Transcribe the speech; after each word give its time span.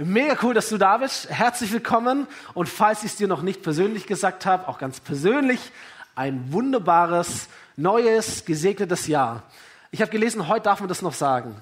Mega 0.00 0.36
cool, 0.44 0.54
dass 0.54 0.68
du 0.68 0.78
da 0.78 0.98
bist. 0.98 1.28
Herzlich 1.28 1.72
willkommen. 1.72 2.28
Und 2.54 2.68
falls 2.68 3.02
ich 3.02 3.10
es 3.10 3.16
dir 3.16 3.26
noch 3.26 3.42
nicht 3.42 3.64
persönlich 3.64 4.06
gesagt 4.06 4.46
habe, 4.46 4.68
auch 4.68 4.78
ganz 4.78 5.00
persönlich, 5.00 5.58
ein 6.14 6.52
wunderbares, 6.52 7.48
neues, 7.76 8.44
gesegnetes 8.44 9.08
Jahr. 9.08 9.42
Ich 9.90 10.00
habe 10.00 10.12
gelesen, 10.12 10.46
heute 10.46 10.62
darf 10.62 10.78
man 10.78 10.88
das 10.88 11.02
noch 11.02 11.14
sagen. 11.14 11.56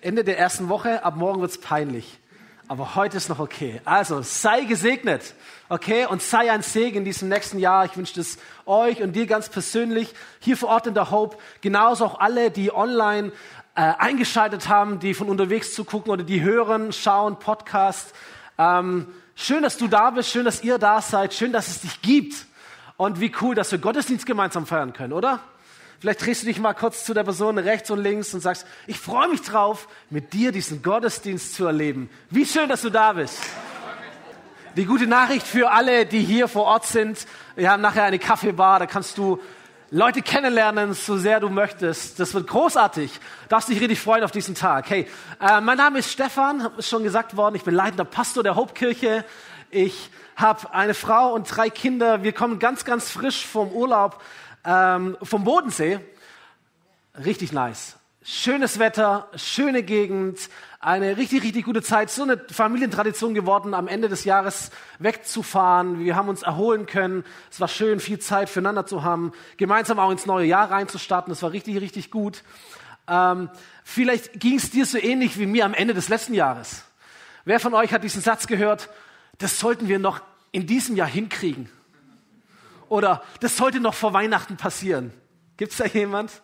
Ende 0.00 0.24
der 0.24 0.38
ersten 0.38 0.70
Woche, 0.70 1.04
ab 1.04 1.16
morgen 1.16 1.42
wird 1.42 1.50
es 1.50 1.60
peinlich. 1.60 2.18
Aber 2.66 2.94
heute 2.94 3.18
ist 3.18 3.28
noch 3.28 3.40
okay. 3.40 3.82
Also 3.84 4.22
sei 4.22 4.62
gesegnet, 4.62 5.34
okay? 5.68 6.06
Und 6.06 6.22
sei 6.22 6.50
ein 6.50 6.62
Segen 6.62 6.98
in 6.98 7.04
diesem 7.04 7.28
nächsten 7.28 7.58
Jahr. 7.58 7.84
Ich 7.84 7.98
wünsche 7.98 8.14
das 8.14 8.38
euch 8.64 9.02
und 9.02 9.12
dir 9.12 9.26
ganz 9.26 9.50
persönlich 9.50 10.14
hier 10.40 10.56
vor 10.56 10.70
Ort 10.70 10.86
in 10.86 10.94
der 10.94 11.10
Hope. 11.10 11.36
Genauso 11.60 12.06
auch 12.06 12.20
alle, 12.20 12.50
die 12.50 12.72
online 12.72 13.32
äh, 13.74 13.80
eingeschaltet 13.80 14.68
haben, 14.68 14.98
die 14.98 15.14
von 15.14 15.28
unterwegs 15.28 15.74
zu 15.74 15.84
gucken 15.84 16.12
oder 16.12 16.24
die 16.24 16.42
hören, 16.42 16.92
schauen, 16.92 17.38
Podcast. 17.38 18.14
Ähm, 18.58 19.06
schön, 19.34 19.62
dass 19.62 19.78
du 19.78 19.88
da 19.88 20.10
bist, 20.10 20.30
schön, 20.30 20.44
dass 20.44 20.62
ihr 20.62 20.78
da 20.78 21.00
seid, 21.00 21.32
schön, 21.32 21.52
dass 21.52 21.68
es 21.68 21.80
dich 21.80 22.02
gibt. 22.02 22.46
Und 22.96 23.20
wie 23.20 23.32
cool, 23.40 23.54
dass 23.54 23.72
wir 23.72 23.78
Gottesdienst 23.78 24.26
gemeinsam 24.26 24.66
feiern 24.66 24.92
können, 24.92 25.12
oder? 25.12 25.40
Vielleicht 26.00 26.26
drehst 26.26 26.42
du 26.42 26.46
dich 26.46 26.58
mal 26.58 26.74
kurz 26.74 27.04
zu 27.04 27.14
der 27.14 27.22
Person 27.22 27.58
rechts 27.58 27.90
und 27.90 28.02
links 28.02 28.34
und 28.34 28.40
sagst, 28.40 28.66
ich 28.86 28.98
freue 28.98 29.28
mich 29.28 29.40
drauf, 29.42 29.88
mit 30.10 30.32
dir 30.32 30.52
diesen 30.52 30.82
Gottesdienst 30.82 31.54
zu 31.54 31.64
erleben. 31.64 32.10
Wie 32.28 32.44
schön, 32.44 32.68
dass 32.68 32.82
du 32.82 32.90
da 32.90 33.12
bist. 33.12 33.40
Die 34.76 34.84
gute 34.84 35.06
Nachricht 35.06 35.46
für 35.46 35.70
alle, 35.70 36.04
die 36.04 36.20
hier 36.20 36.48
vor 36.48 36.64
Ort 36.64 36.86
sind, 36.86 37.26
wir 37.56 37.70
haben 37.70 37.82
nachher 37.82 38.04
eine 38.04 38.18
Kaffeebar, 38.18 38.80
da 38.80 38.86
kannst 38.86 39.16
du 39.16 39.38
Leute 39.94 40.22
kennenlernen, 40.22 40.94
so 40.94 41.18
sehr 41.18 41.38
du 41.38 41.50
möchtest. 41.50 42.18
Das 42.18 42.32
wird 42.32 42.46
großartig. 42.46 43.10
Darfst 43.50 43.68
dich 43.68 43.78
richtig 43.78 44.00
freuen 44.00 44.24
auf 44.24 44.30
diesen 44.30 44.54
Tag. 44.54 44.88
Hey, 44.88 45.06
äh, 45.38 45.60
mein 45.60 45.76
Name 45.76 45.98
ist 45.98 46.10
Stefan, 46.10 46.66
ist 46.78 46.88
schon 46.88 47.02
gesagt 47.02 47.36
worden. 47.36 47.56
Ich 47.56 47.62
bin 47.62 47.74
leitender 47.74 48.06
Pastor 48.06 48.42
der 48.42 48.54
Hauptkirche. 48.54 49.22
Ich 49.70 50.08
habe 50.34 50.72
eine 50.72 50.94
Frau 50.94 51.34
und 51.34 51.44
drei 51.54 51.68
Kinder. 51.68 52.22
Wir 52.22 52.32
kommen 52.32 52.58
ganz, 52.58 52.86
ganz 52.86 53.10
frisch 53.10 53.46
vom 53.46 53.70
Urlaub 53.70 54.22
ähm, 54.64 55.18
vom 55.22 55.44
Bodensee. 55.44 56.00
Richtig 57.22 57.52
nice. 57.52 57.96
Schönes 58.22 58.78
Wetter, 58.78 59.28
schöne 59.36 59.82
Gegend, 59.82 60.38
eine 60.82 61.16
richtig, 61.16 61.44
richtig 61.44 61.64
gute 61.64 61.80
Zeit. 61.80 62.10
So 62.10 62.24
eine 62.24 62.36
Familientradition 62.36 63.34
geworden, 63.34 63.72
am 63.72 63.86
Ende 63.86 64.08
des 64.08 64.24
Jahres 64.24 64.70
wegzufahren. 64.98 66.00
Wir 66.00 66.16
haben 66.16 66.28
uns 66.28 66.42
erholen 66.42 66.86
können. 66.86 67.24
Es 67.50 67.60
war 67.60 67.68
schön, 67.68 68.00
viel 68.00 68.18
Zeit 68.18 68.50
füreinander 68.50 68.84
zu 68.84 69.04
haben. 69.04 69.32
Gemeinsam 69.56 70.00
auch 70.00 70.10
ins 70.10 70.26
neue 70.26 70.46
Jahr 70.46 70.70
reinzustarten. 70.70 71.30
Das 71.30 71.42
war 71.42 71.52
richtig, 71.52 71.80
richtig 71.80 72.10
gut. 72.10 72.42
Ähm, 73.08 73.48
vielleicht 73.84 74.40
ging 74.40 74.56
es 74.56 74.70
dir 74.70 74.84
so 74.84 74.98
ähnlich 74.98 75.38
wie 75.38 75.46
mir 75.46 75.64
am 75.64 75.72
Ende 75.72 75.94
des 75.94 76.08
letzten 76.08 76.34
Jahres. 76.34 76.82
Wer 77.44 77.60
von 77.60 77.74
euch 77.74 77.92
hat 77.92 78.02
diesen 78.02 78.20
Satz 78.20 78.48
gehört? 78.48 78.88
Das 79.38 79.60
sollten 79.60 79.86
wir 79.86 80.00
noch 80.00 80.20
in 80.50 80.66
diesem 80.66 80.96
Jahr 80.96 81.08
hinkriegen. 81.08 81.70
Oder 82.88 83.22
das 83.38 83.56
sollte 83.56 83.78
noch 83.78 83.94
vor 83.94 84.14
Weihnachten 84.14 84.56
passieren. 84.56 85.12
Gibt 85.56 85.72
es 85.72 85.78
da 85.78 85.86
jemand? 85.86 86.42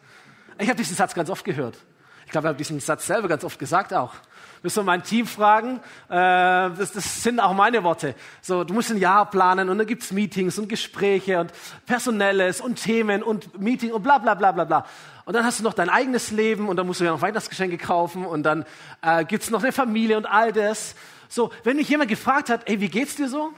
Ich 0.59 0.69
habe 0.69 0.77
diesen 0.77 0.94
Satz 0.94 1.12
ganz 1.14 1.28
oft 1.28 1.44
gehört. 1.44 1.77
Ich 2.25 2.31
glaube, 2.31 2.47
ich 2.47 2.50
habe 2.50 2.59
diesen 2.59 2.78
Satz 2.78 3.06
selber 3.06 3.27
ganz 3.27 3.42
oft 3.42 3.59
gesagt 3.59 3.92
auch. 3.92 4.14
Müssen 4.62 4.78
wir 4.78 4.84
mein 4.84 5.03
Team 5.03 5.27
fragen. 5.27 5.81
Äh, 6.09 6.11
das, 6.11 6.92
das 6.92 7.23
sind 7.23 7.41
auch 7.41 7.53
meine 7.53 7.84
Worte. 7.84 8.14
So, 8.41 8.65
du 8.65 8.75
musst 8.75 8.91
ein 8.91 8.98
Jahr 8.98 9.31
planen 9.31 9.69
und 9.69 9.78
dann 9.78 9.87
gibt's 9.87 10.12
Meetings 10.12 10.59
und 10.59 10.69
Gespräche 10.69 11.41
und 11.41 11.53
Personelles 11.87 12.61
und 12.61 12.77
Themen 12.83 13.23
und 13.23 13.61
Meeting 13.61 13.92
und 13.92 14.03
bla 14.03 14.19
bla 14.19 14.34
bla 14.34 14.53
bla 14.53 14.65
bla. 14.65 14.87
Und 15.25 15.34
dann 15.34 15.45
hast 15.45 15.61
du 15.61 15.65
noch 15.65 15.75
dein 15.75 15.91
eigenes 15.91 16.31
Leben 16.31 16.69
und 16.69 16.77
dann 16.77 16.87
musst 16.87 17.00
du 17.00 17.05
ja 17.05 17.12
noch 17.12 17.23
Weihnachtsgeschenke 17.23 17.78
kaufen 17.78 18.25
und 18.25 18.42
dann 18.42 18.65
äh, 19.03 19.25
gibt's 19.25 19.50
noch 19.50 19.62
eine 19.62 19.73
Familie 19.73 20.17
und 20.17 20.27
all 20.27 20.53
das. 20.53 20.95
So, 21.28 21.50
wenn 21.65 21.77
mich 21.77 21.89
jemand 21.89 22.09
gefragt 22.09 22.50
hat, 22.50 22.69
ey, 22.69 22.81
wie 22.81 22.89
geht's 22.89 23.17
dir 23.17 23.28
so? 23.28 23.53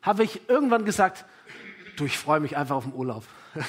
Habe 0.00 0.24
ich 0.24 0.48
irgendwann 0.48 0.84
gesagt, 0.84 1.24
du, 1.96 2.06
ich 2.06 2.18
freue 2.18 2.40
mich 2.40 2.56
einfach 2.56 2.76
auf 2.76 2.84
den 2.84 2.94
Urlaub. 2.94 3.24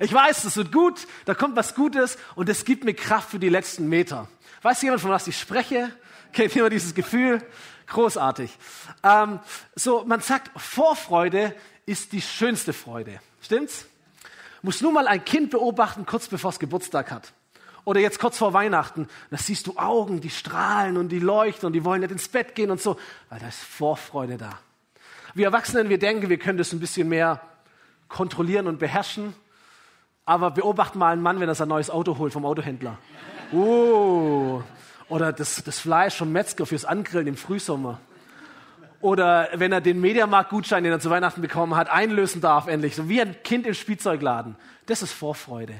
Ich 0.00 0.12
weiß, 0.12 0.42
das 0.42 0.56
wird 0.56 0.72
gut, 0.72 1.06
da 1.24 1.34
kommt 1.34 1.56
was 1.56 1.74
Gutes 1.74 2.18
und 2.34 2.48
es 2.48 2.64
gibt 2.64 2.84
mir 2.84 2.94
Kraft 2.94 3.30
für 3.30 3.38
die 3.38 3.48
letzten 3.48 3.88
Meter. 3.88 4.28
Weiß 4.62 4.80
jemand, 4.82 5.00
von 5.00 5.10
was 5.10 5.26
ich 5.26 5.38
spreche? 5.38 5.90
Kennt 6.32 6.54
jemand 6.54 6.72
dieses 6.72 6.94
Gefühl? 6.94 7.42
Großartig. 7.88 8.56
Ähm, 9.02 9.40
so, 9.74 10.04
man 10.04 10.20
sagt, 10.20 10.50
Vorfreude 10.58 11.54
ist 11.84 12.12
die 12.12 12.22
schönste 12.22 12.72
Freude. 12.72 13.20
Stimmt's? 13.42 13.86
Muss 14.62 14.80
nur 14.80 14.92
mal 14.92 15.08
ein 15.08 15.24
Kind 15.24 15.50
beobachten, 15.50 16.06
kurz 16.06 16.28
bevor 16.28 16.50
es 16.50 16.60
Geburtstag 16.60 17.10
hat. 17.10 17.32
Oder 17.84 18.00
jetzt 18.00 18.20
kurz 18.20 18.38
vor 18.38 18.52
Weihnachten. 18.52 19.08
Da 19.30 19.36
siehst 19.36 19.66
du 19.66 19.76
Augen, 19.76 20.20
die 20.20 20.30
strahlen 20.30 20.96
und 20.96 21.08
die 21.08 21.18
leuchten 21.18 21.66
und 21.66 21.72
die 21.72 21.84
wollen 21.84 22.00
nicht 22.00 22.12
ins 22.12 22.28
Bett 22.28 22.54
gehen 22.54 22.70
und 22.70 22.80
so, 22.80 22.96
weil 23.28 23.40
da 23.40 23.48
ist 23.48 23.58
Vorfreude 23.58 24.36
da. 24.36 24.60
Wir 25.34 25.46
Erwachsenen, 25.46 25.88
wir 25.88 25.98
denken, 25.98 26.28
wir 26.28 26.38
können 26.38 26.58
das 26.58 26.72
ein 26.72 26.78
bisschen 26.78 27.08
mehr 27.08 27.40
kontrollieren 28.08 28.68
und 28.68 28.78
beherrschen. 28.78 29.34
Aber 30.24 30.52
beobacht 30.52 30.94
mal 30.94 31.12
einen 31.12 31.22
Mann, 31.22 31.40
wenn 31.40 31.48
er 31.48 31.56
sein 31.56 31.68
neues 31.68 31.90
Auto 31.90 32.16
holt 32.18 32.32
vom 32.32 32.46
Autohändler. 32.46 32.98
Uh. 33.52 34.62
Oder 35.08 35.32
das, 35.32 35.62
das 35.62 35.78
Fleisch 35.78 36.16
vom 36.16 36.32
Metzger 36.32 36.64
fürs 36.64 36.84
Angrillen 36.84 37.26
im 37.26 37.36
Frühsommer. 37.36 38.00
Oder 39.02 39.48
wenn 39.54 39.72
er 39.72 39.80
den 39.80 40.00
Mediamarkt-Gutschein, 40.00 40.84
den 40.84 40.92
er 40.92 41.00
zu 41.00 41.10
Weihnachten 41.10 41.42
bekommen 41.42 41.74
hat, 41.74 41.90
einlösen 41.90 42.40
darf 42.40 42.68
endlich. 42.68 42.94
So 42.94 43.08
wie 43.08 43.20
ein 43.20 43.36
Kind 43.42 43.66
im 43.66 43.74
Spielzeugladen. 43.74 44.56
Das 44.86 45.02
ist 45.02 45.12
Vorfreude. 45.12 45.74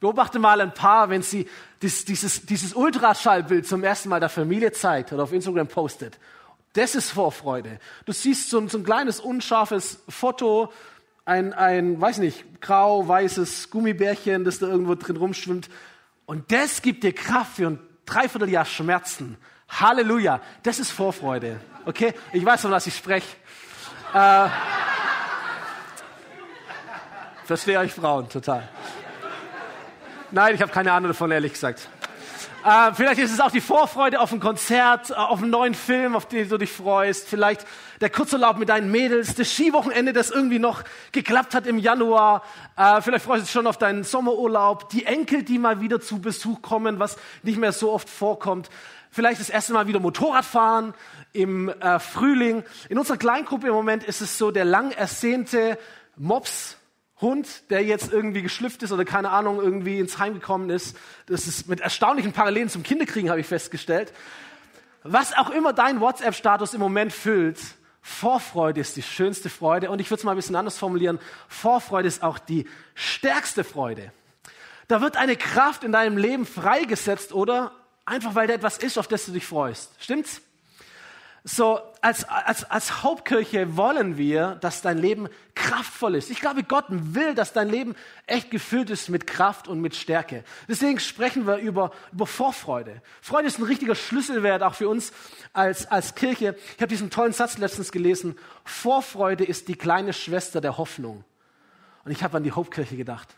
Beobachte 0.00 0.38
mal 0.38 0.60
ein 0.60 0.72
paar, 0.72 1.10
wenn 1.10 1.22
sie 1.22 1.48
dieses, 1.82 2.04
dieses, 2.04 2.46
dieses 2.46 2.74
Ultraschallbild 2.74 3.66
zum 3.66 3.82
ersten 3.82 4.08
Mal 4.08 4.20
der 4.20 4.28
Familie 4.28 4.70
zeigt 4.70 5.12
oder 5.12 5.24
auf 5.24 5.32
Instagram 5.32 5.66
postet. 5.66 6.18
Das 6.74 6.94
ist 6.94 7.10
Vorfreude. 7.10 7.80
Du 8.04 8.12
siehst 8.12 8.50
so 8.50 8.58
ein, 8.58 8.68
so 8.68 8.78
ein 8.78 8.84
kleines, 8.84 9.18
unscharfes 9.18 10.00
Foto 10.08 10.72
ein, 11.24 11.52
ein, 11.52 12.00
weiß 12.00 12.18
nicht, 12.18 12.62
grau-weißes 12.62 13.70
Gummibärchen, 13.70 14.44
das 14.44 14.60
da 14.60 14.68
irgendwo 14.68 14.94
drin 14.94 15.16
rumschwimmt. 15.16 15.68
Und 16.28 16.52
das 16.52 16.82
gibt 16.82 17.04
dir 17.04 17.14
Kraft 17.14 17.56
für 17.56 17.68
ein 17.68 17.78
Dreivierteljahr 18.04 18.66
Schmerzen. 18.66 19.38
Halleluja. 19.66 20.42
Das 20.62 20.78
ist 20.78 20.90
Vorfreude. 20.90 21.58
Okay? 21.86 22.12
Ich 22.34 22.44
weiß, 22.44 22.60
von 22.60 22.70
was 22.70 22.86
ich 22.86 22.94
spreche. 22.94 23.26
Äh, 24.12 24.48
verstehe 27.46 27.78
euch 27.78 27.94
Frauen 27.94 28.28
total. 28.28 28.68
Nein, 30.30 30.54
ich 30.54 30.60
habe 30.60 30.70
keine 30.70 30.92
Ahnung 30.92 31.08
davon, 31.08 31.30
ehrlich 31.30 31.54
gesagt. 31.54 31.88
Äh, 32.64 32.92
vielleicht 32.92 33.20
ist 33.20 33.32
es 33.32 33.38
auch 33.38 33.52
die 33.52 33.60
Vorfreude 33.60 34.20
auf 34.20 34.32
ein 34.32 34.40
Konzert, 34.40 35.10
äh, 35.10 35.14
auf 35.14 35.40
einen 35.40 35.50
neuen 35.50 35.74
Film, 35.74 36.16
auf 36.16 36.26
den 36.26 36.48
du 36.48 36.58
dich 36.58 36.72
freust. 36.72 37.28
Vielleicht 37.28 37.64
der 38.00 38.10
Kurzurlaub 38.10 38.58
mit 38.58 38.68
deinen 38.68 38.90
Mädels, 38.90 39.36
das 39.36 39.52
Skiwochenende, 39.52 40.12
das 40.12 40.30
irgendwie 40.30 40.58
noch 40.58 40.82
geklappt 41.12 41.54
hat 41.54 41.66
im 41.66 41.78
Januar. 41.78 42.42
Äh, 42.76 43.00
vielleicht 43.00 43.24
freust 43.24 43.42
du 43.42 43.44
dich 43.44 43.52
schon 43.52 43.68
auf 43.68 43.78
deinen 43.78 44.02
Sommerurlaub. 44.02 44.88
Die 44.90 45.06
Enkel, 45.06 45.44
die 45.44 45.58
mal 45.58 45.80
wieder 45.80 46.00
zu 46.00 46.20
Besuch 46.20 46.60
kommen, 46.60 46.98
was 46.98 47.16
nicht 47.44 47.58
mehr 47.58 47.72
so 47.72 47.92
oft 47.92 48.10
vorkommt. 48.10 48.70
Vielleicht 49.10 49.40
das 49.40 49.50
erste 49.50 49.72
Mal 49.72 49.86
wieder 49.86 50.00
Motorradfahren 50.00 50.94
im 51.32 51.68
äh, 51.68 52.00
Frühling. 52.00 52.64
In 52.88 52.98
unserer 52.98 53.18
Kleingruppe 53.18 53.68
im 53.68 53.74
Moment 53.74 54.02
ist 54.02 54.20
es 54.20 54.36
so 54.36 54.50
der 54.50 54.64
lang 54.64 54.90
ersehnte 54.90 55.78
Mops 56.16 56.77
Hund, 57.20 57.70
der 57.70 57.82
jetzt 57.82 58.12
irgendwie 58.12 58.42
geschlüpft 58.42 58.82
ist 58.82 58.92
oder 58.92 59.04
keine 59.04 59.30
Ahnung, 59.30 59.60
irgendwie 59.60 59.98
ins 59.98 60.18
Heim 60.18 60.34
gekommen 60.34 60.70
ist. 60.70 60.96
Das 61.26 61.46
ist 61.46 61.68
mit 61.68 61.80
erstaunlichen 61.80 62.32
Parallelen 62.32 62.68
zum 62.68 62.82
Kinderkriegen, 62.82 63.30
habe 63.30 63.40
ich 63.40 63.46
festgestellt. 63.46 64.12
Was 65.02 65.36
auch 65.36 65.50
immer 65.50 65.72
dein 65.72 66.00
WhatsApp-Status 66.00 66.74
im 66.74 66.80
Moment 66.80 67.12
füllt, 67.12 67.58
Vorfreude 68.00 68.80
ist 68.80 68.96
die 68.96 69.02
schönste 69.02 69.50
Freude. 69.50 69.90
Und 69.90 70.00
ich 70.00 70.10
würde 70.10 70.20
es 70.20 70.24
mal 70.24 70.32
ein 70.32 70.36
bisschen 70.36 70.56
anders 70.56 70.78
formulieren. 70.78 71.18
Vorfreude 71.48 72.08
ist 72.08 72.22
auch 72.22 72.38
die 72.38 72.66
stärkste 72.94 73.64
Freude. 73.64 74.12
Da 74.86 75.00
wird 75.00 75.16
eine 75.16 75.36
Kraft 75.36 75.84
in 75.84 75.92
deinem 75.92 76.16
Leben 76.16 76.46
freigesetzt, 76.46 77.32
oder? 77.32 77.72
Einfach 78.06 78.34
weil 78.34 78.46
da 78.46 78.54
etwas 78.54 78.78
ist, 78.78 78.96
auf 78.96 79.08
das 79.08 79.26
du 79.26 79.32
dich 79.32 79.46
freust. 79.46 79.92
Stimmt's? 79.98 80.40
So 81.44 81.80
als, 82.00 82.28
als, 82.28 82.64
als 82.64 83.02
Hauptkirche 83.02 83.76
wollen 83.76 84.16
wir, 84.18 84.56
dass 84.60 84.82
dein 84.82 84.98
Leben 84.98 85.28
kraftvoll 85.54 86.14
ist. 86.14 86.30
Ich 86.30 86.40
glaube, 86.40 86.62
Gott 86.62 86.86
will, 86.88 87.34
dass 87.34 87.52
dein 87.52 87.68
Leben 87.68 87.94
echt 88.26 88.50
gefüllt 88.50 88.90
ist 88.90 89.08
mit 89.08 89.26
Kraft 89.26 89.68
und 89.68 89.80
mit 89.80 89.94
Stärke. 89.94 90.44
Deswegen 90.68 91.00
sprechen 91.00 91.46
wir 91.46 91.56
über, 91.56 91.92
über 92.12 92.26
Vorfreude. 92.26 93.02
Freude 93.20 93.48
ist 93.48 93.58
ein 93.58 93.64
richtiger 93.64 93.94
Schlüsselwert 93.94 94.62
auch 94.62 94.74
für 94.74 94.88
uns 94.88 95.12
als, 95.52 95.86
als 95.90 96.14
Kirche. 96.14 96.56
Ich 96.76 96.82
habe 96.82 96.88
diesen 96.88 97.10
tollen 97.10 97.32
Satz 97.32 97.58
letztens 97.58 97.92
gelesen. 97.92 98.36
Vorfreude 98.64 99.44
ist 99.44 99.68
die 99.68 99.76
kleine 99.76 100.12
Schwester 100.12 100.60
der 100.60 100.78
Hoffnung. 100.78 101.24
Und 102.04 102.12
ich 102.12 102.22
habe 102.22 102.36
an 102.36 102.44
die 102.44 102.52
Hauptkirche 102.52 102.96
gedacht. 102.96 103.36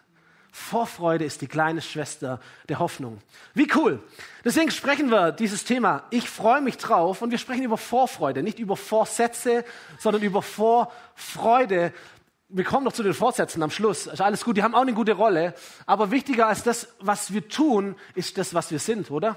Vorfreude 0.52 1.25
ist 1.25 1.41
die 1.43 1.47
kleine 1.47 1.81
Schwester 1.81 2.41
der 2.69 2.79
Hoffnung. 2.79 3.19
Wie 3.55 3.69
cool. 3.76 4.02
Deswegen 4.44 4.70
sprechen 4.70 5.11
wir 5.11 5.32
dieses 5.32 5.64
Thema. 5.64 6.05
Ich 6.11 6.29
freue 6.29 6.61
mich 6.61 6.76
drauf 6.76 7.23
und 7.23 7.31
wir 7.31 7.38
sprechen 7.38 7.62
über 7.62 7.79
Vorfreude, 7.79 8.43
nicht 8.43 8.58
über 8.58 8.76
Vorsätze, 8.76 9.64
sondern 9.99 10.23
über 10.23 10.43
Vorfreude. 10.43 11.93
Wir 12.49 12.64
kommen 12.64 12.85
noch 12.85 12.93
zu 12.93 13.02
den 13.02 13.14
Vorsätzen 13.14 13.62
am 13.62 13.70
Schluss. 13.70 14.06
Ist 14.06 14.20
alles 14.20 14.44
gut, 14.44 14.56
die 14.56 14.62
haben 14.62 14.75
auch 14.75 14.82
eine 14.82 14.94
gute 14.94 15.12
Rolle. 15.12 15.55
Aber 15.87 16.11
wichtiger 16.11 16.49
als 16.49 16.62
das, 16.62 16.88
was 16.99 17.32
wir 17.32 17.49
tun, 17.49 17.94
ist 18.14 18.38
das, 18.38 18.55
was 18.55 18.70
wir 18.70 18.81
sind, 18.81 19.11
oder? 19.11 19.37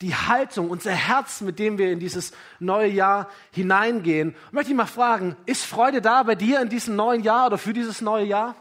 die 0.00 0.14
Haltung, 0.14 0.70
unser 0.70 0.90
Herz, 0.90 1.40
mit 1.40 1.58
dem 1.58 1.78
wir 1.78 1.92
in 1.92 2.00
dieses 2.00 2.32
neue 2.58 2.88
Jahr 2.88 3.28
hineingehen. 3.52 4.34
Möchte 4.50 4.72
ich 4.72 4.76
mal 4.76 4.86
fragen, 4.86 5.36
ist 5.46 5.64
Freude 5.64 6.02
da 6.02 6.22
bei 6.24 6.34
dir 6.34 6.60
in 6.60 6.68
diesem 6.68 6.96
neuen 6.96 7.22
Jahr 7.22 7.46
oder 7.46 7.58
für 7.58 7.72
dieses 7.72 8.00
neue 8.00 8.24
Jahr? 8.24 8.56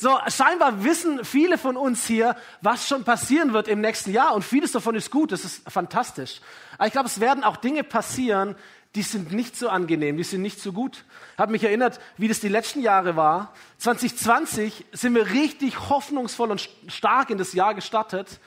So, 0.00 0.18
scheinbar 0.28 0.82
wissen 0.82 1.26
viele 1.26 1.58
von 1.58 1.76
uns 1.76 2.06
hier, 2.06 2.34
was 2.62 2.88
schon 2.88 3.04
passieren 3.04 3.52
wird 3.52 3.68
im 3.68 3.82
nächsten 3.82 4.12
Jahr 4.12 4.34
und 4.34 4.46
vieles 4.46 4.72
davon 4.72 4.94
ist 4.94 5.10
gut, 5.10 5.30
das 5.30 5.44
ist 5.44 5.70
fantastisch. 5.70 6.40
Aber 6.78 6.86
ich 6.86 6.92
glaube, 6.92 7.06
es 7.06 7.20
werden 7.20 7.44
auch 7.44 7.58
Dinge 7.58 7.84
passieren, 7.84 8.56
die 8.94 9.02
sind 9.02 9.30
nicht 9.30 9.58
so 9.58 9.68
angenehm, 9.68 10.16
die 10.16 10.22
sind 10.22 10.40
nicht 10.40 10.58
so 10.58 10.72
gut. 10.72 11.04
Ich 11.34 11.38
habe 11.38 11.52
mich 11.52 11.64
erinnert, 11.64 12.00
wie 12.16 12.28
das 12.28 12.40
die 12.40 12.48
letzten 12.48 12.80
Jahre 12.80 13.14
war. 13.16 13.52
2020 13.76 14.86
sind 14.92 15.14
wir 15.14 15.32
richtig 15.32 15.90
hoffnungsvoll 15.90 16.50
und 16.50 16.70
stark 16.86 17.28
in 17.28 17.36
das 17.36 17.52
Jahr 17.52 17.74
gestartet. 17.74 18.40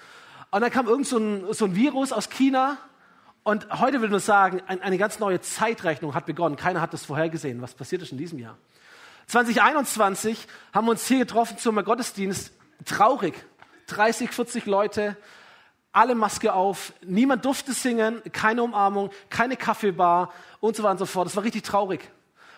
Und 0.49 0.61
dann 0.61 0.71
kam 0.71 0.87
irgend 0.87 1.05
so 1.05 1.19
ein, 1.19 1.53
so 1.53 1.65
ein 1.65 1.75
Virus 1.75 2.13
aus 2.13 2.31
China. 2.31 2.79
Und 3.43 3.69
heute 3.79 4.01
will 4.01 4.09
man 4.09 4.19
sagen, 4.19 4.59
eine 4.65 4.97
ganz 4.97 5.19
neue 5.19 5.39
Zeitrechnung 5.39 6.15
hat 6.15 6.25
begonnen. 6.25 6.55
Keiner 6.55 6.81
hat 6.81 6.93
das 6.93 7.05
vorhergesehen. 7.05 7.61
Was 7.61 7.75
passiert 7.75 8.01
ist 8.01 8.11
in 8.11 8.17
diesem 8.17 8.39
Jahr? 8.39 8.57
2021 9.27 10.47
haben 10.73 10.85
wir 10.85 10.91
uns 10.91 11.07
hier 11.07 11.19
getroffen 11.19 11.57
zum 11.57 11.83
Gottesdienst. 11.83 12.51
Traurig. 12.85 13.33
30, 13.87 14.31
40 14.31 14.65
Leute, 14.65 15.17
alle 15.91 16.15
Maske 16.15 16.53
auf, 16.53 16.93
niemand 17.05 17.45
durfte 17.45 17.73
singen, 17.73 18.21
keine 18.31 18.63
Umarmung, 18.63 19.11
keine 19.29 19.55
Kaffeebar 19.55 20.31
und 20.59 20.75
so 20.75 20.83
weiter 20.83 20.91
und 20.91 20.97
so 20.99 21.05
fort. 21.05 21.27
Das 21.27 21.35
war 21.35 21.43
richtig 21.43 21.63
traurig. 21.63 22.09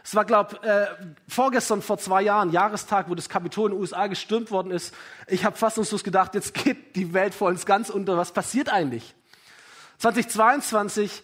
Es 0.04 0.14
war, 0.16 0.24
glaube 0.24 0.62
äh, 0.62 0.86
vorgestern 1.28 1.82
vor 1.82 1.98
zwei 1.98 2.22
Jahren, 2.22 2.52
Jahrestag, 2.52 3.10
wo 3.10 3.16
das 3.16 3.28
Kapitol 3.28 3.72
in 3.72 3.76
den 3.76 3.82
USA 3.82 4.08
gestürmt 4.08 4.52
worden 4.52 4.72
ist. 4.72 4.94
Ich 5.28 5.44
habe 5.44 5.58
fassungslos 5.58 6.04
gedacht, 6.04 6.36
jetzt 6.36 6.54
geht 6.54 6.96
die 6.96 7.14
Welt 7.14 7.34
voll 7.34 7.54
ins 7.54 7.66
Ganz 7.66 7.90
unter. 7.90 8.16
Was 8.16 8.32
passiert 8.32 8.70
eigentlich? 8.70 9.16
2022 9.98 11.24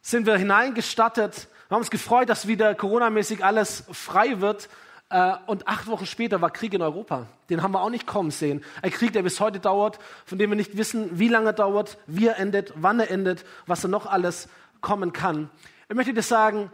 sind 0.00 0.26
wir 0.26 0.36
hineingestattet. 0.36 1.48
Wir 1.72 1.76
haben 1.76 1.84
uns 1.84 1.90
gefreut, 1.90 2.28
dass 2.28 2.46
wieder 2.46 2.74
coronamäßig 2.74 3.46
alles 3.46 3.84
frei 3.90 4.42
wird. 4.42 4.68
Äh, 5.08 5.36
und 5.46 5.68
acht 5.68 5.86
Wochen 5.86 6.04
später 6.04 6.42
war 6.42 6.50
Krieg 6.50 6.74
in 6.74 6.82
Europa. 6.82 7.28
Den 7.48 7.62
haben 7.62 7.72
wir 7.72 7.80
auch 7.80 7.88
nicht 7.88 8.06
kommen 8.06 8.30
sehen. 8.30 8.62
Ein 8.82 8.90
Krieg, 8.90 9.14
der 9.14 9.22
bis 9.22 9.40
heute 9.40 9.58
dauert, 9.58 9.98
von 10.26 10.36
dem 10.36 10.50
wir 10.50 10.56
nicht 10.58 10.76
wissen, 10.76 11.18
wie 11.18 11.28
lange 11.28 11.46
er 11.46 11.52
dauert, 11.54 11.96
wie 12.06 12.26
er 12.26 12.38
endet, 12.38 12.74
wann 12.76 13.00
er 13.00 13.10
endet, 13.10 13.46
was 13.66 13.80
da 13.80 13.88
noch 13.88 14.04
alles 14.04 14.50
kommen 14.82 15.14
kann. 15.14 15.48
Ich 15.88 15.96
möchte 15.96 16.12
dir 16.12 16.20
sagen, 16.20 16.70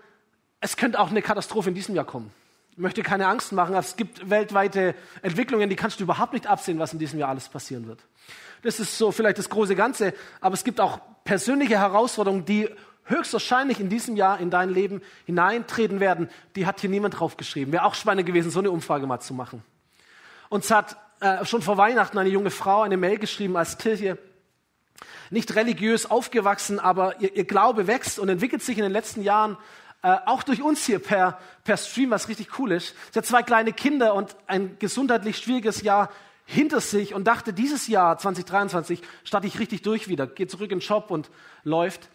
es 0.59 0.77
könnte 0.77 0.99
auch 0.99 1.11
eine 1.11 1.23
Katastrophe 1.23 1.69
in 1.69 1.77
diesem 1.77 1.95
Jahr 1.95 2.05
kommen. 2.05 2.33
Ich 2.73 2.79
möchte 2.79 3.05
keine 3.05 3.29
Angst 3.29 3.53
machen, 3.53 3.77
es 3.77 3.95
gibt 3.95 4.29
weltweite 4.29 4.97
Entwicklungen, 5.23 5.71
die 5.71 5.77
kannst 5.77 6.01
du 6.01 6.03
überhaupt 6.03 6.33
nicht 6.33 6.49
absehen, 6.49 6.81
was 6.81 6.93
in 6.93 6.99
diesem 6.99 7.21
Jahr 7.21 7.29
alles 7.29 7.49
passieren 7.49 7.87
wird. 7.87 8.01
Das 8.63 8.81
ist 8.81 8.99
so 8.99 9.13
vielleicht 9.13 9.39
das 9.39 9.49
große 9.49 9.77
Ganze, 9.77 10.13
aber 10.41 10.55
es 10.55 10.65
gibt 10.65 10.81
auch 10.81 10.99
persönliche 11.23 11.79
Herausforderungen, 11.79 12.45
die 12.45 12.69
höchstwahrscheinlich 13.09 13.81
in 13.81 13.89
diesem 13.89 14.17
Jahr 14.17 14.41
in 14.41 14.51
dein 14.51 14.71
Leben 14.71 15.03
hineintreten 15.27 16.01
werden, 16.01 16.31
die 16.57 16.67
hat 16.67 16.81
hier 16.81 16.91
niemand 16.91 17.19
draufgeschrieben. 17.19 17.73
Wäre 17.73 17.85
auch 17.85 17.95
spannend 17.95 18.27
gewesen, 18.27 18.51
so 18.51 18.59
eine 18.61 18.71
Umfrage 18.71 19.07
mal 19.07 19.21
zu 19.21 19.35
machen. 19.35 19.63
Uns 20.49 20.71
hat 20.71 20.97
äh, 21.21 21.45
schon 21.45 21.63
vor 21.63 21.77
Weihnachten 21.77 22.19
eine 22.19 22.31
junge 22.31 22.51
Frau 22.51 22.83
eine 22.83 22.97
Mail 22.97 23.19
geschrieben 23.19 23.57
als 23.57 23.79
Kirche, 23.79 24.19
nicht 25.31 25.55
religiös 25.55 26.11
aufgewachsen, 26.11 26.79
aber 26.79 27.21
ihr, 27.21 27.35
ihr 27.37 27.45
Glaube 27.45 27.87
wächst 27.87 28.19
und 28.19 28.29
entwickelt 28.29 28.63
sich 28.63 28.79
in 28.79 28.85
den 28.85 28.93
letzten 28.93 29.23
Jahren 29.23 29.57
äh, 30.03 30.17
auch 30.27 30.43
durch 30.43 30.63
uns 30.63 30.87
hier 30.87 31.01
per, 31.01 31.39
per 31.65 31.77
Stream, 31.77 32.11
was 32.11 32.29
richtig 32.29 32.59
cool 32.59 32.73
ist. 32.73 32.95
Sie 33.13 33.19
hat 33.19 33.27
zwei 33.27 33.43
kleine 33.43 33.73
Kinder 33.73 34.15
und 34.15 34.37
ein 34.47 34.77
gesundheitlich 34.79 35.39
schwieriges 35.39 35.83
Jahr 35.83 36.11
hinter 36.45 36.81
sich 36.81 37.15
und 37.15 37.25
dachte, 37.25 37.53
dieses 37.53 37.89
Jahr 37.89 38.17
2023 38.17 39.03
starte 39.25 39.47
ich 39.47 39.59
richtig 39.59 39.83
durch 39.83 40.09
wieder, 40.09 40.27
geht 40.27 40.51
zurück 40.51 40.71
in 40.71 40.79
den 40.79 40.87
Job 40.87 41.11
und 41.11 41.31
läuft. 41.65 42.09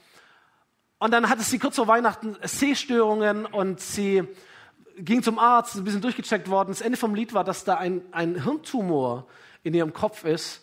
Und 1.04 1.12
dann 1.12 1.28
hatte 1.28 1.44
sie 1.44 1.60
kurz 1.60 1.76
vor 1.76 1.90
Weihnachten 1.90 2.38
Sehstörungen 2.44 3.46
und 3.46 3.82
sie 3.82 4.24
ging 4.98 5.22
zum 5.22 5.38
Arzt, 5.38 5.76
ein 5.76 5.84
bisschen 5.84 6.00
durchgecheckt 6.00 6.50
worden. 6.50 6.70
Das 6.70 6.80
Ende 6.80 6.98
vom 6.98 7.14
Lied 7.14 7.34
war, 7.34 7.44
dass 7.44 7.66
da 7.66 7.76
ein, 7.76 8.02
ein 8.14 8.42
Hirntumor 8.42 9.28
in 9.64 9.74
ihrem 9.74 9.92
Kopf 9.92 10.24
ist. 10.24 10.62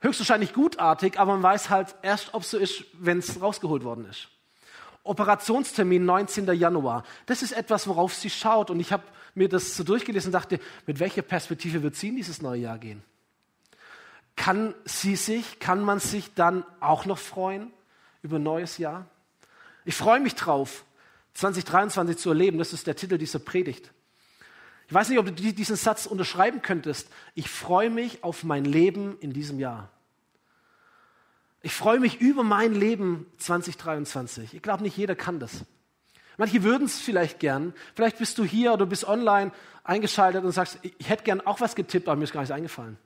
Höchstwahrscheinlich 0.00 0.52
gutartig, 0.52 1.18
aber 1.18 1.32
man 1.32 1.42
weiß 1.42 1.68
halt 1.68 1.96
erst, 2.02 2.32
ob 2.32 2.42
es 2.42 2.52
so 2.52 2.58
ist, 2.58 2.84
wenn 2.92 3.18
es 3.18 3.42
rausgeholt 3.42 3.82
worden 3.82 4.06
ist. 4.08 4.28
Operationstermin 5.02 6.04
19. 6.04 6.46
Januar. 6.54 7.02
Das 7.26 7.42
ist 7.42 7.50
etwas, 7.50 7.88
worauf 7.88 8.14
sie 8.14 8.30
schaut. 8.30 8.70
Und 8.70 8.78
ich 8.78 8.92
habe 8.92 9.02
mir 9.34 9.48
das 9.48 9.76
so 9.76 9.82
durchgelesen 9.82 10.28
und 10.28 10.34
dachte, 10.34 10.60
mit 10.86 11.00
welcher 11.00 11.22
Perspektive 11.22 11.82
wird 11.82 11.96
sie 11.96 12.10
in 12.10 12.16
dieses 12.16 12.40
neue 12.40 12.60
Jahr 12.60 12.78
gehen? 12.78 13.02
Kann 14.36 14.76
sie 14.84 15.16
sich, 15.16 15.58
kann 15.58 15.80
man 15.80 15.98
sich 15.98 16.34
dann 16.34 16.64
auch 16.78 17.04
noch 17.04 17.18
freuen 17.18 17.72
über 18.22 18.36
ein 18.36 18.44
neues 18.44 18.78
Jahr? 18.78 19.06
Ich 19.86 19.94
freue 19.94 20.18
mich 20.18 20.34
drauf, 20.34 20.84
2023 21.34 22.18
zu 22.18 22.30
erleben. 22.30 22.58
Das 22.58 22.72
ist 22.72 22.88
der 22.88 22.96
Titel 22.96 23.18
dieser 23.18 23.38
Predigt. 23.38 23.92
Ich 24.88 24.94
weiß 24.94 25.08
nicht, 25.08 25.18
ob 25.18 25.26
du 25.26 25.32
diesen 25.32 25.76
Satz 25.76 26.06
unterschreiben 26.06 26.60
könntest. 26.60 27.08
Ich 27.34 27.48
freue 27.48 27.88
mich 27.88 28.24
auf 28.24 28.42
mein 28.42 28.64
Leben 28.64 29.16
in 29.20 29.32
diesem 29.32 29.60
Jahr. 29.60 29.88
Ich 31.62 31.72
freue 31.72 32.00
mich 32.00 32.20
über 32.20 32.42
mein 32.42 32.74
Leben 32.74 33.26
2023. 33.38 34.54
Ich 34.54 34.62
glaube, 34.62 34.82
nicht 34.82 34.96
jeder 34.96 35.14
kann 35.14 35.38
das. 35.38 35.64
Manche 36.36 36.64
würden 36.64 36.84
es 36.84 36.98
vielleicht 36.98 37.38
gern. 37.38 37.72
Vielleicht 37.94 38.18
bist 38.18 38.38
du 38.38 38.44
hier 38.44 38.72
oder 38.72 38.86
bist 38.86 39.04
online 39.04 39.52
eingeschaltet 39.84 40.44
und 40.44 40.50
sagst, 40.50 40.80
ich 40.82 41.08
hätte 41.08 41.22
gern 41.22 41.40
auch 41.40 41.60
was 41.60 41.76
getippt, 41.76 42.08
aber 42.08 42.16
mir 42.16 42.24
ist 42.24 42.32
gar 42.32 42.40
nichts 42.40 42.52
eingefallen. 42.52 42.98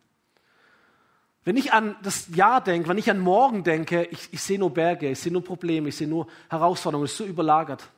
Wenn 1.44 1.56
ich 1.56 1.72
an 1.72 1.96
das 2.02 2.28
Jahr 2.34 2.60
denke, 2.60 2.88
wenn 2.88 2.98
ich 2.98 3.10
an 3.10 3.18
morgen 3.18 3.64
denke, 3.64 4.04
ich, 4.04 4.28
ich 4.32 4.42
sehe 4.42 4.58
nur 4.58 4.74
Berge, 4.74 5.08
ich 5.10 5.20
sehe 5.20 5.32
nur 5.32 5.42
Probleme, 5.42 5.88
ich 5.88 5.96
sehe 5.96 6.08
nur 6.08 6.26
Herausforderungen, 6.50 7.06
es 7.06 7.12
ist 7.12 7.18
so 7.18 7.24
überlagert. 7.24 7.88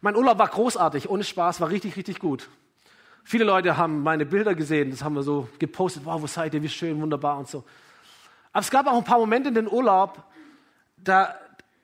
Mein 0.00 0.14
Urlaub 0.16 0.38
war 0.38 0.48
großartig, 0.48 1.08
ohne 1.08 1.24
Spaß, 1.24 1.60
war 1.60 1.70
richtig, 1.70 1.96
richtig 1.96 2.18
gut. 2.20 2.48
Viele 3.24 3.44
Leute 3.44 3.76
haben 3.76 4.02
meine 4.02 4.26
Bilder 4.26 4.54
gesehen, 4.54 4.90
das 4.90 5.02
haben 5.02 5.14
wir 5.14 5.22
so 5.22 5.48
gepostet, 5.58 6.04
wow, 6.04 6.20
wo 6.22 6.26
seid 6.26 6.54
ihr, 6.54 6.62
wie 6.62 6.68
schön, 6.68 7.00
wunderbar 7.00 7.38
und 7.38 7.48
so. 7.48 7.64
Aber 8.52 8.60
es 8.60 8.70
gab 8.70 8.86
auch 8.86 8.96
ein 8.96 9.04
paar 9.04 9.18
Momente 9.18 9.48
in 9.48 9.54
den 9.54 9.68
Urlaub, 9.68 10.22
da, 10.96 11.34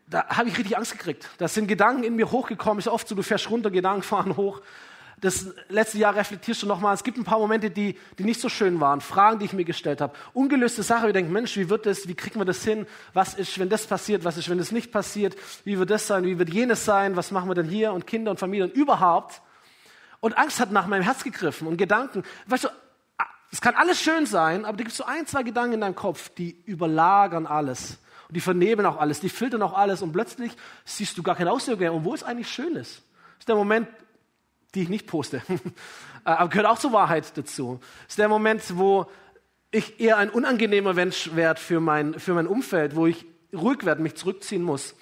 da 0.09 0.27
habe 0.29 0.49
ich 0.49 0.59
richtig 0.59 0.77
Angst 0.77 0.93
gekriegt. 0.93 1.29
Da 1.39 1.49
sind 1.49 1.67
Gedanken 1.67 2.05
in 2.05 2.15
mir 2.15 2.31
hochgekommen, 2.31 2.79
ist 2.79 2.89
oft 2.89 3.09
so, 3.09 3.15
du 3.15 3.23
fährst 3.23 3.51
runter, 3.51 3.71
Gedanken 3.71 4.03
fahren 4.03 4.37
hoch 4.37 4.61
das 5.20 5.47
letzte 5.69 5.99
Jahr 5.99 6.15
reflektierst 6.15 6.62
du 6.62 6.67
nochmal. 6.67 6.94
Es 6.94 7.03
gibt 7.03 7.19
ein 7.19 7.25
paar 7.25 7.38
Momente, 7.38 7.70
die, 7.70 7.99
die 8.19 8.25
nicht 8.25 8.41
so 8.41 8.49
schön 8.49 8.81
waren. 8.81 9.00
Fragen, 9.00 9.38
die 9.38 9.47
ich 9.47 9.53
mir 9.53 9.65
gestellt 9.65 10.00
habe. 10.00 10.15
Ungelöste 10.32 10.82
Sachen. 10.82 11.06
Wir 11.06 11.12
denken, 11.12 11.32
Mensch, 11.32 11.56
wie 11.56 11.69
wird 11.69 11.87
das? 11.87 12.06
Wie 12.06 12.15
kriegen 12.15 12.38
wir 12.38 12.44
das 12.44 12.62
hin? 12.62 12.87
Was 13.15 13.35
ist, 13.35 13.59
wenn 13.59 13.69
das 13.69 13.87
passiert? 13.87 14.25
Was 14.25 14.37
ist, 14.37 14.49
wenn 14.49 14.59
das 14.59 14.70
nicht 14.70 14.93
passiert? 14.93 15.37
Wie 15.65 15.79
wird 15.79 15.91
das 15.91 16.06
sein? 16.06 16.25
Wie 16.25 16.38
wird 16.38 16.50
jenes 16.50 16.85
sein? 16.85 17.17
Was 17.17 17.31
machen 17.32 17.48
wir 17.48 17.55
denn 17.55 17.69
hier? 17.69 17.93
Und 17.93 18.06
Kinder 18.06 18.31
und 18.31 18.39
Familie 18.39 18.67
und 18.67 18.75
überhaupt. 18.75 19.43
Und 20.20 20.39
Angst 20.39 20.60
hat 20.60 20.70
nach 20.70 20.87
meinem 20.87 21.03
Herz 21.03 21.25
gegriffen 21.25 21.67
und 21.67 21.77
Gedanken. 21.77 22.22
Weißt 22.46 22.65
du, 22.65 22.69
es 23.51 23.60
kann 23.60 23.75
alles 23.75 24.01
schön 24.01 24.27
sein, 24.27 24.65
aber 24.65 24.77
da 24.77 24.82
gibt 24.82 24.91
es 24.91 24.98
so 24.98 25.05
ein, 25.05 25.27
zwei 25.27 25.43
Gedanken 25.43 25.75
in 25.75 25.81
deinem 25.81 25.94
Kopf, 25.94 26.29
die 26.31 26.63
überlagern 26.67 27.46
alles. 27.46 27.98
Und 28.29 28.37
die 28.37 28.41
vernebeln 28.41 28.87
auch 28.87 28.98
alles, 28.98 29.20
die 29.20 29.31
filtern 29.31 29.63
auch 29.63 29.72
alles. 29.72 30.03
Und 30.03 30.13
plötzlich 30.13 30.53
siehst 30.84 31.17
du 31.17 31.22
gar 31.22 31.34
keine 31.34 31.51
Auswirkungen 31.51 31.81
mehr, 31.81 31.94
obwohl 31.94 32.15
es 32.15 32.22
eigentlich 32.22 32.51
schön 32.51 32.77
ist. 32.77 33.03
Ist 33.39 33.48
der 33.48 33.56
Moment, 33.56 33.89
die 34.75 34.82
ich 34.82 34.89
nicht 34.89 35.06
poste. 35.06 35.43
Äh, 36.25 36.31
aber 36.31 36.48
gehört 36.48 36.67
auch 36.67 36.79
zur 36.81 36.93
Wahrheit 36.93 37.37
dazu. 37.39 37.79
Ist 38.08 38.19
der 38.19 38.29
Moment, 38.29 38.77
wo 38.77 39.06
ich 39.70 40.01
eher 40.01 40.17
ein 40.17 40.31
unangenehmer 40.31 40.93
Mensch 40.93 41.31
werde 41.37 41.60
für 41.60 41.79
mein, 41.79 42.19
für 42.19 42.34
mein 42.34 42.48
Umfeld, 42.48 42.96
wo 42.96 43.06
ich 43.06 43.25
ruhig 43.55 43.84
werde, 43.84 44.03
mich 44.03 44.17
zurückziehen 44.17 44.63
muss. 44.63 44.96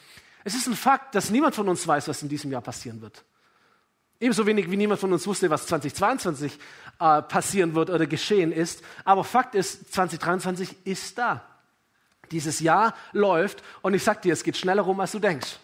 Es 0.45 0.55
ist 0.55 0.67
ein 0.67 0.77
Fakt, 0.77 1.15
dass 1.15 1.31
niemand 1.31 1.55
von 1.55 1.69
uns 1.69 1.89
weiß, 1.89 2.07
was 2.09 2.23
in 2.23 2.29
diesem 2.29 2.53
Jahr 2.53 2.61
passieren 2.61 3.01
wird. 3.01 3.25
Ebenso 4.21 4.47
wenig 4.47 4.71
wie 4.71 4.77
niemand 4.77 5.01
von 5.01 5.13
uns 5.13 5.27
wusste, 5.27 5.51
was 5.51 5.67
2022 5.67 6.59
äh, 7.01 7.23
passieren 7.23 7.75
wird 7.75 7.91
oder 7.91 8.07
geschehen 8.07 8.53
ist. 8.53 8.83
Aber 9.05 9.25
Fakt 9.25 9.55
ist, 9.55 9.93
2023 9.93 10.77
ist 10.85 11.19
da. 11.19 11.45
Dieses 12.31 12.61
Jahr 12.61 12.95
läuft 13.13 13.63
und 13.83 13.95
ich 13.95 14.03
sag 14.03 14.23
dir, 14.23 14.33
es 14.33 14.43
geht 14.43 14.57
schneller 14.57 14.83
rum, 14.83 15.01
als 15.01 15.13
du 15.13 15.19
denkst. 15.19 15.59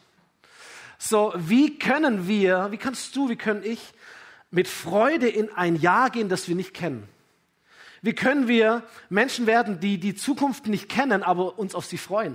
So, 1.04 1.32
wie 1.34 1.80
können 1.80 2.28
wir, 2.28 2.68
wie 2.70 2.76
kannst 2.76 3.16
du, 3.16 3.28
wie 3.28 3.34
können 3.34 3.64
ich 3.64 3.92
mit 4.52 4.68
Freude 4.68 5.28
in 5.28 5.52
ein 5.52 5.74
Jahr 5.74 6.10
gehen, 6.10 6.28
das 6.28 6.46
wir 6.46 6.54
nicht 6.54 6.74
kennen? 6.74 7.08
Wie 8.02 8.12
können 8.12 8.46
wir 8.46 8.84
Menschen 9.08 9.48
werden, 9.48 9.80
die 9.80 9.98
die 9.98 10.14
Zukunft 10.14 10.68
nicht 10.68 10.88
kennen, 10.88 11.24
aber 11.24 11.58
uns 11.58 11.74
auf 11.74 11.86
sie 11.86 11.98
freuen? 11.98 12.34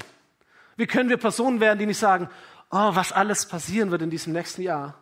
Wie 0.76 0.86
können 0.86 1.08
wir 1.08 1.16
Personen 1.16 1.62
werden, 1.62 1.80
die 1.80 1.86
nicht 1.86 1.98
sagen, 1.98 2.30
oh, 2.70 2.94
was 2.94 3.14
alles 3.14 3.46
passieren 3.46 3.90
wird 3.90 4.02
in 4.02 4.10
diesem 4.10 4.34
nächsten 4.34 4.62
Jahr, 4.62 5.02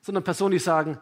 sondern 0.00 0.24
Personen, 0.24 0.50
die 0.50 0.58
sagen, 0.58 0.98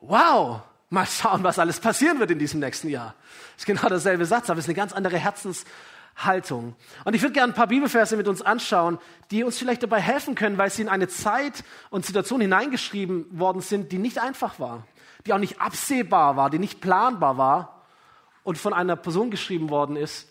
wow, 0.00 0.62
mal 0.88 1.06
schauen, 1.06 1.44
was 1.44 1.58
alles 1.58 1.78
passieren 1.78 2.20
wird 2.20 2.30
in 2.30 2.38
diesem 2.38 2.60
nächsten 2.60 2.88
Jahr. 2.88 3.14
Das 3.52 3.64
ist 3.64 3.66
genau 3.66 3.86
derselbe 3.86 4.24
Satz, 4.24 4.48
aber 4.48 4.60
es 4.60 4.64
ist 4.64 4.70
eine 4.70 4.76
ganz 4.76 4.94
andere 4.94 5.18
Herzens, 5.18 5.66
Haltung. 6.16 6.74
Und 7.04 7.14
ich 7.14 7.22
würde 7.22 7.34
gerne 7.34 7.52
ein 7.52 7.56
paar 7.56 7.66
Bibelverse 7.66 8.16
mit 8.16 8.26
uns 8.26 8.40
anschauen, 8.40 8.98
die 9.30 9.44
uns 9.44 9.58
vielleicht 9.58 9.82
dabei 9.82 10.00
helfen 10.00 10.34
können, 10.34 10.56
weil 10.56 10.70
sie 10.70 10.82
in 10.82 10.88
eine 10.88 11.08
Zeit 11.08 11.62
und 11.90 12.06
Situation 12.06 12.40
hineingeschrieben 12.40 13.38
worden 13.38 13.60
sind, 13.60 13.92
die 13.92 13.98
nicht 13.98 14.18
einfach 14.18 14.58
war, 14.58 14.86
die 15.26 15.32
auch 15.32 15.38
nicht 15.38 15.60
absehbar 15.60 16.36
war, 16.36 16.48
die 16.48 16.58
nicht 16.58 16.80
planbar 16.80 17.36
war 17.36 17.84
und 18.44 18.56
von 18.56 18.72
einer 18.72 18.96
Person 18.96 19.30
geschrieben 19.30 19.68
worden 19.68 19.96
ist, 19.96 20.28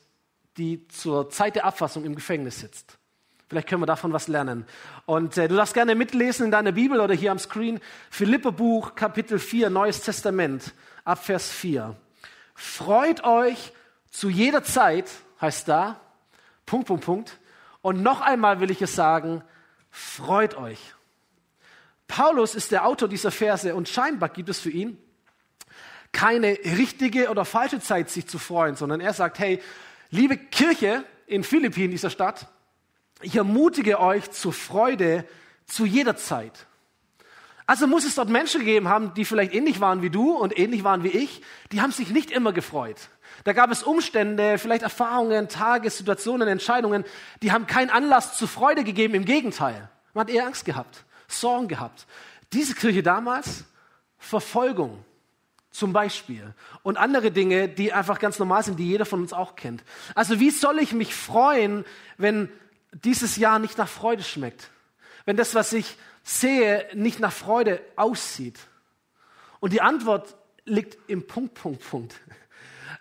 die 0.58 0.88
zur 0.88 1.30
Zeit 1.30 1.56
der 1.56 1.65
Abfassung 1.65 2.04
im 2.04 2.15
Gefängnis 2.15 2.62
sitzt. 2.62 2.98
Vielleicht 3.48 3.68
können 3.68 3.82
wir 3.82 3.88
davon 3.88 4.12
was 4.12 4.27
lernen. 4.27 4.65
Und 5.06 5.38
äh, 5.38 5.48
du 5.48 5.56
darfst 5.56 5.75
gerne 5.75 5.94
mitlesen 5.94 6.46
in 6.46 6.51
deiner 6.51 6.72
Bibel 6.72 7.00
oder 7.00 7.13
hier 7.13 7.32
am 7.32 7.38
Screen. 7.38 7.80
Philippe 8.10 8.51
Buch, 8.51 8.96
Kapitel 8.96 9.38
4, 9.38 9.70
Neues 9.70 10.01
Testament, 10.01 10.74
ab 11.04 11.24
Vers 11.24 11.51
4. 11.51 11.96
Freut 12.56 13.24
euch 13.24 13.72
zu 14.10 14.30
jeder 14.30 14.63
Zeit, 14.63 15.12
heißt 15.42 15.68
da, 15.68 16.00
Punkt, 16.65 16.88
Punkt, 16.88 17.06
Punkt. 17.06 17.39
Und 17.82 18.01
noch 18.01 18.22
einmal 18.22 18.60
will 18.60 18.72
ich 18.72 18.82
es 18.82 18.96
sagen, 18.96 19.44
freut 19.92 20.58
euch. 20.58 20.96
Paulus 22.08 22.56
ist 22.56 22.72
der 22.72 22.86
Autor 22.86 23.08
dieser 23.08 23.32
Verse 23.32 23.74
und 23.75 23.89
scheinbar 23.89 24.30
gibt 24.30 24.50
es 24.50 24.60
für 24.60 24.70
ihn 24.70 24.98
keine 26.12 26.58
richtige 26.77 27.30
oder 27.30 27.44
falsche 27.44 27.82
Zeit, 27.82 28.10
sich 28.10 28.25
zu 28.25 28.39
freuen, 28.39 28.75
sondern 28.75 29.01
er 29.01 29.13
sagt, 29.13 29.38
hey, 29.38 29.62
liebe 30.12 30.38
Kirche 30.38 31.04
in 31.27 31.44
Philippi, 31.44 31.86
in 31.86 31.92
dieser 31.92 32.10
Stadt, 32.10 32.48
ich 33.22 33.36
ermutige 33.36 34.00
euch 34.00 34.32
zur 34.32 34.54
Freude 34.54 35.25
zu 35.65 35.86
jeder 35.86 36.15
Zeit. 36.15 36.68
Also 37.68 37.88
muss 37.88 38.06
es 38.06 38.15
dort 38.15 38.30
Menschen 38.30 38.62
gegeben 38.62 38.88
haben, 38.88 39.13
die 39.15 39.25
vielleicht 39.25 39.54
ähnlich 39.54 39.82
waren 39.82 40.01
wie 40.01 40.10
du 40.10 40.32
und 40.34 40.58
ähnlich 40.58 40.84
waren 40.84 41.04
wie 41.04 41.10
ich, 41.10 41.42
die 41.72 41.82
haben 41.82 41.92
sich 41.92 42.10
nicht 42.10 42.32
immer 42.32 42.54
gefreut. 42.54 43.10
Da 43.44 43.54
gab 43.54 43.72
es 43.72 43.84
Umstände, 43.84 44.58
vielleicht 44.58 44.84
Erfahrungen, 44.84 45.50
Tage, 45.50 45.89
Situationen, 45.89 46.48
Entscheidungen, 46.48 47.04
die 47.42 47.51
haben 47.51 47.68
keinen 47.68 47.89
Anlass 47.89 48.38
zur 48.38 48.48
Freude 48.48 48.84
gegeben. 48.84 49.13
Im 49.13 49.25
Gegenteil, 49.25 49.89
man 50.13 50.27
hat 50.27 50.34
eher 50.34 50.46
Angst 50.46 50.65
gehabt, 50.65 51.04
Sorgen 51.27 51.68
gehabt. 51.68 52.08
Diese 52.54 52.74
Kirche 52.74 53.04
damals, 53.04 53.65
Verfolgung, 54.18 55.04
zum 55.75 55.92
Beispiel. 55.92 56.54
Und 56.84 56.98
andere 56.98 57.32
Dinge, 57.32 57.68
die 57.68 57.92
einfach 57.92 58.20
ganz 58.20 58.39
normal 58.39 58.63
sind, 58.63 58.80
die 58.80 58.88
jeder 58.88 59.06
von 59.06 59.22
uns 59.22 59.34
auch 59.34 59.56
kennt. 59.56 59.84
Also 60.15 60.39
wie 60.39 60.50
soll 60.50 60.80
ich 60.80 60.94
mich 60.94 61.13
freuen, 61.13 61.86
wenn 62.18 62.50
dieses 62.94 63.36
Jahr 63.36 63.60
nicht 63.60 63.77
nach 63.77 63.89
Freude 63.89 64.24
schmeckt? 64.24 64.70
Wenn 65.25 65.36
das, 65.36 65.54
was 65.54 65.74
ich 65.74 65.98
sehe, 66.24 66.88
nicht 66.94 67.20
nach 67.20 67.34
Freude 67.34 67.82
aussieht? 67.98 68.58
Und 69.60 69.74
die 69.74 69.82
Antwort 69.82 70.36
liegt 70.63 70.98
im 71.10 71.27
Punkt, 71.27 71.56
Punkt, 71.56 71.88
Punkt. 71.89 72.15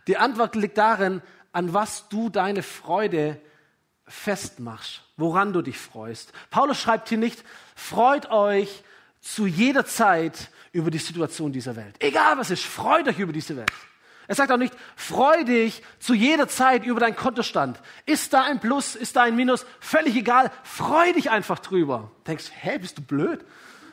Die 0.06 0.16
Antwort 0.16 0.54
liegt 0.54 0.78
darin, 0.78 1.22
an 1.52 1.72
was 1.72 2.08
du 2.08 2.28
deine 2.28 2.62
Freude 2.62 3.40
festmachst, 4.06 5.02
woran 5.16 5.52
du 5.52 5.62
dich 5.62 5.78
freust. 5.78 6.32
Paulus 6.50 6.80
schreibt 6.80 7.08
hier 7.08 7.18
nicht, 7.18 7.42
freut 7.74 8.30
euch 8.30 8.82
zu 9.20 9.46
jeder 9.46 9.86
Zeit 9.86 10.50
über 10.72 10.90
die 10.90 10.98
Situation 10.98 11.52
dieser 11.52 11.76
Welt. 11.76 11.96
Egal 12.00 12.36
was 12.36 12.50
ist, 12.50 12.64
freut 12.64 13.08
euch 13.08 13.18
über 13.18 13.32
diese 13.32 13.56
Welt. 13.56 13.72
Er 14.26 14.34
sagt 14.34 14.50
auch 14.50 14.58
nicht, 14.58 14.74
freu 14.96 15.44
dich 15.44 15.82
zu 15.98 16.14
jeder 16.14 16.48
Zeit 16.48 16.84
über 16.84 17.00
deinen 17.00 17.16
Kontostand. 17.16 17.80
Ist 18.06 18.32
da 18.32 18.42
ein 18.42 18.58
Plus, 18.58 18.96
ist 18.96 19.16
da 19.16 19.22
ein 19.22 19.36
Minus, 19.36 19.66
völlig 19.80 20.16
egal, 20.16 20.50
freu 20.62 21.12
dich 21.12 21.30
einfach 21.30 21.58
drüber. 21.58 22.10
Denkst, 22.26 22.50
hä, 22.60 22.78
bist 22.78 22.98
du 22.98 23.02
blöd? 23.02 23.44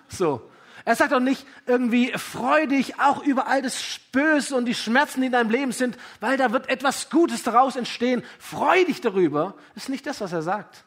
So. 0.07 0.49
Er 0.83 0.95
sagt 0.95 1.13
auch 1.13 1.19
nicht 1.19 1.45
irgendwie, 1.65 2.11
freu 2.17 2.65
dich 2.67 2.99
auch 2.99 3.23
über 3.23 3.47
all 3.47 3.61
das 3.61 3.99
Böse 4.11 4.55
und 4.55 4.65
die 4.65 4.73
Schmerzen, 4.73 5.21
die 5.21 5.27
in 5.27 5.33
deinem 5.33 5.51
Leben 5.51 5.71
sind, 5.71 5.97
weil 6.19 6.37
da 6.37 6.51
wird 6.51 6.69
etwas 6.69 7.09
Gutes 7.09 7.43
daraus 7.43 7.75
entstehen. 7.75 8.23
Freu 8.39 8.83
dich 8.85 9.01
darüber. 9.01 9.55
Das 9.75 9.83
ist 9.83 9.89
nicht 9.89 10.07
das, 10.07 10.21
was 10.21 10.33
er 10.33 10.41
sagt. 10.41 10.85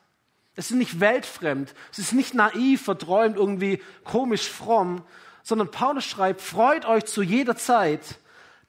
Es 0.56 0.70
ist 0.70 0.76
nicht 0.76 1.00
weltfremd. 1.00 1.74
Es 1.92 1.98
ist 1.98 2.12
nicht 2.12 2.34
naiv, 2.34 2.82
verträumt, 2.82 3.36
irgendwie 3.36 3.82
komisch 4.04 4.48
fromm, 4.48 5.04
sondern 5.42 5.70
Paulus 5.70 6.04
schreibt, 6.04 6.40
freut 6.40 6.86
euch 6.86 7.04
zu 7.04 7.22
jeder 7.22 7.56
Zeit, 7.56 8.18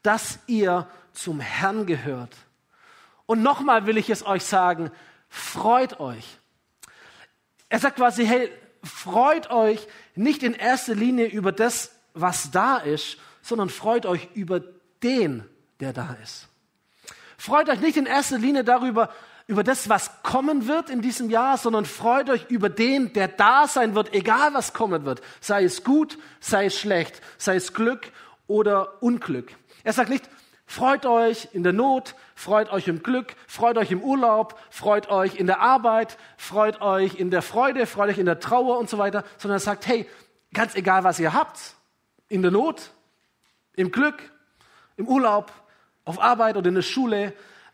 dass 0.03 0.39
ihr 0.48 0.88
zum 1.13 1.39
Herrn 1.39 1.86
gehört. 1.86 2.36
Und 3.25 3.41
nochmal 3.41 3.88
will 3.88 3.98
ich 3.98 4.10
es 4.10 4.25
euch 4.25 4.44
sagen, 4.44 4.91
freut 5.29 6.00
euch. 6.00 6.38
Er 7.70 7.79
sagt 7.79 7.98
quasi, 7.98 8.25
hey, 8.25 8.51
freut 8.84 9.50
euch 9.50 9.88
nicht 10.15 10.43
in 10.43 10.53
erster 10.53 10.95
Linie 10.95 11.27
über 11.27 11.51
das, 11.51 11.91
was 12.13 12.51
da 12.51 12.77
ist, 12.77 13.17
sondern 13.41 13.69
freut 13.69 14.05
euch 14.05 14.29
über 14.34 14.62
den, 15.03 15.43
der 15.79 15.93
da 15.93 16.17
ist. 16.24 16.48
Freut 17.38 17.69
euch 17.69 17.79
nicht 17.79 17.98
in 17.98 18.05
erster 18.05 18.38
Linie 18.38 18.63
darüber, 18.63 19.10
über 19.48 19.63
das, 19.63 19.89
was 19.89 20.24
kommen 20.24 20.67
wird 20.67 20.89
in 20.89 21.01
diesem 21.01 21.29
Jahr, 21.29 21.57
sondern 21.57 21.86
freut 21.86 22.29
euch 22.29 22.45
über 22.50 22.69
den, 22.69 23.13
der 23.13 23.27
da 23.27 23.67
sein 23.67 23.93
wird, 23.93 24.13
egal 24.13 24.53
was 24.53 24.74
kommen 24.74 25.05
wird. 25.05 25.22
Sei 25.39 25.63
es 25.63 25.84
gut, 25.84 26.17
sei 26.39 26.65
es 26.65 26.79
schlecht, 26.79 27.22
sei 27.38 27.55
es 27.55 27.74
Glück 27.74 28.12
oder 28.48 29.03
Unglück. 29.03 29.51
Er 29.84 29.93
sagt 29.93 30.10
nicht, 30.10 30.27
freut 30.65 31.05
euch 31.05 31.50
in 31.53 31.63
der 31.63 31.74
Not, 31.74 32.15
freut 32.36 32.72
euch 32.72 32.88
im 32.88 33.03
Glück, 33.03 33.36
freut 33.48 33.77
euch 33.77 33.91
im 33.91 34.01
Urlaub, 34.01 34.60
freut 34.69 35.10
euch 35.10 35.36
in 35.36 35.48
der 35.48 35.62
Arbeit, 35.62 36.17
freut 36.38 36.81
euch 36.81 37.15
in 37.15 37.31
der 37.31 37.41
Freude, 37.41 37.86
freut 37.86 38.10
euch 38.10 38.17
in 38.17 38.25
der 38.25 38.39
Trauer 38.39 38.77
und 38.77 38.89
so 38.89 38.98
weiter, 38.98 39.24
sondern 39.38 39.57
er 39.57 39.62
sagt, 39.62 39.88
hey, 39.88 40.07
ganz 40.53 40.75
egal 40.75 41.03
was 41.03 41.19
ihr 41.19 41.34
habt, 41.34 41.75
in 42.27 42.41
der 42.41 42.51
Not, 42.51 42.91
im 43.75 43.91
Glück, 43.91 44.31
im 44.98 45.07
Urlaub, 45.07 45.51
auf 46.05 46.19
Arbeit 46.22 46.55
oder 46.57 46.69
in 46.69 46.75
der 46.75 46.81
Schule, 46.81 47.34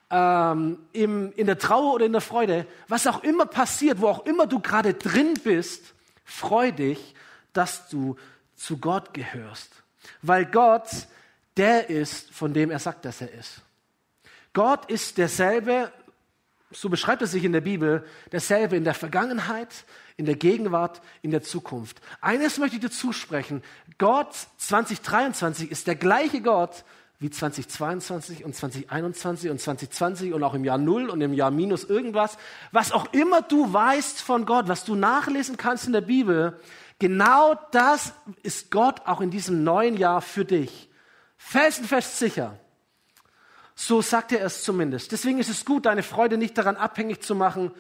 ähm, 0.10 0.80
im, 0.92 1.32
in 1.34 1.48
der 1.48 1.58
Trauer 1.58 1.94
oder 1.94 2.06
in 2.06 2.12
der 2.12 2.22
Freude, 2.22 2.66
was 2.88 3.08
auch 3.08 3.24
immer 3.24 3.46
passiert, 3.46 4.02
wo 4.02 4.08
auch 4.08 4.26
immer 4.26 4.48
du 4.48 4.60
gerade 4.60 4.94
drin 4.94 5.36
bist, 5.44 5.94
freu 6.26 6.72
dich, 6.72 7.16
dass 7.54 7.90
du 7.90 8.18
zu 8.56 8.78
Gott 8.78 9.14
gehörst. 9.14 9.84
Weil 10.22 10.46
Gott 10.46 10.88
der 11.58 11.90
ist, 11.90 12.32
von 12.32 12.54
dem 12.54 12.72
er 12.72 12.80
sagt, 12.80 13.06
dass 13.06 13.22
er 13.22 13.32
ist. 13.32 13.62
Gott 14.54 14.90
ist 14.90 15.18
derselbe, 15.18 15.92
so 16.72 16.90
beschreibt 16.90 17.22
er 17.22 17.28
sich 17.28 17.44
in 17.44 17.54
der 17.54 17.62
Bibel, 17.62 18.06
derselbe 18.32 18.76
in 18.76 18.84
der 18.84 18.94
Vergangenheit, 18.94 19.86
in 20.18 20.26
der 20.26 20.36
Gegenwart, 20.36 21.02
in 21.22 21.32
der 21.32 21.42
Zukunft. 21.42 22.02
Eines 22.20 22.58
möchte 22.58 22.76
ich 22.76 22.82
dir 22.82 22.92
zusprechen. 22.92 23.64
Gott 23.98 24.36
2023 24.58 25.72
ist 25.72 25.88
der 25.88 25.96
gleiche 25.96 26.42
Gott, 26.42 26.84
wie 27.20 27.30
2022 27.30 28.44
und 28.44 28.56
2021 28.56 29.52
und 29.52 29.62
2020 29.62 30.34
und 30.34 30.44
auch 30.44 30.56
im 30.56 30.66
Jahr 30.66 30.80
Null 30.80 31.10
und 31.10 31.22
im 31.22 31.34
Jahr 31.34 31.52
Minus 31.52 31.84
irgendwas. 31.84 32.38
Was 32.72 32.92
auch 32.92 33.14
immer 33.14 33.44
du 33.44 33.72
weißt 33.72 34.22
von 34.22 34.46
Gott, 34.46 34.68
was 34.68 34.86
du 34.86 34.96
nachlesen 34.96 35.56
kannst 35.56 35.86
in 35.86 35.94
der 35.94 36.02
Bibel, 36.02 36.60
genau 36.98 37.54
das 37.72 38.14
ist 38.42 38.72
Gott 38.72 39.02
auch 39.06 39.22
in 39.22 39.30
diesem 39.30 39.64
neuen 39.64 39.98
Jahr 39.98 40.22
für 40.22 40.46
dich. 40.46 40.91
Felsenfest 41.44 42.18
sicher. 42.18 42.58
So 43.76 44.02
sagt 44.02 44.32
er 44.32 44.46
es 44.46 44.64
zumindest. 44.64 45.12
Deswegen 45.12 45.40
ist 45.40 45.50
es 45.50 45.66
gut, 45.66 45.86
deine 45.86 46.04
Freude 46.04 46.38
nicht 46.38 46.58
daran 46.58 46.78
abhängig 46.78 47.22
zu 47.22 47.36
machen, 47.36 47.72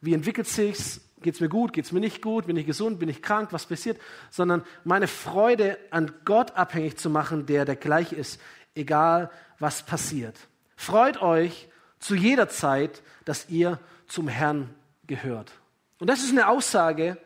wie 0.00 0.14
entwickelt 0.14 0.48
sich's, 0.48 1.00
geht's 1.20 1.38
mir 1.38 1.48
gut, 1.48 1.72
geht's 1.72 1.92
mir 1.92 2.00
nicht 2.00 2.22
gut, 2.22 2.46
bin 2.46 2.56
ich 2.56 2.66
gesund, 2.66 2.98
bin 2.98 3.08
ich 3.08 3.22
krank, 3.22 3.52
was 3.52 3.66
passiert, 3.66 4.00
sondern 4.30 4.64
meine 4.82 5.06
Freude 5.06 5.78
an 5.90 6.12
Gott 6.24 6.56
abhängig 6.56 6.96
zu 6.96 7.10
machen, 7.10 7.46
der 7.46 7.64
der 7.64 7.76
gleiche 7.76 8.16
ist 8.16 8.40
egal 8.74 9.30
was 9.60 9.84
passiert. 9.84 10.36
Freut 10.74 11.22
euch 11.22 11.68
zu 12.00 12.16
jeder 12.16 12.48
Zeit, 12.48 13.02
dass 13.24 13.48
ihr 13.50 13.78
zum 14.08 14.26
Herrn 14.26 14.74
gehört. 15.06 15.52
Und 16.00 16.08
das 16.08 16.24
ist 16.24 16.30
eine 16.30 16.48
Aussage, 16.48 17.18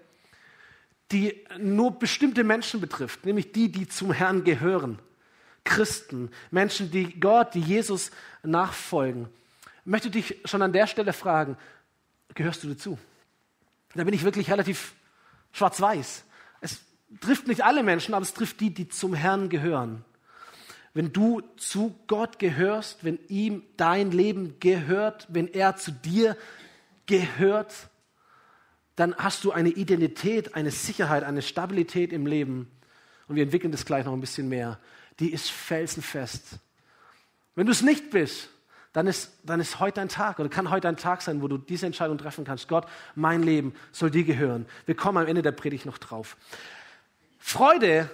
die 1.10 1.46
nur 1.58 1.98
bestimmte 1.98 2.44
Menschen 2.44 2.80
betrifft, 2.80 3.24
nämlich 3.24 3.52
die, 3.52 3.70
die 3.70 3.88
zum 3.88 4.12
Herrn 4.12 4.44
gehören. 4.44 4.98
Christen, 5.66 6.30
Menschen, 6.50 6.90
die 6.90 7.20
Gott, 7.20 7.54
die 7.54 7.60
Jesus 7.60 8.10
nachfolgen. 8.42 9.28
Ich 9.80 9.90
möchte 9.90 10.10
dich 10.10 10.36
schon 10.46 10.62
an 10.62 10.72
der 10.72 10.86
Stelle 10.86 11.12
fragen, 11.12 11.58
gehörst 12.34 12.64
du 12.64 12.68
dazu? 12.68 12.98
Da 13.94 14.04
bin 14.04 14.14
ich 14.14 14.24
wirklich 14.24 14.50
relativ 14.50 14.94
schwarz-weiß. 15.52 16.24
Es 16.60 16.80
trifft 17.20 17.46
nicht 17.46 17.62
alle 17.62 17.82
Menschen, 17.82 18.14
aber 18.14 18.22
es 18.22 18.32
trifft 18.32 18.60
die, 18.60 18.72
die 18.72 18.88
zum 18.88 19.12
Herrn 19.12 19.48
gehören 19.50 20.04
wenn 20.96 21.12
du 21.12 21.42
zu 21.58 21.94
Gott 22.06 22.38
gehörst, 22.38 23.04
wenn 23.04 23.18
ihm 23.28 23.62
dein 23.76 24.12
Leben 24.12 24.58
gehört, 24.60 25.26
wenn 25.28 25.46
er 25.46 25.76
zu 25.76 25.92
dir 25.92 26.38
gehört, 27.04 27.90
dann 28.96 29.14
hast 29.14 29.44
du 29.44 29.52
eine 29.52 29.68
Identität, 29.68 30.54
eine 30.54 30.70
Sicherheit, 30.70 31.22
eine 31.22 31.42
Stabilität 31.42 32.14
im 32.14 32.24
Leben. 32.24 32.70
Und 33.28 33.36
wir 33.36 33.42
entwickeln 33.42 33.72
das 33.72 33.84
gleich 33.84 34.06
noch 34.06 34.14
ein 34.14 34.22
bisschen 34.22 34.48
mehr. 34.48 34.78
Die 35.20 35.32
ist 35.32 35.50
felsenfest. 35.50 36.58
Wenn 37.54 37.66
du 37.66 37.72
es 37.72 37.82
nicht 37.82 38.10
bist, 38.10 38.50
dann 38.92 39.06
ist, 39.06 39.30
dann 39.42 39.60
ist 39.60 39.78
heute 39.78 40.00
ein 40.00 40.08
Tag 40.08 40.38
oder 40.38 40.48
kann 40.48 40.70
heute 40.70 40.88
ein 40.88 40.96
Tag 40.96 41.20
sein, 41.20 41.42
wo 41.42 41.48
du 41.48 41.58
diese 41.58 41.84
Entscheidung 41.84 42.16
treffen 42.16 42.44
kannst. 42.44 42.66
Gott, 42.66 42.86
mein 43.14 43.42
Leben 43.42 43.74
soll 43.92 44.10
dir 44.10 44.24
gehören. 44.24 44.66
Wir 44.86 44.94
kommen 44.94 45.18
am 45.18 45.26
Ende 45.26 45.42
der 45.42 45.52
Predigt 45.52 45.84
noch 45.84 45.98
drauf. 45.98 46.36
Freude 47.38 48.10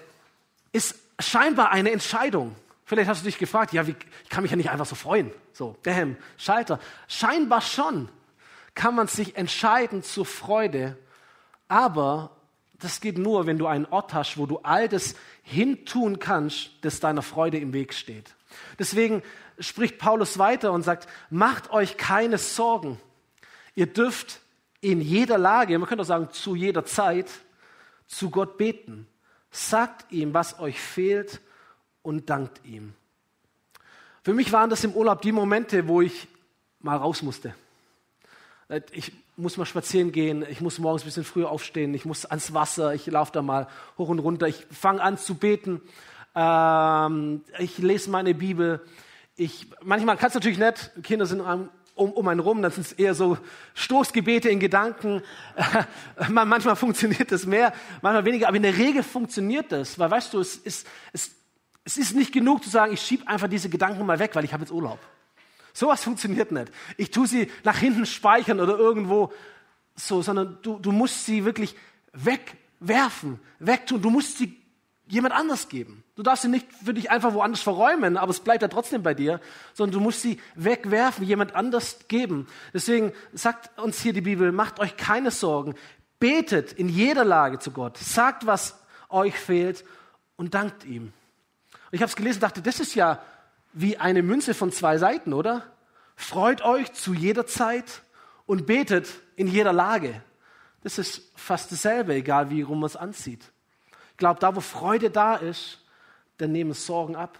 ist 0.72 0.96
scheinbar 1.20 1.70
eine 1.70 1.92
Entscheidung. 1.92 2.56
Vielleicht 2.84 3.08
hast 3.08 3.22
du 3.22 3.26
dich 3.26 3.38
gefragt, 3.38 3.72
ja, 3.72 3.86
wie, 3.86 3.94
ich 4.24 4.28
kann 4.28 4.42
mich 4.42 4.50
ja 4.50 4.56
nicht 4.56 4.70
einfach 4.70 4.86
so 4.86 4.96
freuen. 4.96 5.30
So, 5.52 5.76
bam, 5.82 6.16
Schalter. 6.36 6.80
Scheinbar 7.06 7.60
schon 7.60 8.08
kann 8.74 8.94
man 8.94 9.06
sich 9.06 9.36
entscheiden 9.36 10.02
zur 10.02 10.26
Freude, 10.26 10.98
aber 11.68 12.30
das 12.82 13.00
geht 13.00 13.18
nur, 13.18 13.46
wenn 13.46 13.58
du 13.58 13.66
einen 13.66 13.86
Ort 13.86 14.12
hast, 14.12 14.36
wo 14.36 14.46
du 14.46 14.58
all 14.58 14.88
das 14.88 15.14
hintun 15.42 16.18
kannst, 16.18 16.70
das 16.82 17.00
deiner 17.00 17.22
Freude 17.22 17.58
im 17.58 17.72
Weg 17.72 17.94
steht. 17.94 18.34
Deswegen 18.78 19.22
spricht 19.58 19.98
Paulus 19.98 20.38
weiter 20.38 20.72
und 20.72 20.82
sagt, 20.82 21.08
macht 21.30 21.70
euch 21.70 21.96
keine 21.96 22.38
Sorgen. 22.38 23.00
Ihr 23.74 23.86
dürft 23.86 24.40
in 24.80 25.00
jeder 25.00 25.38
Lage, 25.38 25.78
man 25.78 25.88
könnte 25.88 26.02
auch 26.02 26.06
sagen 26.06 26.30
zu 26.32 26.54
jeder 26.54 26.84
Zeit, 26.84 27.30
zu 28.06 28.30
Gott 28.30 28.58
beten. 28.58 29.06
Sagt 29.50 30.10
ihm, 30.12 30.34
was 30.34 30.58
euch 30.58 30.80
fehlt 30.80 31.40
und 32.02 32.30
dankt 32.30 32.64
ihm. 32.64 32.94
Für 34.22 34.34
mich 34.34 34.52
waren 34.52 34.70
das 34.70 34.84
im 34.84 34.92
Urlaub 34.92 35.22
die 35.22 35.32
Momente, 35.32 35.88
wo 35.88 36.00
ich 36.00 36.28
mal 36.80 36.96
raus 36.96 37.22
musste. 37.22 37.54
Ich 38.92 39.12
muss 39.42 39.56
mal 39.56 39.66
spazieren 39.66 40.12
gehen, 40.12 40.46
ich 40.48 40.60
muss 40.60 40.78
morgens 40.78 41.02
ein 41.02 41.06
bisschen 41.06 41.24
früher 41.24 41.50
aufstehen, 41.50 41.92
ich 41.92 42.04
muss 42.04 42.24
ans 42.24 42.54
Wasser, 42.54 42.94
ich 42.94 43.06
laufe 43.06 43.32
da 43.32 43.42
mal 43.42 43.68
hoch 43.98 44.08
und 44.08 44.20
runter, 44.20 44.48
ich 44.48 44.66
fange 44.70 45.02
an 45.02 45.18
zu 45.18 45.34
beten, 45.34 45.82
ähm, 46.34 47.42
ich 47.58 47.78
lese 47.78 48.10
meine 48.10 48.34
Bibel. 48.34 48.80
Ich, 49.36 49.66
manchmal 49.82 50.16
kann 50.16 50.28
es 50.28 50.34
natürlich 50.34 50.58
nicht, 50.58 50.92
Kinder 51.02 51.26
sind 51.26 51.42
um, 51.94 52.12
um 52.12 52.28
einen 52.28 52.40
rum, 52.40 52.62
dann 52.62 52.72
sind 52.72 52.86
es 52.86 52.92
eher 52.92 53.14
so 53.14 53.36
Stoßgebete 53.74 54.48
in 54.48 54.60
Gedanken. 54.60 55.22
manchmal 56.30 56.76
funktioniert 56.76 57.32
das 57.32 57.44
mehr, 57.44 57.72
manchmal 58.00 58.24
weniger, 58.24 58.48
aber 58.48 58.56
in 58.56 58.62
der 58.62 58.76
Regel 58.76 59.02
funktioniert 59.02 59.72
das, 59.72 59.98
weil 59.98 60.10
weißt 60.10 60.32
du, 60.32 60.40
es 60.40 60.56
ist, 60.56 60.86
es, 61.12 61.32
es 61.84 61.98
ist 61.98 62.14
nicht 62.14 62.32
genug 62.32 62.62
zu 62.62 62.70
sagen, 62.70 62.92
ich 62.92 63.02
schiebe 63.02 63.26
einfach 63.26 63.48
diese 63.48 63.68
Gedanken 63.68 64.06
mal 64.06 64.18
weg, 64.18 64.34
weil 64.34 64.44
ich 64.44 64.52
habe 64.52 64.62
jetzt 64.62 64.72
Urlaub. 64.72 64.98
Sowas 65.72 66.02
funktioniert 66.02 66.52
nicht. 66.52 66.70
Ich 66.96 67.10
tue 67.10 67.26
sie 67.26 67.50
nach 67.64 67.78
hinten 67.78 68.06
speichern 68.06 68.60
oder 68.60 68.78
irgendwo 68.78 69.32
so, 69.94 70.22
sondern 70.22 70.58
du, 70.62 70.78
du 70.78 70.92
musst 70.92 71.26
sie 71.26 71.44
wirklich 71.44 71.76
wegwerfen, 72.12 73.38
wegtun. 73.58 74.02
Du 74.02 74.10
musst 74.10 74.38
sie 74.38 74.62
jemand 75.06 75.34
anders 75.34 75.68
geben. 75.68 76.04
Du 76.14 76.22
darfst 76.22 76.42
sie 76.42 76.48
nicht 76.48 76.66
für 76.84 76.94
dich 76.94 77.10
einfach 77.10 77.34
woanders 77.34 77.60
verräumen, 77.60 78.16
aber 78.16 78.30
es 78.30 78.40
bleibt 78.40 78.62
ja 78.62 78.68
trotzdem 78.68 79.02
bei 79.02 79.14
dir, 79.14 79.40
sondern 79.74 79.98
du 79.98 80.00
musst 80.00 80.22
sie 80.22 80.40
wegwerfen, 80.54 81.26
jemand 81.26 81.54
anders 81.54 81.98
geben. 82.08 82.46
Deswegen 82.72 83.12
sagt 83.32 83.78
uns 83.78 84.00
hier 84.00 84.12
die 84.12 84.20
Bibel, 84.20 84.52
macht 84.52 84.78
euch 84.78 84.96
keine 84.96 85.30
Sorgen, 85.30 85.74
betet 86.18 86.72
in 86.72 86.88
jeder 86.88 87.24
Lage 87.24 87.58
zu 87.58 87.72
Gott, 87.72 87.98
sagt, 87.98 88.46
was 88.46 88.78
euch 89.08 89.34
fehlt 89.34 89.84
und 90.36 90.54
dankt 90.54 90.84
ihm. 90.84 91.04
Und 91.04 91.12
ich 91.92 92.00
habe 92.00 92.08
es 92.08 92.16
gelesen 92.16 92.40
dachte, 92.40 92.62
das 92.62 92.80
ist 92.80 92.94
ja 92.94 93.22
wie 93.72 93.96
eine 93.96 94.22
Münze 94.22 94.54
von 94.54 94.72
zwei 94.72 94.98
Seiten, 94.98 95.32
oder? 95.32 95.66
Freut 96.16 96.62
euch 96.62 96.92
zu 96.92 97.14
jeder 97.14 97.46
Zeit 97.46 98.02
und 98.46 98.66
betet 98.66 99.08
in 99.36 99.48
jeder 99.48 99.72
Lage. 99.72 100.22
Das 100.82 100.98
ist 100.98 101.32
fast 101.36 101.72
dasselbe, 101.72 102.14
egal 102.14 102.50
wie 102.50 102.62
rum 102.62 102.80
man 102.80 102.86
es 102.86 102.96
anzieht. 102.96 103.44
Ich 104.10 104.16
glaube, 104.16 104.40
da 104.40 104.54
wo 104.54 104.60
Freude 104.60 105.10
da 105.10 105.36
ist, 105.36 105.80
dann 106.38 106.52
nehmen 106.52 106.74
Sorgen 106.74 107.16
ab. 107.16 107.38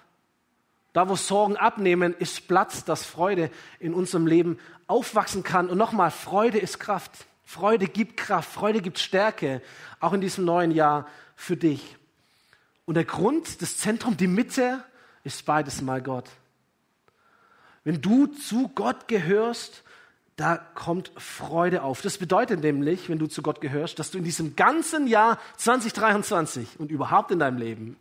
Da 0.93 1.09
wo 1.09 1.17
Sorgen 1.17 1.57
abnehmen, 1.57 2.15
ist 2.19 2.49
Platz, 2.49 2.85
dass 2.85 3.05
Freude 3.05 3.51
in 3.79 3.95
unserem 3.95 4.27
Leben 4.27 4.59
aufwachsen 4.87 5.43
kann. 5.43 5.71
Und 5.71 5.79
nochmal, 5.79 6.11
Freude 6.11 6.59
ist 6.59 6.79
Kraft. 6.79 7.27
Freude 7.45 7.87
gibt 7.87 8.17
Kraft, 8.17 8.51
Freude 8.51 8.81
gibt 8.81 8.99
Stärke, 8.99 9.63
auch 10.01 10.13
in 10.13 10.21
diesem 10.21 10.45
neuen 10.45 10.71
Jahr 10.71 11.07
für 11.37 11.57
dich. 11.57 11.97
Und 12.85 12.95
der 12.95 13.05
Grund, 13.05 13.61
das 13.63 13.79
Zentrum, 13.79 14.17
die 14.17 14.27
Mitte, 14.27 14.85
ist 15.25 15.45
beides 15.47 15.83
mal 15.83 16.03
Gott. 16.03 16.29
Wenn 17.85 18.01
du 18.01 18.27
zu 18.27 18.69
Gott 18.69 19.09
gehörst, 19.09 19.83
da 20.37 20.57
kommt 20.57 21.13
Freude 21.17 21.83
auf. 21.83 22.01
Das 22.01 22.19
bedeutet 22.19 22.61
nämlich, 22.61 23.09
wenn 23.09 23.19
du 23.19 23.27
zu 23.27 23.43
Gott 23.43 23.61
gehörst, 23.61 23.99
dass 23.99 24.11
du 24.11 24.19
in 24.19 24.25
diesem 24.25 24.57
ganzen 24.57 25.07
Jahr 25.07 25.39
2023 25.57 26.81
und 26.81 26.91
überhaupt 26.91 27.31
in 27.31 27.39
deinem 27.39 27.59
Leben 27.59 27.97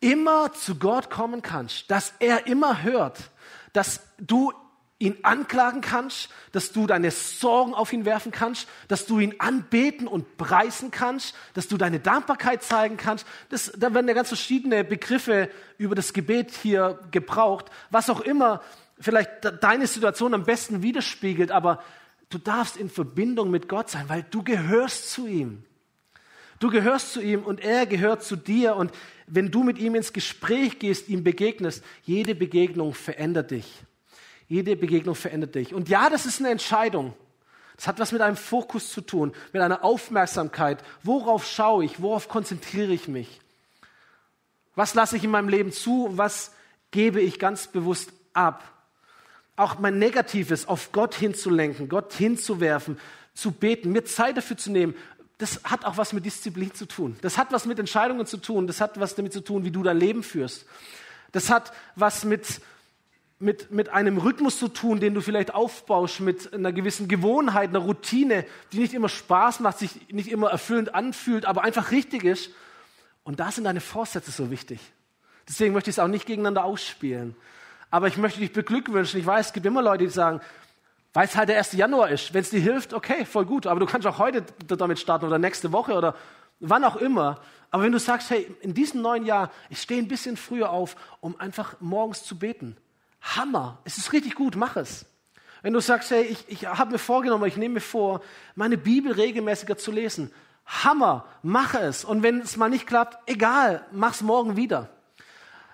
immer 0.00 0.52
zu 0.52 0.76
Gott 0.76 1.10
kommen 1.10 1.42
kannst, 1.42 1.90
dass 1.90 2.12
er 2.18 2.46
immer 2.46 2.82
hört, 2.82 3.30
dass 3.72 4.00
du 4.18 4.52
ihn 4.98 5.16
anklagen 5.22 5.82
kannst, 5.82 6.30
dass 6.52 6.72
du 6.72 6.86
deine 6.86 7.10
Sorgen 7.10 7.74
auf 7.74 7.92
ihn 7.92 8.06
werfen 8.06 8.32
kannst, 8.32 8.66
dass 8.88 9.04
du 9.04 9.18
ihn 9.18 9.34
anbeten 9.38 10.08
und 10.08 10.38
preisen 10.38 10.90
kannst, 10.90 11.34
dass 11.52 11.68
du 11.68 11.76
deine 11.76 12.00
Dankbarkeit 12.00 12.62
zeigen 12.62 12.96
kannst. 12.96 13.26
Das, 13.50 13.72
da 13.76 13.92
werden 13.92 14.08
ja 14.08 14.14
ganz 14.14 14.28
verschiedene 14.28 14.84
Begriffe 14.84 15.50
über 15.76 15.94
das 15.94 16.14
Gebet 16.14 16.50
hier 16.50 16.98
gebraucht, 17.10 17.66
was 17.90 18.08
auch 18.08 18.20
immer 18.20 18.62
vielleicht 18.98 19.30
deine 19.60 19.86
Situation 19.86 20.32
am 20.32 20.44
besten 20.44 20.82
widerspiegelt, 20.82 21.50
aber 21.50 21.82
du 22.30 22.38
darfst 22.38 22.78
in 22.78 22.88
Verbindung 22.88 23.50
mit 23.50 23.68
Gott 23.68 23.90
sein, 23.90 24.08
weil 24.08 24.24
du 24.30 24.42
gehörst 24.42 25.10
zu 25.10 25.26
ihm. 25.26 25.64
Du 26.58 26.70
gehörst 26.70 27.12
zu 27.12 27.20
ihm 27.20 27.42
und 27.42 27.60
er 27.60 27.84
gehört 27.84 28.22
zu 28.22 28.34
dir 28.34 28.76
und 28.76 28.90
wenn 29.26 29.50
du 29.50 29.62
mit 29.62 29.76
ihm 29.76 29.94
ins 29.94 30.14
Gespräch 30.14 30.78
gehst, 30.78 31.10
ihm 31.10 31.22
begegnest, 31.22 31.84
jede 32.04 32.34
Begegnung 32.34 32.94
verändert 32.94 33.50
dich. 33.50 33.66
Jede 34.48 34.76
Begegnung 34.76 35.14
verändert 35.14 35.54
dich. 35.54 35.74
Und 35.74 35.88
ja, 35.88 36.08
das 36.08 36.26
ist 36.26 36.40
eine 36.40 36.50
Entscheidung. 36.50 37.14
Das 37.76 37.88
hat 37.88 37.98
was 37.98 38.12
mit 38.12 38.22
einem 38.22 38.36
Fokus 38.36 38.90
zu 38.90 39.00
tun, 39.00 39.32
mit 39.52 39.60
einer 39.60 39.84
Aufmerksamkeit. 39.84 40.82
Worauf 41.02 41.46
schaue 41.46 41.84
ich? 41.84 42.00
Worauf 42.00 42.28
konzentriere 42.28 42.92
ich 42.92 43.08
mich? 43.08 43.40
Was 44.74 44.94
lasse 44.94 45.16
ich 45.16 45.24
in 45.24 45.30
meinem 45.30 45.48
Leben 45.48 45.72
zu? 45.72 46.10
Was 46.12 46.52
gebe 46.90 47.20
ich 47.20 47.38
ganz 47.38 47.66
bewusst 47.66 48.12
ab? 48.32 48.64
Auch 49.56 49.78
mein 49.78 49.98
Negatives 49.98 50.68
auf 50.68 50.92
Gott 50.92 51.14
hinzulenken, 51.14 51.88
Gott 51.88 52.12
hinzuwerfen, 52.12 52.98
zu 53.34 53.52
beten, 53.52 53.92
mir 53.92 54.04
Zeit 54.04 54.36
dafür 54.36 54.56
zu 54.56 54.70
nehmen, 54.70 54.94
das 55.38 55.60
hat 55.64 55.84
auch 55.84 55.98
was 55.98 56.12
mit 56.12 56.24
Disziplin 56.24 56.72
zu 56.72 56.86
tun. 56.86 57.16
Das 57.20 57.36
hat 57.36 57.52
was 57.52 57.66
mit 57.66 57.78
Entscheidungen 57.78 58.26
zu 58.26 58.38
tun. 58.38 58.66
Das 58.66 58.80
hat 58.80 58.98
was 58.98 59.14
damit 59.14 59.34
zu 59.34 59.42
tun, 59.42 59.64
wie 59.64 59.70
du 59.70 59.82
dein 59.82 59.98
Leben 59.98 60.22
führst. 60.22 60.64
Das 61.32 61.50
hat 61.50 61.72
was 61.94 62.24
mit 62.24 62.60
mit, 63.38 63.70
mit 63.70 63.90
einem 63.90 64.16
Rhythmus 64.16 64.58
zu 64.58 64.68
tun, 64.68 64.98
den 64.98 65.14
du 65.14 65.20
vielleicht 65.20 65.54
aufbaust, 65.54 66.20
mit 66.20 66.54
einer 66.54 66.72
gewissen 66.72 67.06
Gewohnheit, 67.06 67.70
einer 67.70 67.80
Routine, 67.80 68.46
die 68.72 68.78
nicht 68.78 68.94
immer 68.94 69.08
Spaß 69.08 69.60
macht, 69.60 69.78
sich 69.78 70.08
nicht 70.10 70.30
immer 70.30 70.50
erfüllend 70.50 70.94
anfühlt, 70.94 71.44
aber 71.44 71.62
einfach 71.62 71.90
richtig 71.90 72.24
ist. 72.24 72.50
Und 73.24 73.40
da 73.40 73.50
sind 73.50 73.64
deine 73.64 73.80
Vorsätze 73.80 74.30
so 74.30 74.50
wichtig. 74.50 74.80
Deswegen 75.48 75.74
möchte 75.74 75.90
ich 75.90 75.96
es 75.96 75.98
auch 75.98 76.08
nicht 76.08 76.26
gegeneinander 76.26 76.64
ausspielen. 76.64 77.36
Aber 77.90 78.08
ich 78.08 78.16
möchte 78.16 78.40
dich 78.40 78.52
beglückwünschen. 78.52 79.20
Ich 79.20 79.26
weiß, 79.26 79.46
es 79.46 79.52
gibt 79.52 79.66
immer 79.66 79.82
Leute, 79.82 80.04
die 80.04 80.10
sagen, 80.10 80.40
weil 81.12 81.26
es 81.26 81.36
halt 81.36 81.48
der 81.48 81.58
1. 81.58 81.72
Januar 81.72 82.08
ist. 82.08 82.32
Wenn 82.34 82.40
es 82.40 82.50
dir 82.50 82.60
hilft, 82.60 82.94
okay, 82.94 83.24
voll 83.24 83.44
gut. 83.44 83.66
Aber 83.66 83.80
du 83.80 83.86
kannst 83.86 84.06
auch 84.06 84.18
heute 84.18 84.44
damit 84.66 84.98
starten 84.98 85.26
oder 85.26 85.38
nächste 85.38 85.72
Woche 85.72 85.92
oder 85.94 86.16
wann 86.58 86.84
auch 86.84 86.96
immer. 86.96 87.40
Aber 87.70 87.82
wenn 87.82 87.92
du 87.92 87.98
sagst, 87.98 88.30
hey, 88.30 88.50
in 88.60 88.74
diesem 88.74 89.02
neuen 89.02 89.26
Jahr, 89.26 89.50
ich 89.68 89.80
stehe 89.80 90.00
ein 90.00 90.08
bisschen 90.08 90.36
früher 90.36 90.70
auf, 90.70 90.96
um 91.20 91.38
einfach 91.38 91.76
morgens 91.80 92.24
zu 92.24 92.38
beten 92.38 92.76
Hammer. 93.34 93.78
Es 93.84 93.98
ist 93.98 94.12
richtig 94.12 94.34
gut, 94.34 94.56
mach 94.56 94.76
es. 94.76 95.06
Wenn 95.62 95.72
du 95.72 95.80
sagst, 95.80 96.10
hey, 96.10 96.22
ich, 96.22 96.44
ich 96.48 96.66
habe 96.66 96.92
mir 96.92 96.98
vorgenommen, 96.98 97.44
ich 97.46 97.56
nehme 97.56 97.74
mir 97.74 97.80
vor, 97.80 98.20
meine 98.54 98.78
Bibel 98.78 99.12
regelmäßiger 99.12 99.76
zu 99.76 99.90
lesen. 99.90 100.30
Hammer, 100.64 101.26
mach 101.42 101.74
es. 101.74 102.04
Und 102.04 102.22
wenn 102.22 102.40
es 102.40 102.56
mal 102.56 102.68
nicht 102.68 102.86
klappt, 102.86 103.18
egal, 103.28 103.84
mach 103.90 104.12
es 104.12 104.22
morgen 104.22 104.56
wieder. 104.56 104.90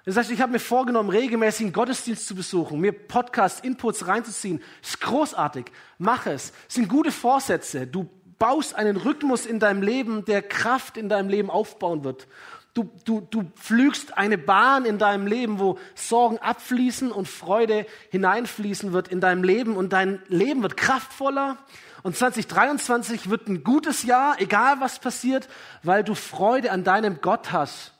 Das 0.04 0.16
heißt, 0.16 0.30
ich 0.30 0.40
habe 0.40 0.52
mir 0.52 0.58
vorgenommen, 0.58 1.10
regelmäßig 1.10 1.66
einen 1.66 1.72
Gottesdienst 1.72 2.26
zu 2.26 2.34
besuchen, 2.34 2.80
mir 2.80 2.92
Podcasts, 2.92 3.60
Inputs 3.60 4.06
reinzuziehen. 4.06 4.60
Ist 4.82 5.00
großartig. 5.00 5.66
Mach 5.98 6.26
es. 6.26 6.52
Sind 6.66 6.88
gute 6.88 7.12
Vorsätze. 7.12 7.86
Du 7.86 8.08
baust 8.38 8.74
einen 8.74 8.96
Rhythmus 8.96 9.46
in 9.46 9.60
deinem 9.60 9.82
Leben, 9.82 10.24
der 10.24 10.42
Kraft 10.42 10.96
in 10.96 11.08
deinem 11.08 11.28
Leben 11.28 11.50
aufbauen 11.50 12.02
wird. 12.02 12.26
Du, 12.74 12.90
du, 13.04 13.20
du 13.20 13.44
pflügst 13.56 14.16
eine 14.16 14.38
Bahn 14.38 14.86
in 14.86 14.98
deinem 14.98 15.26
Leben, 15.26 15.58
wo 15.58 15.78
Sorgen 15.94 16.38
abfließen 16.38 17.12
und 17.12 17.28
Freude 17.28 17.86
hineinfließen 18.10 18.92
wird 18.94 19.08
in 19.08 19.20
deinem 19.20 19.44
Leben 19.44 19.76
und 19.76 19.92
dein 19.92 20.22
Leben 20.28 20.62
wird 20.62 20.78
kraftvoller. 20.78 21.58
Und 22.02 22.16
2023 22.16 23.28
wird 23.28 23.46
ein 23.48 23.62
gutes 23.62 24.04
Jahr, 24.04 24.40
egal 24.40 24.80
was 24.80 24.98
passiert, 24.98 25.48
weil 25.82 26.02
du 26.02 26.14
Freude 26.14 26.72
an 26.72 26.82
deinem 26.82 27.20
Gott 27.20 27.52
hast, 27.52 27.92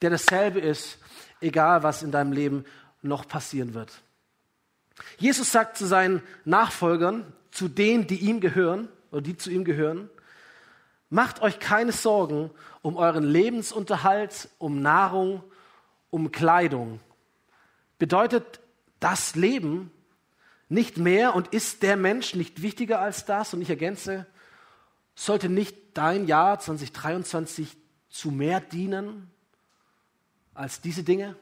der 0.00 0.10
dasselbe 0.10 0.60
ist, 0.60 0.98
egal 1.40 1.82
was 1.82 2.02
in 2.02 2.12
deinem 2.12 2.32
Leben 2.32 2.64
noch 3.02 3.26
passieren 3.26 3.74
wird. 3.74 4.00
Jesus 5.18 5.50
sagt 5.50 5.76
zu 5.76 5.86
seinen 5.86 6.22
Nachfolgern, 6.44 7.32
zu 7.50 7.68
denen, 7.68 8.06
die 8.06 8.20
ihm 8.20 8.40
gehören 8.40 8.88
oder 9.10 9.22
die 9.22 9.36
zu 9.36 9.50
ihm 9.50 9.64
gehören, 9.64 10.08
Macht 11.10 11.42
euch 11.42 11.58
keine 11.58 11.90
Sorgen 11.90 12.50
um 12.82 12.96
euren 12.96 13.24
Lebensunterhalt, 13.24 14.48
um 14.58 14.80
Nahrung, 14.80 15.42
um 16.10 16.30
Kleidung. 16.30 17.00
Bedeutet 17.98 18.60
das 19.00 19.34
Leben 19.34 19.90
nicht 20.68 20.98
mehr 20.98 21.34
und 21.34 21.48
ist 21.48 21.82
der 21.82 21.96
Mensch 21.96 22.34
nicht 22.36 22.62
wichtiger 22.62 23.00
als 23.00 23.24
das? 23.24 23.52
Und 23.52 23.60
ich 23.60 23.70
ergänze, 23.70 24.24
sollte 25.16 25.48
nicht 25.48 25.76
dein 25.94 26.26
Jahr 26.26 26.60
2023 26.60 27.76
zu 28.08 28.30
mehr 28.30 28.60
dienen 28.60 29.30
als 30.54 30.80
diese 30.80 31.02
Dinge? 31.02 31.34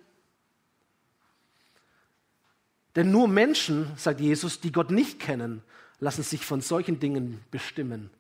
Denn 2.97 3.11
nur 3.11 3.29
Menschen, 3.29 3.93
sagt 3.97 4.21
Jesus, 4.21 4.61
die 4.61 4.73
Gott 4.73 4.91
nicht 4.91 5.21
kennen, 5.21 5.63
lassen 6.01 6.23
sich 6.23 6.45
von 6.45 6.63
solchen 6.63 6.99
Dingen 6.99 7.45
bestimmen. 7.51 8.11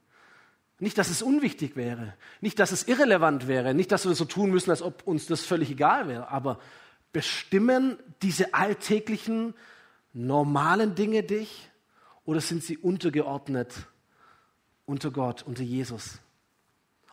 Nicht, 0.80 0.96
dass 0.96 1.10
es 1.10 1.22
unwichtig 1.22 1.74
wäre, 1.74 2.14
nicht, 2.40 2.58
dass 2.58 2.70
es 2.70 2.86
irrelevant 2.86 3.48
wäre, 3.48 3.74
nicht, 3.74 3.90
dass 3.90 4.04
wir 4.04 4.10
das 4.10 4.18
so 4.18 4.24
tun 4.24 4.50
müssen, 4.50 4.70
als 4.70 4.82
ob 4.82 5.06
uns 5.06 5.26
das 5.26 5.44
völlig 5.44 5.70
egal 5.70 6.06
wäre, 6.06 6.28
aber 6.28 6.58
Bestimmen 7.12 7.98
diese 8.20 8.52
alltäglichen, 8.52 9.54
normalen 10.12 10.94
Dinge 10.94 11.22
dich 11.22 11.70
oder 12.24 12.40
sind 12.40 12.62
sie 12.62 12.76
untergeordnet 12.76 13.74
unter 14.84 15.10
Gott, 15.10 15.42
unter 15.42 15.62
Jesus? 15.62 16.18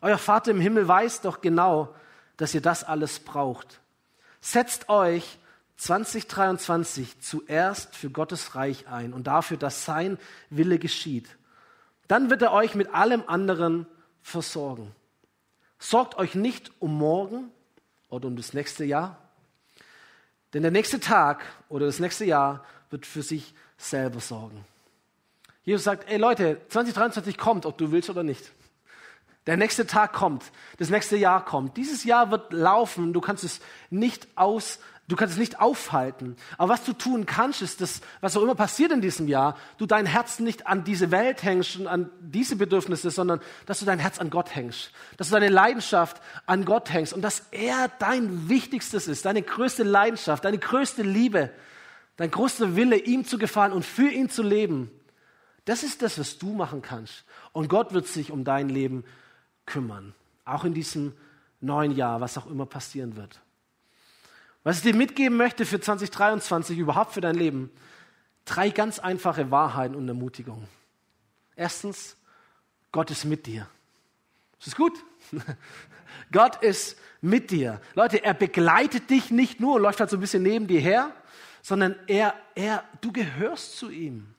Euer 0.02 0.18
Vater 0.18 0.52
im 0.52 0.60
Himmel 0.60 0.88
weiß 0.88 1.22
doch 1.22 1.40
genau, 1.40 1.96
dass 2.36 2.54
ihr 2.54 2.62
das 2.62 2.84
alles 2.84 3.20
braucht. 3.20 3.80
Setzt 4.42 4.90
euch 4.90 5.40
2023 5.78 7.22
zuerst 7.22 7.96
für 7.96 8.10
Gottes 8.10 8.56
Reich 8.56 8.88
ein 8.88 9.14
und 9.14 9.28
dafür, 9.28 9.56
dass 9.56 9.86
sein 9.86 10.18
Wille 10.50 10.78
geschieht. 10.78 11.38
Dann 12.08 12.30
wird 12.30 12.42
er 12.42 12.52
euch 12.52 12.76
mit 12.76 12.94
allem 12.94 13.24
anderen 13.28 13.88
versorgen. 14.22 14.92
Sorgt 15.80 16.18
euch 16.18 16.36
nicht 16.36 16.72
um 16.80 16.98
morgen 16.98 17.52
oder 18.10 18.28
um 18.28 18.36
das 18.36 18.54
nächste 18.54 18.86
Jahr, 18.86 19.18
denn 20.54 20.62
der 20.62 20.72
nächste 20.72 21.00
Tag 21.00 21.44
oder 21.70 21.86
das 21.86 22.00
nächste 22.00 22.26
Jahr 22.26 22.64
wird 22.90 23.06
für 23.06 23.22
sich 23.22 23.54
selber 23.78 24.20
sorgen. 24.20 24.64
Jesus 25.64 25.84
sagt, 25.84 26.10
ey 26.10 26.18
Leute, 26.18 26.62
2023 26.70 27.38
kommt, 27.38 27.66
ob 27.66 27.78
du 27.78 27.92
willst 27.92 28.10
oder 28.10 28.24
nicht. 28.24 28.52
Der 29.48 29.58
nächste 29.58 29.86
Tag 29.86 30.14
kommt, 30.14 30.44
das 30.78 30.90
nächste 30.90 31.18
Jahr 31.18 31.44
kommt. 31.44 31.78
Dieses 31.78 32.04
Jahr 32.04 32.32
wird 32.32 32.52
laufen, 32.52 33.14
du 33.14 33.22
kannst 33.22 33.44
es 33.44 33.60
nicht 33.90 34.28
aus 34.36 34.80
Du 35.08 35.16
kannst 35.16 35.34
es 35.34 35.40
nicht 35.40 35.60
aufhalten. 35.60 36.36
Aber 36.58 36.74
was 36.74 36.84
du 36.84 36.92
tun 36.94 37.28
kannst, 37.28 37.62
ist 37.62 37.80
das, 37.80 38.02
was 38.22 38.36
auch 38.36 38.42
immer 38.42 38.56
passiert 38.56 38.92
in 38.92 39.02
diesem 39.02 39.28
Jahr, 39.28 39.56
du 39.78 39.86
dein 39.86 40.08
Herz 40.08 40.40
nicht 40.40 40.66
an 40.66 40.84
diese 40.84 41.12
Welt 41.12 41.44
hängst 41.44 41.78
und 41.78 41.86
an 41.86 42.10
diese 42.20 42.56
Bedürfnisse, 42.56 43.12
sondern 43.12 43.40
dass 43.68 43.80
du 43.80 43.86
dein 43.86 44.00
Herz 44.00 44.18
an 44.18 44.32
Gott 44.32 44.56
hängst. 44.56 44.92
Dass 45.18 45.28
du 45.28 45.34
deine 45.34 45.50
Leidenschaft 45.50 46.22
an 46.48 46.66
Gott 46.66 46.92
hängst 46.92 47.14
und 47.14 47.22
dass 47.22 47.44
er 47.52 47.92
dein 48.00 48.50
Wichtigstes 48.50 49.08
ist, 49.08 49.26
deine 49.26 49.44
größte 49.44 49.84
Leidenschaft, 49.84 50.44
deine 50.44 50.58
größte 50.58 51.04
Liebe, 51.04 51.52
dein 52.18 52.32
größter 52.32 52.76
Wille, 52.76 52.98
ihm 52.98 53.26
zu 53.26 53.38
gefallen 53.38 53.74
und 53.74 53.86
für 53.86 54.10
ihn 54.10 54.30
zu 54.30 54.42
leben. 54.42 54.90
Das 55.66 55.84
ist 55.84 56.02
das, 56.02 56.18
was 56.18 56.40
du 56.40 56.54
machen 56.54 56.82
kannst. 56.82 57.26
Und 57.52 57.70
Gott 57.70 57.94
wird 57.94 58.08
sich 58.08 58.32
um 58.32 58.44
dein 58.44 58.70
Leben 58.70 59.04
kümmern. 59.68 60.16
Auch 60.46 60.64
in 60.64 60.74
diesem 60.74 61.14
neuen 61.62 61.92
Jahr, 61.92 62.22
was 62.22 62.40
auch 62.40 62.48
immer 62.48 62.66
passieren 62.66 63.16
wird. 63.16 63.40
Was 64.66 64.78
ich 64.78 64.82
dir 64.82 64.96
mitgeben 64.96 65.38
möchte 65.38 65.64
für 65.64 65.80
2023, 65.80 66.80
überhaupt 66.80 67.14
für 67.14 67.22
dein 67.22 67.36
Leben, 67.36 67.70
drei 68.46 68.72
ganz 68.72 68.98
einfache 68.98 69.52
Wahrheiten 69.52 69.94
und 69.94 70.08
Ermutigungen. 70.08 70.68
Erstens, 71.56 72.18
Gott 72.92 73.12
ist 73.12 73.26
mit 73.26 73.46
dir. 73.46 73.68
Ist 74.58 74.70
das 74.70 74.76
gut? 74.76 74.94
Gott 76.32 76.64
ist 76.64 76.98
mit 77.22 77.52
dir. 77.52 77.80
Leute, 77.94 78.24
er 78.24 78.34
begleitet 78.34 79.12
dich 79.12 79.30
nicht 79.30 79.60
nur, 79.60 79.80
läuft 79.80 80.00
halt 80.00 80.10
so 80.10 80.18
ein 80.18 80.22
bisschen 80.22 80.42
neben 80.42 80.66
dir 80.66 80.80
her, 80.82 81.12
sondern 81.62 81.96
er, 82.08 82.34
er, 82.56 82.84
du 83.02 83.12
gehörst 83.12 83.78
zu 83.78 83.92
ihm. 83.92 84.34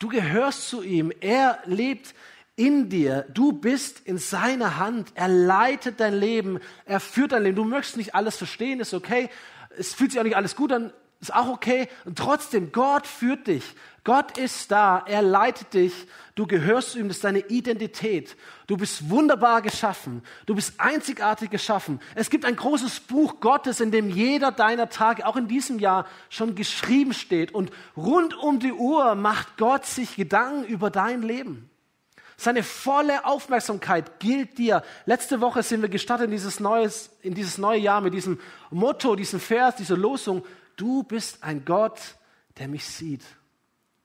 Du 0.00 0.08
gehörst 0.08 0.68
zu 0.68 0.82
ihm. 0.82 1.12
Er 1.20 1.60
lebt 1.64 2.12
in 2.58 2.88
dir. 2.88 3.24
Du 3.32 3.52
bist 3.52 4.00
in 4.04 4.18
seiner 4.18 4.78
Hand. 4.78 5.12
Er 5.14 5.28
leitet 5.28 6.00
dein 6.00 6.14
Leben. 6.14 6.58
Er 6.84 6.98
führt 6.98 7.32
dein 7.32 7.44
Leben. 7.44 7.56
Du 7.56 7.64
möchtest 7.64 7.96
nicht 7.96 8.16
alles 8.16 8.36
verstehen, 8.36 8.80
ist 8.80 8.94
okay. 8.94 9.30
Es 9.78 9.94
fühlt 9.94 10.10
sich 10.10 10.20
auch 10.20 10.24
nicht 10.24 10.36
alles 10.36 10.56
gut 10.56 10.72
an, 10.72 10.92
ist 11.20 11.32
auch 11.32 11.48
okay. 11.48 11.88
Und 12.04 12.18
trotzdem, 12.18 12.72
Gott 12.72 13.06
führt 13.06 13.46
dich. 13.46 13.62
Gott 14.02 14.38
ist 14.38 14.72
da. 14.72 15.04
Er 15.06 15.22
leitet 15.22 15.72
dich. 15.72 15.92
Du 16.34 16.48
gehörst 16.48 16.92
zu 16.92 16.98
ihm. 16.98 17.06
Das 17.06 17.18
ist 17.18 17.24
deine 17.24 17.46
Identität. 17.46 18.36
Du 18.66 18.76
bist 18.76 19.08
wunderbar 19.08 19.62
geschaffen. 19.62 20.22
Du 20.46 20.56
bist 20.56 20.80
einzigartig 20.80 21.50
geschaffen. 21.50 22.00
Es 22.16 22.28
gibt 22.28 22.44
ein 22.44 22.56
großes 22.56 23.00
Buch 23.00 23.38
Gottes, 23.38 23.78
in 23.78 23.92
dem 23.92 24.10
jeder 24.10 24.50
deiner 24.50 24.88
Tage, 24.88 25.26
auch 25.26 25.36
in 25.36 25.46
diesem 25.46 25.78
Jahr, 25.78 26.06
schon 26.28 26.56
geschrieben 26.56 27.14
steht. 27.14 27.54
Und 27.54 27.70
rund 27.96 28.36
um 28.36 28.58
die 28.58 28.72
Uhr 28.72 29.14
macht 29.14 29.58
Gott 29.58 29.86
sich 29.86 30.16
Gedanken 30.16 30.64
über 30.64 30.90
dein 30.90 31.22
Leben. 31.22 31.70
Seine 32.40 32.62
volle 32.62 33.24
Aufmerksamkeit 33.24 34.20
gilt 34.20 34.58
dir. 34.58 34.84
Letzte 35.06 35.40
Woche 35.40 35.64
sind 35.64 35.82
wir 35.82 35.88
gestartet 35.88 36.26
in 36.26 36.30
dieses, 36.30 36.60
neues, 36.60 37.10
in 37.20 37.34
dieses 37.34 37.58
neue 37.58 37.80
Jahr 37.80 38.00
mit 38.00 38.14
diesem 38.14 38.38
Motto, 38.70 39.16
diesem 39.16 39.40
Vers, 39.40 39.74
dieser 39.74 39.96
Losung. 39.96 40.44
Du 40.76 41.02
bist 41.02 41.42
ein 41.42 41.64
Gott, 41.64 41.98
der 42.58 42.68
mich 42.68 42.86
sieht. 42.86 43.22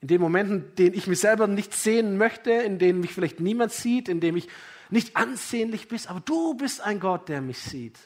In 0.02 0.08
den 0.08 0.20
Momenten, 0.20 0.66
in 0.70 0.76
denen 0.76 0.96
ich 0.96 1.06
mich 1.06 1.20
selber 1.20 1.46
nicht 1.46 1.76
sehen 1.76 2.18
möchte, 2.18 2.52
in 2.52 2.80
denen 2.80 3.02
mich 3.02 3.14
vielleicht 3.14 3.40
niemand 3.40 3.72
sieht, 3.72 4.10
in 4.10 4.20
denen 4.20 4.40
ich 4.40 4.50
nicht 4.90 5.16
ansehnlich 5.16 5.88
bin, 5.88 6.00
aber 6.08 6.20
du 6.20 6.56
bist 6.56 6.82
ein 6.82 7.00
Gott, 7.00 7.30
der 7.30 7.40
mich 7.40 7.60
sieht. 7.60 8.00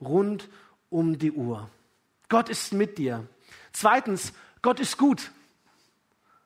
Rund 0.00 0.48
um 0.90 1.18
die 1.18 1.32
Uhr. 1.32 1.68
Gott 2.28 2.48
ist 2.48 2.72
mit 2.72 2.98
dir. 2.98 3.26
Zweitens, 3.72 4.32
Gott 4.62 4.78
ist 4.78 4.96
gut. 4.96 5.32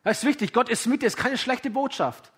Das 0.05 0.21
ist 0.21 0.25
wichtig. 0.25 0.55
Gott 0.55 0.71
ist 0.71 0.87
mit 0.87 1.03
dir. 1.03 1.07
Das 1.07 1.17
ist 1.17 1.23
keine 1.23 1.37
schlechte 1.37 1.69
Botschaft 1.69 2.33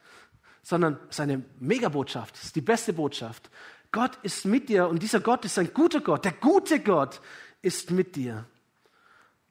sondern 0.66 0.98
seine 1.10 1.44
Megabotschaft, 1.60 2.34
ist 2.42 2.56
die 2.56 2.60
beste 2.60 2.92
Botschaft. 2.92 3.50
Gott 3.92 4.18
ist 4.24 4.46
mit 4.46 4.68
dir 4.68 4.88
und 4.88 5.00
dieser 5.00 5.20
Gott 5.20 5.44
ist 5.44 5.60
ein 5.60 5.72
guter 5.72 6.00
Gott. 6.00 6.24
Der 6.24 6.32
gute 6.32 6.80
Gott 6.80 7.20
ist 7.62 7.92
mit 7.92 8.16
dir. 8.16 8.46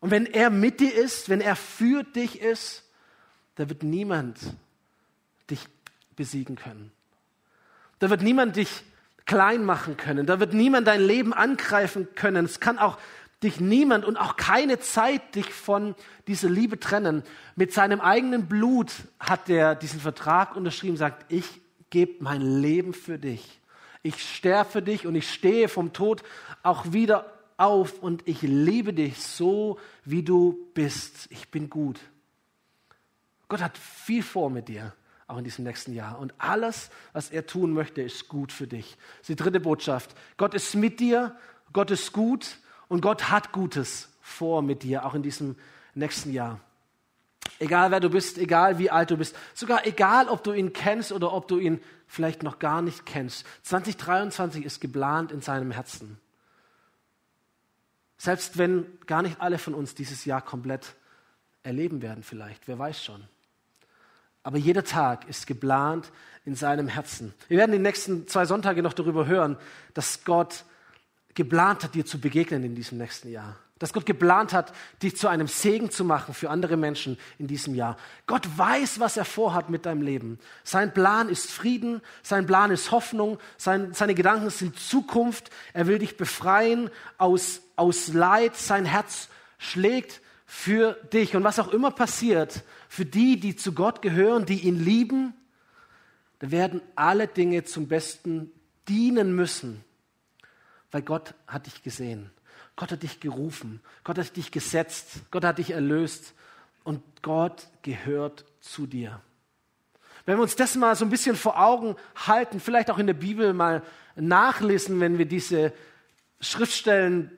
Und 0.02 0.12
wenn 0.12 0.26
er 0.26 0.50
mit 0.50 0.82
dir 0.82 0.94
ist, 0.94 1.30
wenn 1.30 1.40
er 1.40 1.56
für 1.56 2.04
dich 2.04 2.42
ist, 2.42 2.84
da 3.56 3.70
wird 3.70 3.82
niemand 3.82 4.38
dich 5.50 5.66
besiegen 6.18 6.58
können. 6.58 6.92
Da 8.00 8.10
wird 8.10 8.22
niemand 8.22 8.58
dich 8.58 8.84
klein 9.26 9.64
machen 9.64 9.96
können. 9.96 10.26
Da 10.26 10.42
wird 10.42 10.54
niemand 10.54 10.86
dein 10.86 11.00
Leben 11.00 11.34
angreifen 11.34 12.10
können. 12.16 12.44
Es 12.44 12.60
kann 12.60 12.78
auch 12.78 12.98
dich 13.44 13.60
niemand 13.60 14.06
und 14.06 14.18
auch 14.18 14.38
keine 14.38 14.80
Zeit 14.80 15.36
dich 15.36 15.54
von 15.54 15.96
dieser 16.28 16.50
Liebe 16.50 16.80
trennen. 16.80 17.24
Mit 17.56 17.74
seinem 17.74 18.02
eigenen 18.02 18.48
Blut 18.48 18.92
hat 19.20 19.50
er 19.50 19.76
diesen 19.76 20.00
Vertrag 20.00 20.56
unterschrieben, 20.56 20.98
sagt, 20.98 21.32
ich 21.32 21.46
gebe 21.90 22.24
mein 22.24 22.42
Leben 22.42 22.94
für 22.94 23.20
dich. 23.20 23.62
Ich 24.04 24.22
sterbe 24.36 24.70
für 24.70 24.82
dich 24.82 25.08
und 25.08 25.16
ich 25.16 25.32
stehe 25.32 25.68
vom 25.68 25.94
Tod 25.94 26.24
auch 26.64 26.94
wieder 26.94 27.32
auf 27.58 28.00
und 28.00 28.28
ich 28.28 28.42
liebe 28.42 28.94
dich 28.94 29.22
so, 29.22 29.80
wie 30.04 30.24
du 30.24 30.70
bist. 30.74 31.28
Ich 31.30 31.50
bin 31.50 31.70
gut. 31.70 32.00
Gott 33.48 33.62
hat 33.62 33.78
viel 33.78 34.24
vor 34.24 34.50
mit 34.50 34.68
dir, 34.68 34.94
auch 35.28 35.38
in 35.38 35.44
diesem 35.44 35.66
nächsten 35.66 35.94
Jahr. 35.94 36.20
Und 36.20 36.34
alles, 36.38 36.90
was 37.14 37.30
er 37.30 37.46
tun 37.46 37.74
möchte, 37.74 38.02
ist 38.02 38.28
gut 38.28 38.52
für 38.52 38.68
dich. 38.68 38.98
Das 39.20 39.22
ist 39.22 39.30
die 39.30 39.36
dritte 39.36 39.60
Botschaft. 39.60 40.16
Gott 40.38 40.54
ist 40.54 40.76
mit 40.76 41.00
dir, 41.00 41.36
Gott 41.74 41.92
ist 41.92 42.12
gut 42.12 42.58
und 42.88 43.02
Gott 43.02 43.30
hat 43.30 43.52
Gutes 43.52 44.10
vor 44.22 44.62
mit 44.62 44.84
dir, 44.84 45.06
auch 45.06 45.14
in 45.14 45.24
diesem 45.24 45.56
nächsten 45.94 46.32
Jahr. 46.32 46.60
Egal 47.60 47.92
wer 47.92 48.00
du 48.00 48.10
bist, 48.10 48.38
egal 48.38 48.80
wie 48.80 48.90
alt 48.90 49.12
du 49.12 49.18
bist, 49.18 49.36
sogar 49.54 49.86
egal 49.86 50.28
ob 50.28 50.44
du 50.44 50.52
ihn 50.52 50.74
kennst 50.74 51.12
oder 51.12 51.32
ob 51.32 51.48
du 51.48 51.58
ihn 51.58 51.82
vielleicht 52.08 52.44
noch 52.44 52.60
gar 52.60 52.82
nicht 52.82 53.06
kennst. 53.06 53.46
2023 53.64 54.66
ist 54.66 54.82
geplant 54.82 55.32
in 55.32 55.42
seinem 55.42 55.72
Herzen. 55.72 56.20
Selbst 58.18 58.58
wenn 58.58 58.86
gar 59.06 59.22
nicht 59.22 59.40
alle 59.42 59.58
von 59.58 59.74
uns 59.74 59.96
dieses 59.96 60.26
Jahr 60.26 60.42
komplett 60.42 60.96
erleben 61.64 62.02
werden 62.02 62.24
vielleicht, 62.24 62.68
wer 62.68 62.78
weiß 62.78 63.04
schon. 63.04 63.24
Aber 64.44 64.58
jeder 64.58 64.84
Tag 64.84 65.28
ist 65.28 65.48
geplant 65.48 66.12
in 66.46 66.56
seinem 66.56 66.88
Herzen. 66.88 67.34
Wir 67.48 67.58
werden 67.58 67.72
die 67.72 67.80
nächsten 67.80 68.28
zwei 68.28 68.46
Sonntage 68.46 68.84
noch 68.84 68.94
darüber 68.94 69.26
hören, 69.26 69.58
dass 69.96 70.24
Gott 70.24 70.66
geplant 71.36 71.84
hat, 71.84 71.94
dir 71.94 72.06
zu 72.06 72.20
begegnen 72.20 72.64
in 72.64 72.76
diesem 72.76 72.98
nächsten 72.98 73.30
Jahr. 73.30 73.58
Dass 73.78 73.92
Gott 73.92 74.06
geplant 74.06 74.54
hat, 74.54 74.74
dich 75.04 75.18
zu 75.18 75.28
einem 75.28 75.48
Segen 75.48 75.92
zu 75.92 76.06
machen 76.06 76.34
für 76.34 76.50
andere 76.50 76.78
Menschen 76.78 77.18
in 77.38 77.48
diesem 77.48 77.76
Jahr. 77.76 77.98
Gott 78.26 78.48
weiß, 78.58 79.02
was 79.02 79.18
er 79.18 79.26
vorhat 79.26 79.70
mit 79.70 79.86
deinem 79.86 80.02
Leben. 80.02 80.40
Sein 80.64 80.94
Plan 80.94 81.28
ist 81.28 81.52
Frieden, 81.52 82.02
sein 82.24 82.46
Plan 82.46 82.72
ist 82.72 82.92
Hoffnung, 82.92 83.38
sein, 83.58 83.94
seine 83.94 84.16
Gedanken 84.16 84.50
sind 84.50 84.80
Zukunft. 84.80 85.50
Er 85.74 85.88
will 85.88 86.00
dich 86.00 86.16
befreien 86.16 86.90
aus, 87.18 87.62
aus 87.76 88.08
Leid. 88.08 88.56
Sein 88.56 88.86
Herz 88.86 89.28
schlägt 89.58 90.22
für 90.46 90.94
dich. 91.12 91.36
Und 91.36 91.44
was 91.44 91.60
auch 91.60 91.68
immer 91.68 91.92
passiert, 91.92 92.64
für 92.88 93.06
die, 93.06 93.42
die 93.42 93.58
zu 93.58 93.74
Gott 93.74 94.02
gehören, 94.02 94.46
die 94.46 94.62
ihn 94.62 94.80
lieben, 94.80 95.34
da 96.40 96.50
werden 96.50 96.82
alle 96.96 97.28
Dinge 97.28 97.66
zum 97.66 97.90
Besten 97.90 98.52
dienen 98.88 99.36
müssen 99.36 99.85
weil 100.96 101.02
Gott 101.02 101.34
hat 101.46 101.66
dich 101.66 101.84
gesehen. 101.84 102.32
Gott 102.78 102.94
hat 102.94 103.04
dich 103.04 103.20
gerufen. 103.20 103.82
Gott 104.06 104.18
hat 104.18 104.38
dich 104.38 104.50
gesetzt. 104.50 105.30
Gott 105.30 105.44
hat 105.44 105.58
dich 105.58 105.72
erlöst. 105.72 106.34
Und 106.86 107.04
Gott 107.22 107.68
gehört 107.82 108.46
zu 108.62 108.88
dir. 108.88 109.20
Wenn 110.26 110.38
wir 110.38 110.44
uns 110.44 110.56
das 110.56 110.78
mal 110.78 110.96
so 110.96 111.04
ein 111.04 111.10
bisschen 111.10 111.36
vor 111.36 111.60
Augen 111.60 111.98
halten, 112.16 112.62
vielleicht 112.62 112.90
auch 112.90 112.98
in 112.98 113.08
der 113.08 113.14
Bibel 113.14 113.52
mal 113.52 113.84
nachlesen, 114.16 115.02
wenn 115.02 115.18
wir 115.18 115.26
diese 115.26 115.74
Schriftstellen 116.40 117.30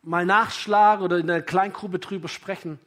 mal 0.00 0.24
nachschlagen 0.24 1.04
oder 1.04 1.18
in 1.18 1.26
der 1.26 1.42
Kleingruppe 1.42 1.98
drüber 1.98 2.28
sprechen. 2.28 2.78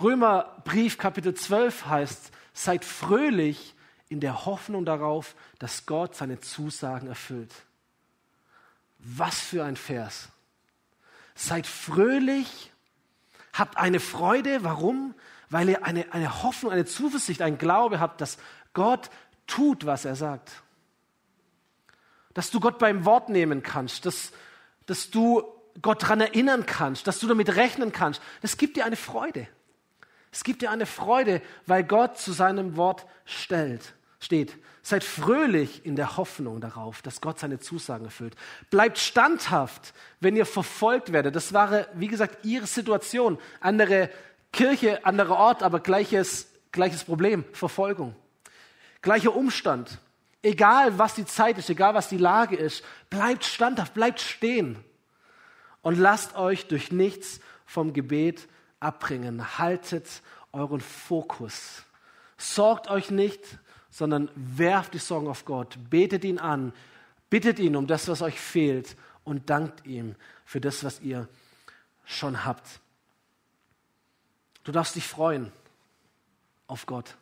Römerbrief 0.00 0.98
Kapitel 0.98 1.34
12 1.34 1.86
heißt, 1.86 2.32
seid 2.52 2.84
fröhlich 2.84 3.76
in 4.08 4.18
der 4.18 4.44
Hoffnung 4.44 4.84
darauf, 4.84 5.36
dass 5.60 5.86
Gott 5.86 6.16
seine 6.16 6.40
Zusagen 6.40 7.06
erfüllt. 7.06 7.54
Was 9.02 9.38
für 9.40 9.64
ein 9.64 9.76
Vers. 9.76 10.28
seid 11.34 11.66
fröhlich, 11.66 12.70
habt 13.52 13.76
eine 13.76 14.00
Freude. 14.00 14.62
Warum? 14.62 15.14
Weil 15.48 15.70
ihr 15.70 15.84
eine, 15.84 16.12
eine 16.12 16.42
Hoffnung, 16.42 16.70
eine 16.70 16.84
Zuversicht, 16.84 17.42
einen 17.42 17.58
Glaube 17.58 17.98
habt, 17.98 18.20
dass 18.20 18.38
Gott 18.74 19.10
tut, 19.46 19.86
was 19.86 20.04
er 20.04 20.16
sagt. 20.16 20.52
Dass 22.34 22.50
du 22.50 22.60
Gott 22.60 22.78
beim 22.78 23.04
Wort 23.04 23.28
nehmen 23.28 23.62
kannst, 23.62 24.06
dass, 24.06 24.32
dass 24.86 25.10
du 25.10 25.42
Gott 25.82 26.02
daran 26.02 26.20
erinnern 26.20 26.66
kannst, 26.66 27.06
dass 27.06 27.18
du 27.18 27.26
damit 27.26 27.56
rechnen 27.56 27.92
kannst. 27.92 28.20
Das 28.42 28.56
gibt 28.56 28.76
dir 28.76 28.84
eine 28.84 28.96
Freude. 28.96 29.48
Es 30.32 30.44
gibt 30.44 30.62
dir 30.62 30.70
eine 30.70 30.86
Freude, 30.86 31.42
weil 31.66 31.82
Gott 31.84 32.18
zu 32.18 32.32
seinem 32.32 32.76
Wort 32.76 33.06
stellt, 33.24 33.94
steht. 34.20 34.56
Seid 34.82 35.02
fröhlich 35.02 35.84
in 35.84 35.96
der 35.96 36.16
Hoffnung 36.16 36.60
darauf, 36.60 37.02
dass 37.02 37.20
Gott 37.20 37.38
seine 37.38 37.58
Zusagen 37.58 38.04
erfüllt. 38.04 38.36
Bleibt 38.70 38.98
standhaft, 38.98 39.92
wenn 40.20 40.36
ihr 40.36 40.46
verfolgt 40.46 41.12
werdet. 41.12 41.34
Das 41.34 41.52
war, 41.52 41.86
wie 41.94 42.06
gesagt, 42.06 42.44
ihre 42.44 42.66
Situation. 42.66 43.38
Andere 43.60 44.10
Kirche, 44.52 45.04
anderer 45.04 45.36
Ort, 45.36 45.62
aber 45.62 45.80
gleiches, 45.80 46.48
gleiches 46.72 47.04
Problem, 47.04 47.44
Verfolgung. 47.52 48.14
Gleicher 49.02 49.34
Umstand. 49.34 49.98
Egal, 50.42 50.98
was 50.98 51.14
die 51.14 51.26
Zeit 51.26 51.58
ist, 51.58 51.68
egal, 51.68 51.94
was 51.94 52.08
die 52.08 52.16
Lage 52.16 52.56
ist, 52.56 52.82
bleibt 53.10 53.44
standhaft, 53.44 53.94
bleibt 53.94 54.20
stehen. 54.20 54.82
Und 55.82 55.98
lasst 55.98 56.36
euch 56.36 56.66
durch 56.68 56.92
nichts 56.92 57.40
vom 57.64 57.92
Gebet 57.92 58.48
abbringen. 58.80 59.58
Haltet 59.58 60.06
euren 60.52 60.80
Fokus. 60.80 61.84
Sorgt 62.36 62.88
euch 62.88 63.10
nicht, 63.10 63.40
sondern 63.90 64.30
werft 64.34 64.94
die 64.94 64.98
Sorgen 64.98 65.28
auf 65.28 65.44
Gott. 65.44 65.78
Betet 65.90 66.24
ihn 66.24 66.38
an. 66.38 66.72
Bittet 67.28 67.58
ihn 67.58 67.76
um 67.76 67.86
das, 67.86 68.08
was 68.08 68.22
euch 68.22 68.40
fehlt 68.40 68.96
und 69.24 69.50
dankt 69.50 69.86
ihm 69.86 70.16
für 70.44 70.60
das, 70.60 70.82
was 70.84 71.00
ihr 71.00 71.28
schon 72.04 72.44
habt. 72.44 72.80
Du 74.64 74.72
darfst 74.72 74.96
dich 74.96 75.06
freuen 75.06 75.52
auf 76.66 76.86
Gott 76.86 77.16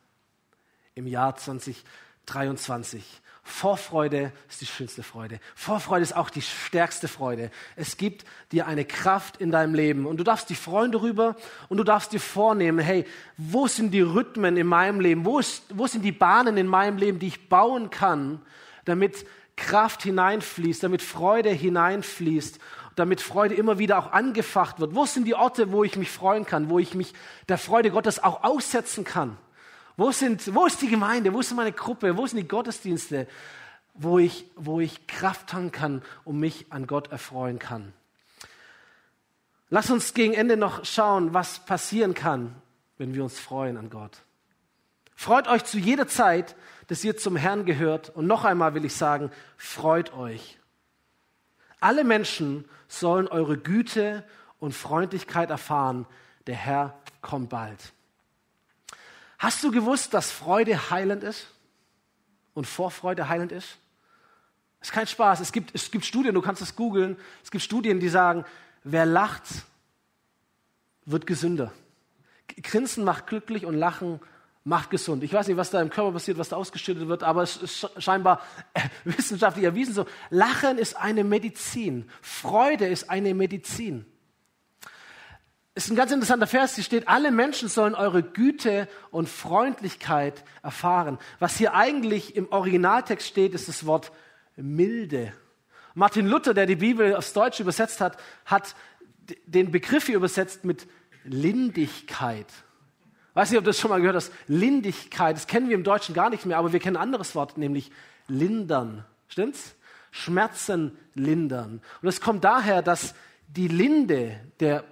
im 0.94 1.06
Jahr 1.06 1.36
2023. 1.36 3.04
Vorfreude 3.48 4.30
ist 4.48 4.60
die 4.60 4.66
schönste 4.66 5.02
Freude. 5.02 5.40
Vorfreude 5.54 6.02
ist 6.02 6.14
auch 6.14 6.28
die 6.28 6.42
stärkste 6.42 7.08
Freude. 7.08 7.50
Es 7.76 7.96
gibt 7.96 8.24
dir 8.52 8.66
eine 8.66 8.84
Kraft 8.84 9.38
in 9.38 9.50
deinem 9.50 9.74
Leben 9.74 10.06
und 10.06 10.18
du 10.18 10.24
darfst 10.24 10.50
dich 10.50 10.58
freuen 10.58 10.92
darüber 10.92 11.34
und 11.70 11.78
du 11.78 11.82
darfst 11.82 12.12
dir 12.12 12.20
vornehmen, 12.20 12.78
hey, 12.78 13.06
wo 13.38 13.66
sind 13.66 13.92
die 13.92 14.02
Rhythmen 14.02 14.58
in 14.58 14.66
meinem 14.66 15.00
Leben? 15.00 15.24
Wo, 15.24 15.38
ist, 15.38 15.64
wo 15.70 15.86
sind 15.86 16.02
die 16.02 16.12
Bahnen 16.12 16.58
in 16.58 16.66
meinem 16.66 16.98
Leben, 16.98 17.18
die 17.18 17.28
ich 17.28 17.48
bauen 17.48 17.88
kann, 17.88 18.42
damit 18.84 19.26
Kraft 19.56 20.02
hineinfließt, 20.02 20.82
damit 20.82 21.00
Freude 21.00 21.50
hineinfließt, 21.50 22.58
damit 22.96 23.22
Freude 23.22 23.54
immer 23.54 23.78
wieder 23.78 23.98
auch 23.98 24.12
angefacht 24.12 24.78
wird? 24.78 24.94
Wo 24.94 25.06
sind 25.06 25.24
die 25.24 25.34
Orte, 25.34 25.72
wo 25.72 25.84
ich 25.84 25.96
mich 25.96 26.10
freuen 26.10 26.44
kann, 26.44 26.68
wo 26.68 26.78
ich 26.78 26.94
mich 26.94 27.14
der 27.48 27.58
Freude 27.58 27.90
Gottes 27.90 28.22
auch 28.22 28.44
aussetzen 28.44 29.04
kann? 29.04 29.38
Wo, 29.98 30.12
sind, 30.12 30.54
wo 30.54 30.64
ist 30.64 30.80
die 30.80 30.88
Gemeinde? 30.88 31.34
Wo 31.34 31.40
ist 31.40 31.52
meine 31.52 31.72
Gruppe? 31.72 32.16
Wo 32.16 32.24
sind 32.24 32.38
die 32.38 32.46
Gottesdienste, 32.46 33.26
wo 33.94 34.20
ich, 34.20 34.46
wo 34.54 34.78
ich 34.78 35.08
Kraft 35.08 35.48
tanken 35.48 35.72
kann 35.72 36.02
und 36.24 36.38
mich 36.38 36.66
an 36.70 36.86
Gott 36.86 37.10
erfreuen 37.10 37.58
kann? 37.58 37.92
Lass 39.70 39.90
uns 39.90 40.14
gegen 40.14 40.34
Ende 40.34 40.56
noch 40.56 40.84
schauen, 40.84 41.34
was 41.34 41.66
passieren 41.66 42.14
kann, 42.14 42.54
wenn 42.96 43.12
wir 43.12 43.24
uns 43.24 43.40
freuen 43.40 43.76
an 43.76 43.90
Gott. 43.90 44.22
Freut 45.16 45.48
euch 45.48 45.64
zu 45.64 45.78
jeder 45.78 46.06
Zeit, 46.06 46.54
dass 46.86 47.02
ihr 47.02 47.16
zum 47.16 47.34
Herrn 47.34 47.64
gehört. 47.64 48.08
Und 48.10 48.28
noch 48.28 48.44
einmal 48.44 48.74
will 48.74 48.84
ich 48.84 48.94
sagen, 48.94 49.32
freut 49.56 50.14
euch. 50.14 50.60
Alle 51.80 52.04
Menschen 52.04 52.66
sollen 52.86 53.26
eure 53.26 53.58
Güte 53.58 54.22
und 54.60 54.76
Freundlichkeit 54.76 55.50
erfahren. 55.50 56.06
Der 56.46 56.54
Herr 56.54 56.96
kommt 57.20 57.48
bald. 57.48 57.92
Hast 59.38 59.62
du 59.62 59.70
gewusst, 59.70 60.14
dass 60.14 60.32
Freude 60.32 60.90
heilend 60.90 61.22
ist 61.22 61.46
und 62.54 62.66
Vorfreude 62.66 63.28
heilend 63.28 63.52
ist? 63.52 63.78
Ist 64.80 64.92
kein 64.92 65.06
Spaß. 65.06 65.40
Es 65.40 65.52
gibt, 65.52 65.74
es 65.74 65.90
gibt 65.90 66.04
Studien, 66.04 66.34
du 66.34 66.42
kannst 66.42 66.60
es 66.60 66.74
googeln. 66.74 67.16
Es 67.44 67.50
gibt 67.50 67.62
Studien, 67.62 68.00
die 68.00 68.08
sagen, 68.08 68.44
wer 68.82 69.06
lacht, 69.06 69.44
wird 71.04 71.26
gesünder. 71.26 71.72
Grinsen 72.62 73.04
macht 73.04 73.28
glücklich 73.28 73.64
und 73.64 73.74
Lachen 73.74 74.20
macht 74.64 74.90
gesund. 74.90 75.22
Ich 75.22 75.32
weiß 75.32 75.46
nicht, 75.46 75.56
was 75.56 75.70
da 75.70 75.80
im 75.80 75.90
Körper 75.90 76.12
passiert, 76.12 76.38
was 76.38 76.48
da 76.48 76.56
ausgeschüttet 76.56 77.08
wird, 77.08 77.22
aber 77.22 77.42
es 77.42 77.56
ist 77.56 77.90
scheinbar 77.98 78.42
wissenschaftlich 79.04 79.64
erwiesen 79.64 79.94
so. 79.94 80.06
Lachen 80.30 80.78
ist 80.78 80.96
eine 80.96 81.24
Medizin. 81.24 82.10
Freude 82.20 82.86
ist 82.86 83.08
eine 83.08 83.34
Medizin 83.34 84.04
ist 85.78 85.90
ein 85.90 85.96
ganz 85.96 86.10
interessanter 86.10 86.48
Vers. 86.48 86.74
Hier 86.74 86.82
steht, 86.82 87.06
alle 87.06 87.30
Menschen 87.30 87.68
sollen 87.68 87.94
eure 87.94 88.22
Güte 88.22 88.88
und 89.12 89.28
Freundlichkeit 89.28 90.42
erfahren. 90.62 91.18
Was 91.38 91.56
hier 91.56 91.74
eigentlich 91.74 92.34
im 92.34 92.50
Originaltext 92.50 93.26
steht, 93.26 93.54
ist 93.54 93.68
das 93.68 93.86
Wort 93.86 94.10
milde. 94.56 95.32
Martin 95.94 96.26
Luther, 96.26 96.52
der 96.52 96.66
die 96.66 96.76
Bibel 96.76 97.14
aufs 97.14 97.32
Deutsche 97.32 97.62
übersetzt 97.62 98.00
hat, 98.00 98.18
hat 98.44 98.74
den 99.46 99.70
Begriff 99.70 100.06
hier 100.06 100.16
übersetzt 100.16 100.64
mit 100.64 100.88
Lindigkeit. 101.22 102.46
Weiß 103.34 103.50
nicht, 103.50 103.58
ob 103.58 103.64
du 103.64 103.70
das 103.70 103.78
schon 103.78 103.90
mal 103.90 104.00
gehört 104.00 104.16
hast. 104.16 104.32
Lindigkeit, 104.48 105.36
das 105.36 105.46
kennen 105.46 105.68
wir 105.68 105.76
im 105.76 105.84
Deutschen 105.84 106.12
gar 106.12 106.28
nicht 106.28 106.44
mehr, 106.44 106.58
aber 106.58 106.72
wir 106.72 106.80
kennen 106.80 106.96
ein 106.96 107.02
anderes 107.02 107.36
Wort, 107.36 107.56
nämlich 107.56 107.92
lindern. 108.26 109.04
Stimmt's? 109.28 109.76
Schmerzen 110.10 110.98
lindern. 111.14 111.82
Und 112.02 112.08
es 112.08 112.20
kommt 112.20 112.42
daher, 112.42 112.82
dass 112.82 113.14
die 113.46 113.68
Linde, 113.68 114.40
der 114.58 114.84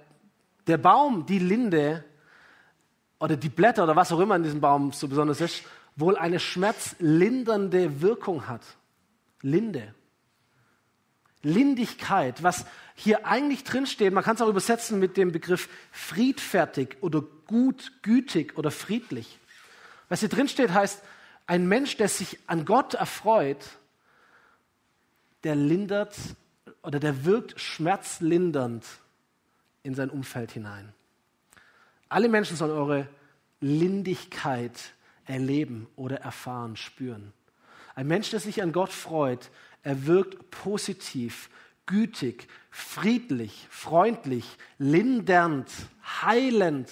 der 0.67 0.77
Baum, 0.77 1.25
die 1.25 1.39
Linde 1.39 2.03
oder 3.19 3.35
die 3.35 3.49
Blätter 3.49 3.83
oder 3.83 3.95
was 3.95 4.11
auch 4.11 4.19
immer 4.19 4.35
in 4.35 4.43
diesem 4.43 4.61
Baum 4.61 4.91
so 4.91 5.07
besonders 5.07 5.41
ist, 5.41 5.63
wohl 5.95 6.17
eine 6.17 6.39
schmerzlindernde 6.39 8.01
Wirkung 8.01 8.47
hat. 8.47 8.61
Linde. 9.41 9.93
Lindigkeit, 11.43 12.43
was 12.43 12.65
hier 12.95 13.25
eigentlich 13.25 13.63
drinsteht, 13.63 14.13
man 14.13 14.23
kann 14.23 14.35
es 14.35 14.41
auch 14.41 14.49
übersetzen 14.49 14.99
mit 14.99 15.17
dem 15.17 15.31
Begriff 15.31 15.69
friedfertig 15.91 16.97
oder 17.01 17.21
gut, 17.45 17.93
gütig 18.01 18.57
oder 18.57 18.71
friedlich. 18.71 19.39
Was 20.09 20.19
hier 20.19 20.29
drinsteht, 20.29 20.71
heißt, 20.71 21.01
ein 21.45 21.67
Mensch, 21.67 21.97
der 21.97 22.09
sich 22.09 22.39
an 22.47 22.65
Gott 22.65 22.95
erfreut, 22.95 23.63
der 25.43 25.55
lindert 25.55 26.15
oder 26.81 26.99
der 26.99 27.23
wirkt 27.23 27.59
schmerzlindernd 27.59 28.83
in 29.87 29.95
sein 29.95 30.09
Umfeld 30.09 30.51
hinein. 30.51 30.93
Alle 32.09 32.27
Menschen 32.27 32.57
sollen 32.57 32.71
eure 32.71 33.07
Lindigkeit 33.61 34.93
erleben 35.25 35.87
oder 35.95 36.17
erfahren, 36.17 36.75
spüren. 36.75 37.31
Ein 37.95 38.07
Mensch, 38.07 38.29
der 38.29 38.41
sich 38.41 38.61
an 38.61 38.73
Gott 38.73 38.91
freut, 38.91 39.49
er 39.83 40.05
wirkt 40.05 40.51
positiv, 40.51 41.49
gütig, 41.85 42.47
friedlich, 42.69 43.65
freundlich, 43.69 44.57
lindernd, 44.77 45.71
heilend 46.21 46.89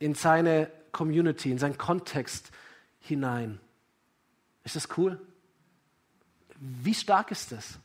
in 0.00 0.14
seine 0.14 0.68
Community, 0.90 1.50
in 1.50 1.58
seinen 1.58 1.78
Kontext 1.78 2.50
hinein. 3.00 3.60
Ist 4.64 4.74
das 4.74 4.88
cool? 4.96 5.20
Wie 6.58 6.94
stark 6.94 7.30
ist 7.30 7.52
das? 7.52 7.78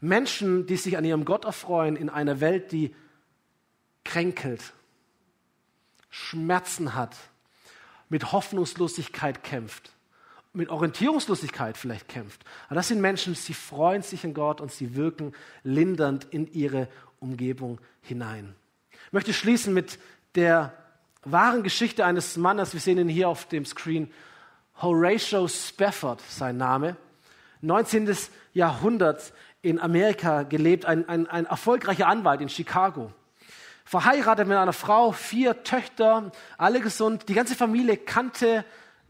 Menschen, 0.00 0.66
die 0.66 0.76
sich 0.76 0.96
an 0.96 1.04
ihrem 1.04 1.26
Gott 1.26 1.44
erfreuen 1.44 1.96
in 1.96 2.08
einer 2.08 2.40
Welt, 2.40 2.72
die 2.72 2.94
kränkelt, 4.04 4.72
Schmerzen 6.10 6.94
hat, 6.94 7.16
mit 8.08 8.32
Hoffnungslosigkeit 8.32 9.42
kämpft, 9.42 9.90
mit 10.52 10.68
Orientierungslosigkeit 10.68 11.76
vielleicht 11.76 12.08
kämpft. 12.08 12.44
Aber 12.66 12.76
das 12.76 12.88
sind 12.88 13.00
Menschen, 13.00 13.34
sie 13.34 13.54
freuen 13.54 14.02
sich 14.02 14.22
in 14.22 14.34
Gott 14.34 14.60
und 14.60 14.70
sie 14.70 14.94
wirken 14.94 15.32
lindernd 15.64 16.24
in 16.30 16.46
ihre 16.52 16.88
Umgebung 17.18 17.80
hinein. 18.02 18.54
Ich 19.06 19.12
möchte 19.12 19.32
schließen 19.32 19.74
mit 19.74 19.98
der 20.36 20.72
wahren 21.24 21.62
Geschichte 21.62 22.04
eines 22.04 22.36
Mannes. 22.36 22.72
Wir 22.72 22.80
sehen 22.80 22.98
ihn 22.98 23.08
hier 23.08 23.28
auf 23.28 23.48
dem 23.48 23.64
Screen. 23.64 24.12
Horatio 24.80 25.48
Spafford, 25.48 26.20
sein 26.28 26.56
Name. 26.56 26.96
19. 27.62 28.16
Jahrhundert 28.52 29.32
in 29.62 29.80
Amerika 29.80 30.42
gelebt, 30.42 30.84
ein, 30.84 31.08
ein, 31.08 31.26
ein 31.26 31.46
erfolgreicher 31.46 32.06
Anwalt 32.06 32.40
in 32.40 32.48
Chicago 32.48 33.10
verheiratet 33.84 34.48
mit 34.48 34.56
einer 34.56 34.72
Frau, 34.72 35.12
vier 35.12 35.62
Töchter, 35.62 36.32
alle 36.58 36.80
gesund. 36.80 37.28
Die 37.28 37.34
ganze 37.34 37.54
Familie 37.54 37.96
kannte 37.96 38.64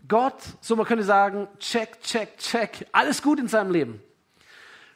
Gott, 0.07 0.43
so 0.61 0.77
man 0.77 0.87
könnte 0.87 1.05
sagen, 1.05 1.49
check, 1.59 2.01
check, 2.03 2.37
check, 2.39 2.87
alles 2.93 3.23
gut 3.23 3.39
in 3.39 3.49
seinem 3.49 3.71
Leben. 3.71 4.03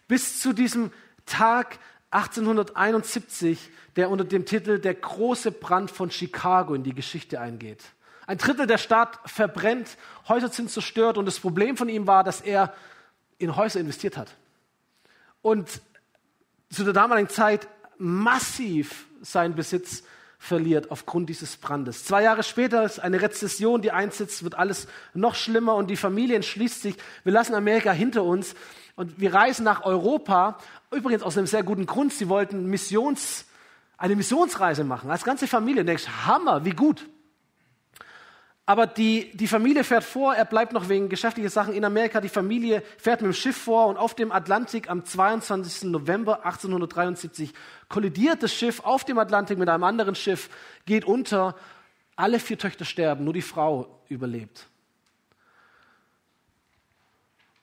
Bis 0.06 0.40
zu 0.40 0.52
diesem 0.52 0.92
Tag 1.24 1.78
1871, 2.10 3.70
der 3.96 4.10
unter 4.10 4.24
dem 4.24 4.44
Titel 4.46 4.78
Der 4.78 4.94
große 4.94 5.52
Brand 5.52 5.90
von 5.90 6.10
Chicago 6.10 6.74
in 6.74 6.82
die 6.82 6.94
Geschichte 6.94 7.40
eingeht. 7.40 7.82
Ein 8.26 8.38
Drittel 8.38 8.66
der 8.66 8.78
Stadt 8.78 9.18
verbrennt, 9.24 9.96
Häuser 10.28 10.48
sind 10.48 10.70
zerstört 10.70 11.16
und 11.16 11.24
das 11.24 11.40
Problem 11.40 11.76
von 11.76 11.88
ihm 11.88 12.06
war, 12.06 12.24
dass 12.24 12.40
er 12.40 12.74
in 13.38 13.56
Häuser 13.56 13.80
investiert 13.80 14.16
hat. 14.16 14.34
Und 15.40 15.80
zu 16.70 16.84
der 16.84 16.92
damaligen 16.92 17.28
Zeit 17.28 17.68
massiv 17.96 19.07
seinen 19.20 19.54
Besitz 19.54 20.02
verliert 20.38 20.90
aufgrund 20.90 21.28
dieses 21.28 21.56
Brandes. 21.56 22.04
Zwei 22.04 22.22
Jahre 22.22 22.42
später 22.42 22.84
ist 22.84 23.00
eine 23.00 23.20
Rezession, 23.20 23.82
die 23.82 23.90
einsetzt, 23.90 24.44
wird 24.44 24.54
alles 24.54 24.86
noch 25.12 25.34
schlimmer 25.34 25.74
und 25.74 25.88
die 25.88 25.96
Familie 25.96 26.36
entschließt 26.36 26.82
sich, 26.82 26.96
wir 27.24 27.32
lassen 27.32 27.54
Amerika 27.54 27.90
hinter 27.90 28.22
uns 28.22 28.54
und 28.94 29.20
wir 29.20 29.34
reisen 29.34 29.64
nach 29.64 29.84
Europa. 29.84 30.58
Übrigens 30.90 31.22
aus 31.22 31.36
einem 31.36 31.46
sehr 31.46 31.62
guten 31.62 31.86
Grund. 31.86 32.12
Sie 32.12 32.28
wollten 32.28 32.66
Missions, 32.66 33.46
eine 33.96 34.16
Missionsreise 34.16 34.84
machen, 34.84 35.10
als 35.10 35.24
ganze 35.24 35.46
Familie. 35.46 35.80
Und 35.80 35.86
denkst, 35.86 36.08
Hammer, 36.26 36.64
wie 36.64 36.70
gut. 36.70 37.06
Aber 38.68 38.86
die, 38.86 39.34
die 39.34 39.48
Familie 39.48 39.82
fährt 39.82 40.04
vor, 40.04 40.34
er 40.34 40.44
bleibt 40.44 40.74
noch 40.74 40.90
wegen 40.90 41.08
geschäftlicher 41.08 41.48
Sachen 41.48 41.72
in 41.72 41.86
Amerika. 41.86 42.20
Die 42.20 42.28
Familie 42.28 42.82
fährt 42.98 43.22
mit 43.22 43.30
dem 43.30 43.32
Schiff 43.32 43.56
vor 43.56 43.86
und 43.86 43.96
auf 43.96 44.14
dem 44.14 44.30
Atlantik 44.30 44.90
am 44.90 45.06
22. 45.06 45.84
November 45.84 46.44
1873 46.44 47.54
kollidiert 47.88 48.42
das 48.42 48.52
Schiff 48.52 48.80
auf 48.80 49.06
dem 49.06 49.18
Atlantik 49.18 49.56
mit 49.56 49.70
einem 49.70 49.84
anderen 49.84 50.14
Schiff, 50.14 50.50
geht 50.84 51.06
unter. 51.06 51.56
Alle 52.14 52.38
vier 52.38 52.58
Töchter 52.58 52.84
sterben, 52.84 53.24
nur 53.24 53.32
die 53.32 53.40
Frau 53.40 54.02
überlebt. 54.10 54.66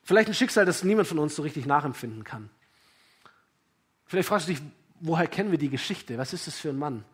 Vielleicht 0.02 0.30
ein 0.30 0.34
Schicksal, 0.34 0.66
das 0.66 0.84
niemand 0.84 1.08
von 1.08 1.20
uns 1.20 1.36
so 1.36 1.44
richtig 1.44 1.68
nachempfinden 1.68 2.24
kann. 2.24 2.50
Vielleicht 4.08 4.28
fragst 4.28 4.48
du 4.48 4.54
dich, 4.54 4.62
woher 5.02 5.28
kennen 5.28 5.52
wir 5.52 5.60
die 5.60 5.70
Geschichte? 5.70 6.18
Was 6.18 6.34
ist 6.34 6.48
das 6.48 6.58
für 6.58 6.70
ein 6.70 6.80
Mann? 6.80 7.06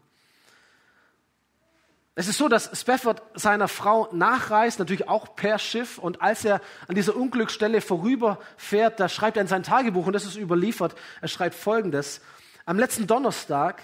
Es 2.14 2.28
ist 2.28 2.38
so, 2.38 2.50
dass 2.50 2.78
Spafford 2.80 3.22
seiner 3.36 3.68
Frau 3.68 4.10
nachreist, 4.12 4.80
natürlich 4.80 5.08
auch 5.08 5.36
per 5.36 5.58
Schiff. 5.60 5.98
Und 5.98 6.22
als 6.22 6.44
er 6.44 6.62
an 6.88 6.96
dieser 6.96 7.16
Unglücksstelle 7.16 7.80
vorüberfährt, 7.80 9.00
da 9.00 9.08
schreibt 9.08 9.38
er 9.38 9.42
in 9.42 9.48
sein 9.48 9.64
Tagebuch, 9.64 10.08
und 10.08 10.14
das 10.14 10.26
ist 10.26 10.36
überliefert, 10.36 10.96
er 11.22 11.30
schreibt 11.30 11.56
Folgendes. 11.56 12.22
Am 12.66 12.78
letzten 12.78 13.08
Donnerstag 13.08 13.82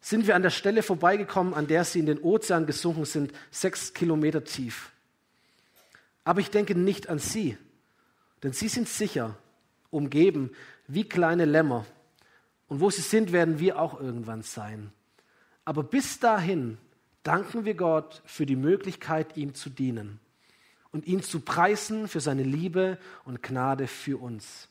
sind 0.00 0.26
wir 0.26 0.34
an 0.34 0.42
der 0.42 0.50
Stelle 0.50 0.82
vorbeigekommen, 0.82 1.52
an 1.52 1.66
der 1.66 1.84
sie 1.84 1.98
in 1.98 2.06
den 2.06 2.20
Ozean 2.20 2.66
gesunken 2.66 3.04
sind, 3.04 3.32
sechs 3.50 3.92
Kilometer 3.92 4.42
tief. 4.42 4.90
Aber 6.24 6.40
ich 6.40 6.50
denke 6.50 6.74
nicht 6.74 7.10
an 7.10 7.18
sie, 7.18 7.58
denn 8.42 8.52
sie 8.52 8.68
sind 8.68 8.88
sicher, 8.88 9.36
umgeben 9.90 10.50
wie 10.86 11.04
kleine 11.04 11.44
Lämmer. 11.44 11.84
Und 12.68 12.80
wo 12.80 12.88
sie 12.88 13.02
sind, 13.02 13.32
werden 13.32 13.58
wir 13.58 13.78
auch 13.78 14.00
irgendwann 14.00 14.42
sein. 14.42 14.92
Aber 15.64 15.82
bis 15.82 16.20
dahin 16.20 16.78
danken 17.22 17.64
wir 17.64 17.74
Gott 17.74 18.22
für 18.24 18.46
die 18.46 18.56
Möglichkeit, 18.56 19.36
ihm 19.36 19.54
zu 19.54 19.70
dienen 19.70 20.20
und 20.92 21.06
ihn 21.06 21.22
zu 21.22 21.40
preisen 21.40 22.08
für 22.08 22.20
seine 22.20 22.42
Liebe 22.42 22.98
und 23.24 23.42
Gnade 23.42 23.86
für 23.86 24.20
uns. 24.20 24.68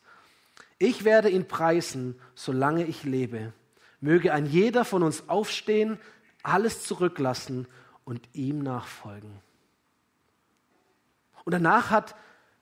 Ich 0.78 1.04
werde 1.04 1.30
ihn 1.30 1.48
preisen, 1.48 2.20
solange 2.36 2.86
ich 2.86 3.04
lebe. 3.04 3.54
Möge 4.02 4.34
ein 4.34 4.46
jeder 4.46 4.86
von 4.86 5.04
uns 5.04 5.28
aufstehen, 5.28 6.00
alles 6.42 6.84
zurücklassen 6.84 7.68
und 8.06 8.28
ihm 8.34 8.60
nachfolgen. 8.60 9.42
Und 11.44 11.54
danach 11.54 11.90
hat 11.90 12.16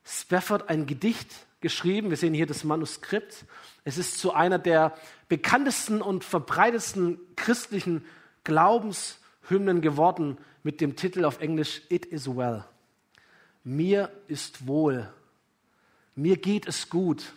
Spafford 0.04 0.70
ein 0.70 0.86
Gedicht 0.88 1.30
geschrieben. 1.62 2.10
Wir 2.10 2.18
sehen 2.18 2.34
hier 2.34 2.48
das 2.48 2.64
Manuskript. 2.64 3.46
Es 3.84 3.98
ist 3.98 4.18
zu 4.18 4.34
einer 4.34 4.60
der 4.60 4.96
bekanntesten 5.28 6.02
und 6.02 6.24
verbreitetsten 6.24 7.20
christlichen 7.36 8.06
Glaubens- 8.44 9.20
Hymnen 9.50 9.82
geworden 9.82 10.38
mit 10.64 10.82
dem 10.82 10.96
Titel 10.96 11.26
auf 11.26 11.40
Englisch 11.40 11.82
It 11.90 12.06
is 12.06 12.28
well. 12.28 12.66
Mir 13.64 14.12
ist 14.28 14.68
wohl. 14.68 15.12
Mir 16.16 16.38
geht 16.38 16.68
es 16.68 16.90
gut. 16.90 17.34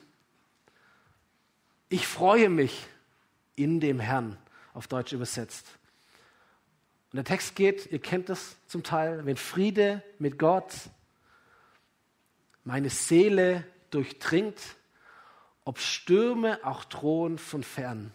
Ich 1.88 2.06
freue 2.06 2.48
mich 2.48 2.86
in 3.56 3.80
dem 3.80 4.00
Herrn, 4.00 4.38
auf 4.74 4.86
Deutsch 4.86 5.12
übersetzt. 5.12 5.66
Und 7.12 7.16
der 7.16 7.24
Text 7.24 7.56
geht, 7.56 7.90
ihr 7.90 7.98
kennt 7.98 8.28
das 8.28 8.56
zum 8.68 8.84
Teil, 8.84 9.26
wenn 9.26 9.36
Friede 9.36 10.02
mit 10.18 10.38
Gott 10.38 10.72
meine 12.62 12.90
Seele 12.90 13.64
durchdringt, 13.90 14.60
ob 15.64 15.78
Stürme 15.78 16.60
auch 16.62 16.84
drohen 16.84 17.38
von 17.38 17.64
fern. 17.64 18.14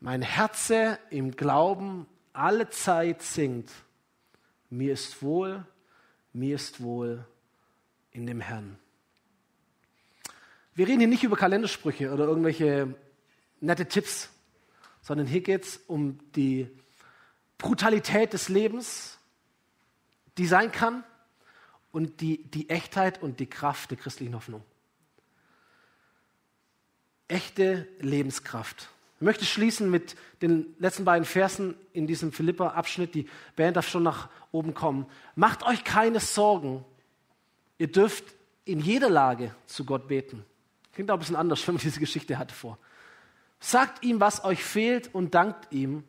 Mein 0.00 0.22
Herze 0.22 0.98
im 1.10 1.36
Glauben 1.36 2.06
alle 2.38 2.70
Zeit 2.70 3.22
singt, 3.22 3.70
mir 4.70 4.92
ist 4.92 5.22
wohl, 5.22 5.64
mir 6.32 6.54
ist 6.54 6.82
wohl 6.82 7.24
in 8.10 8.26
dem 8.26 8.40
Herrn. 8.40 8.78
Wir 10.74 10.86
reden 10.86 11.00
hier 11.00 11.08
nicht 11.08 11.24
über 11.24 11.36
Kalendersprüche 11.36 12.12
oder 12.12 12.24
irgendwelche 12.24 12.94
nette 13.60 13.86
Tipps, 13.86 14.30
sondern 15.02 15.26
hier 15.26 15.40
geht 15.40 15.64
es 15.64 15.80
um 15.86 16.18
die 16.32 16.68
Brutalität 17.56 18.32
des 18.32 18.48
Lebens, 18.48 19.18
die 20.36 20.46
sein 20.46 20.70
kann, 20.70 21.02
und 21.90 22.20
die, 22.20 22.44
die 22.50 22.68
Echtheit 22.70 23.22
und 23.22 23.40
die 23.40 23.48
Kraft 23.48 23.90
der 23.90 23.98
christlichen 23.98 24.34
Hoffnung. 24.34 24.62
Echte 27.26 27.88
Lebenskraft. 27.98 28.88
Ich 29.18 29.22
möchte 29.22 29.44
schließen 29.44 29.90
mit 29.90 30.14
den 30.42 30.76
letzten 30.78 31.04
beiden 31.04 31.24
Versen 31.24 31.74
in 31.92 32.06
diesem 32.06 32.30
Philippa-Abschnitt. 32.30 33.16
Die 33.16 33.28
Band 33.56 33.76
darf 33.76 33.88
schon 33.88 34.04
nach 34.04 34.28
oben 34.52 34.74
kommen. 34.74 35.06
Macht 35.34 35.66
euch 35.66 35.82
keine 35.82 36.20
Sorgen. 36.20 36.84
Ihr 37.78 37.90
dürft 37.90 38.22
in 38.64 38.78
jeder 38.78 39.10
Lage 39.10 39.52
zu 39.66 39.84
Gott 39.84 40.06
beten. 40.06 40.44
Klingt 40.92 41.10
auch 41.10 41.14
ein 41.14 41.18
bisschen 41.18 41.34
anders, 41.34 41.60
wenn 41.66 41.74
man 41.74 41.82
diese 41.82 41.98
Geschichte 41.98 42.38
hatte 42.38 42.54
vor. 42.54 42.78
Sagt 43.58 44.04
ihm, 44.04 44.20
was 44.20 44.44
euch 44.44 44.62
fehlt 44.62 45.12
und 45.12 45.34
dankt 45.34 45.72
ihm. 45.72 46.04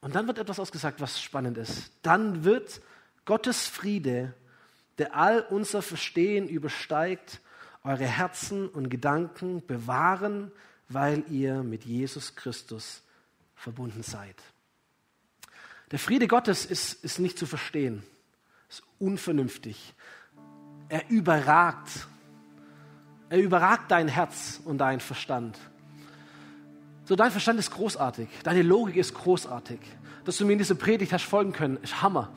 Und 0.00 0.16
dann 0.16 0.26
wird 0.26 0.38
etwas 0.38 0.58
ausgesagt, 0.58 1.00
was 1.00 1.22
spannend 1.22 1.58
ist. 1.58 1.92
Dann 2.02 2.42
wird 2.42 2.80
Gottes 3.24 3.68
Friede, 3.68 4.34
der 4.98 5.14
all 5.14 5.42
unser 5.42 5.80
Verstehen 5.80 6.48
übersteigt, 6.48 7.40
eure 7.84 8.04
Herzen 8.04 8.68
und 8.68 8.90
Gedanken 8.90 9.64
bewahren, 9.64 10.50
weil 10.88 11.24
ihr 11.30 11.62
mit 11.62 11.84
Jesus 11.84 12.34
Christus 12.34 13.02
verbunden 13.54 14.02
seid. 14.02 14.36
Der 15.90 15.98
Friede 15.98 16.26
Gottes 16.26 16.66
ist, 16.66 17.04
ist 17.04 17.18
nicht 17.18 17.38
zu 17.38 17.46
verstehen, 17.46 18.02
ist 18.68 18.82
unvernünftig. 18.98 19.94
Er 20.88 21.08
überragt, 21.10 21.88
er 23.28 23.38
überragt 23.38 23.90
dein 23.90 24.08
Herz 24.08 24.60
und 24.64 24.78
dein 24.78 25.00
Verstand. 25.00 25.58
So, 27.04 27.14
dein 27.14 27.30
Verstand 27.30 27.58
ist 27.60 27.70
großartig, 27.70 28.28
deine 28.42 28.62
Logik 28.62 28.96
ist 28.96 29.14
großartig. 29.14 29.78
Dass 30.24 30.38
du 30.38 30.44
mir 30.44 30.54
in 30.54 30.58
diese 30.58 30.74
Predigt 30.74 31.12
hast 31.12 31.24
folgen 31.24 31.52
können, 31.52 31.78
ist 31.82 32.02
Hammer. 32.02 32.32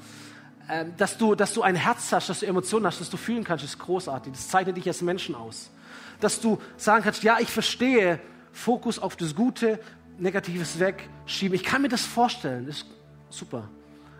Ähm, 0.69 0.93
dass, 0.97 1.17
du, 1.17 1.33
dass 1.33 1.53
du 1.53 1.63
ein 1.63 1.75
Herz 1.75 2.11
hast, 2.11 2.29
dass 2.29 2.41
du 2.41 2.45
Emotionen 2.45 2.85
hast, 2.85 3.01
dass 3.01 3.09
du 3.09 3.17
fühlen 3.17 3.43
kannst, 3.43 3.65
ist 3.65 3.79
großartig. 3.79 4.31
Das 4.33 4.47
zeichnet 4.47 4.77
dich 4.77 4.87
als 4.87 5.01
Menschen 5.01 5.33
aus. 5.33 5.71
Dass 6.19 6.39
du 6.39 6.61
sagen 6.77 7.03
kannst, 7.03 7.23
ja, 7.23 7.39
ich 7.39 7.49
verstehe, 7.49 8.19
Fokus 8.51 8.99
auf 8.99 9.15
das 9.15 9.35
Gute, 9.35 9.79
Negatives 10.17 10.79
wegschieben. 10.79 11.55
Ich 11.55 11.63
kann 11.63 11.81
mir 11.81 11.89
das 11.89 12.05
vorstellen, 12.05 12.67
ist 12.67 12.85
super. 13.29 13.69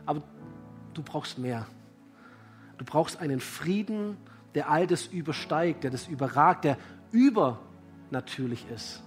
Aber 0.05 0.21
du 0.93 1.03
brauchst 1.03 1.37
mehr. 1.37 1.65
Du 2.77 2.85
brauchst 2.85 3.19
einen 3.19 3.39
Frieden, 3.39 4.17
der 4.55 4.69
all 4.69 4.87
das 4.87 5.07
übersteigt, 5.07 5.83
der 5.83 5.91
das 5.91 6.07
überragt, 6.07 6.63
der 6.63 6.77
übernatürlich 7.11 8.65
ist. 8.73 9.03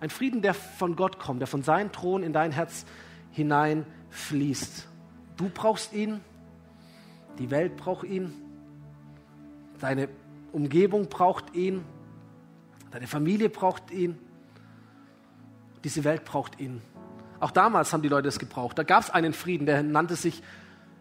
Ein 0.00 0.10
Frieden, 0.10 0.40
der 0.40 0.54
von 0.54 0.96
Gott 0.96 1.18
kommt, 1.18 1.40
der 1.40 1.46
von 1.46 1.62
seinem 1.62 1.92
Thron 1.92 2.22
in 2.22 2.32
dein 2.32 2.52
Herz 2.52 2.86
hineinfließt. 3.32 4.88
Du 5.36 5.50
brauchst 5.50 5.92
ihn, 5.92 6.20
die 7.38 7.50
Welt 7.50 7.76
braucht 7.76 8.04
ihn, 8.04 8.32
deine 9.78 10.08
Umgebung 10.52 11.08
braucht 11.08 11.54
ihn, 11.54 11.84
deine 12.90 13.06
Familie 13.06 13.50
braucht 13.50 13.90
ihn. 13.90 14.18
Diese 15.84 16.04
Welt 16.04 16.24
braucht 16.24 16.60
ihn. 16.60 16.82
Auch 17.40 17.50
damals 17.50 17.92
haben 17.92 18.02
die 18.02 18.08
Leute 18.08 18.28
es 18.28 18.38
gebraucht. 18.38 18.78
Da 18.78 18.82
gab 18.82 19.02
es 19.02 19.10
einen 19.10 19.32
Frieden, 19.32 19.66
der 19.66 19.82
nannte 19.82 20.14
sich 20.14 20.42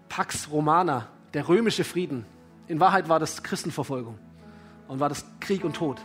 Pax 0.07 0.49
Romana, 0.49 1.07
der 1.33 1.47
römische 1.47 1.83
Frieden. 1.83 2.25
In 2.67 2.79
Wahrheit 2.79 3.09
war 3.09 3.19
das 3.19 3.43
Christenverfolgung 3.43 4.17
und 4.87 4.99
war 4.99 5.09
das 5.09 5.25
Krieg 5.39 5.63
und 5.63 5.75
Tod. 5.75 5.99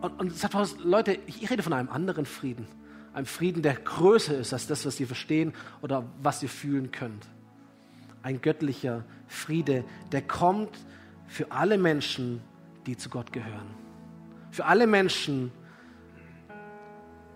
Und, 0.00 0.20
und 0.20 0.36
sagt 0.36 0.52
Paulus, 0.52 0.76
Leute, 0.82 1.18
ich 1.26 1.48
rede 1.50 1.62
von 1.62 1.72
einem 1.72 1.88
anderen 1.88 2.26
Frieden. 2.26 2.66
Einem 3.14 3.26
Frieden, 3.26 3.62
der 3.62 3.74
größer 3.74 4.36
ist 4.36 4.52
als 4.52 4.66
das, 4.66 4.84
was 4.84 4.98
ihr 4.98 5.06
verstehen 5.06 5.54
oder 5.80 6.04
was 6.20 6.42
ihr 6.42 6.48
fühlen 6.48 6.90
könnt. 6.90 7.26
Ein 8.22 8.40
göttlicher 8.40 9.04
Friede, 9.28 9.84
der 10.10 10.22
kommt 10.22 10.76
für 11.28 11.52
alle 11.52 11.78
Menschen, 11.78 12.40
die 12.86 12.96
zu 12.96 13.08
Gott 13.08 13.32
gehören. 13.32 13.66
Für 14.50 14.66
alle 14.66 14.86
Menschen, 14.86 15.50
die 15.50 15.63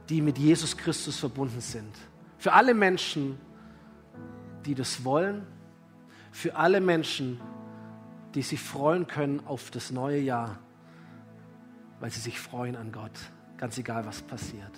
die 0.09 0.23
mit 0.23 0.39
Jesus 0.39 0.77
Christus 0.77 1.19
verbunden 1.19 1.61
sind. 1.61 1.95
Für 2.39 2.53
alle 2.53 2.75
Menschen, 2.75 3.39
die 4.65 4.75
das 4.75 5.05
wollen, 5.05 5.47
für 6.31 6.57
alle 6.57 6.81
Menschen, 6.81 7.41
die 8.35 8.43
sich 8.43 8.61
freuen 8.61 9.07
können 9.07 9.41
auf 9.47 9.71
das 9.71 9.91
neue 9.91 10.21
Jahr, 10.21 10.59
weil 12.01 12.11
sie 12.11 12.21
sich 12.21 12.39
freuen 12.39 12.77
an 12.77 12.93
Gott, 12.93 13.13
ganz 13.57 13.77
egal 13.79 14.07
was 14.07 14.23
passiert. 14.23 14.73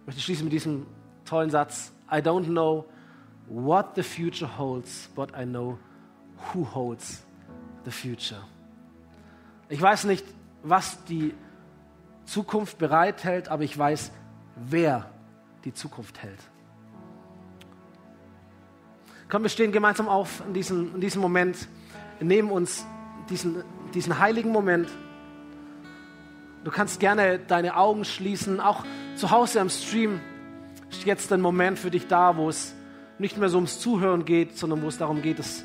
Ich 0.00 0.06
möchte 0.06 0.22
schließen 0.22 0.44
mit 0.44 0.52
diesem 0.52 0.86
tollen 1.24 1.50
Satz. 1.50 1.92
I 2.10 2.16
don't 2.16 2.46
know 2.46 2.86
what 3.48 3.96
the 3.96 4.02
future 4.02 4.56
holds, 4.56 5.10
but 5.14 5.30
I 5.36 5.44
know 5.44 5.78
who 6.54 6.64
holds 6.72 7.24
the 7.84 7.90
future. 7.90 8.40
Ich 9.68 9.82
weiß 9.82 10.04
nicht, 10.04 10.24
was 10.62 11.02
die 11.04 11.34
Zukunft 12.26 12.78
bereithält, 12.78 13.48
aber 13.48 13.62
ich 13.62 13.76
weiß, 13.76 14.12
wer 14.56 15.10
die 15.64 15.72
Zukunft 15.72 16.22
hält. 16.22 16.40
Komm, 19.28 19.42
wir 19.42 19.50
stehen 19.50 19.72
gemeinsam 19.72 20.08
auf 20.08 20.42
in 20.46 20.54
diesem, 20.54 20.94
in 20.94 21.00
diesem 21.00 21.20
Moment, 21.20 21.68
nehmen 22.20 22.50
uns 22.50 22.86
diesen, 23.28 23.64
diesen 23.94 24.18
heiligen 24.18 24.50
Moment. 24.50 24.88
Du 26.64 26.70
kannst 26.70 27.00
gerne 27.00 27.38
deine 27.38 27.76
Augen 27.76 28.04
schließen, 28.04 28.60
auch 28.60 28.84
zu 29.16 29.30
Hause 29.30 29.60
am 29.60 29.68
Stream 29.68 30.20
ist 30.90 31.04
jetzt 31.04 31.32
ein 31.32 31.40
Moment 31.40 31.78
für 31.78 31.90
dich 31.90 32.06
da, 32.06 32.36
wo 32.36 32.48
es 32.48 32.74
nicht 33.18 33.36
mehr 33.38 33.48
so 33.48 33.56
ums 33.58 33.80
Zuhören 33.80 34.24
geht, 34.24 34.56
sondern 34.56 34.82
wo 34.82 34.88
es 34.88 34.98
darum 34.98 35.22
geht, 35.22 35.38
dass, 35.38 35.64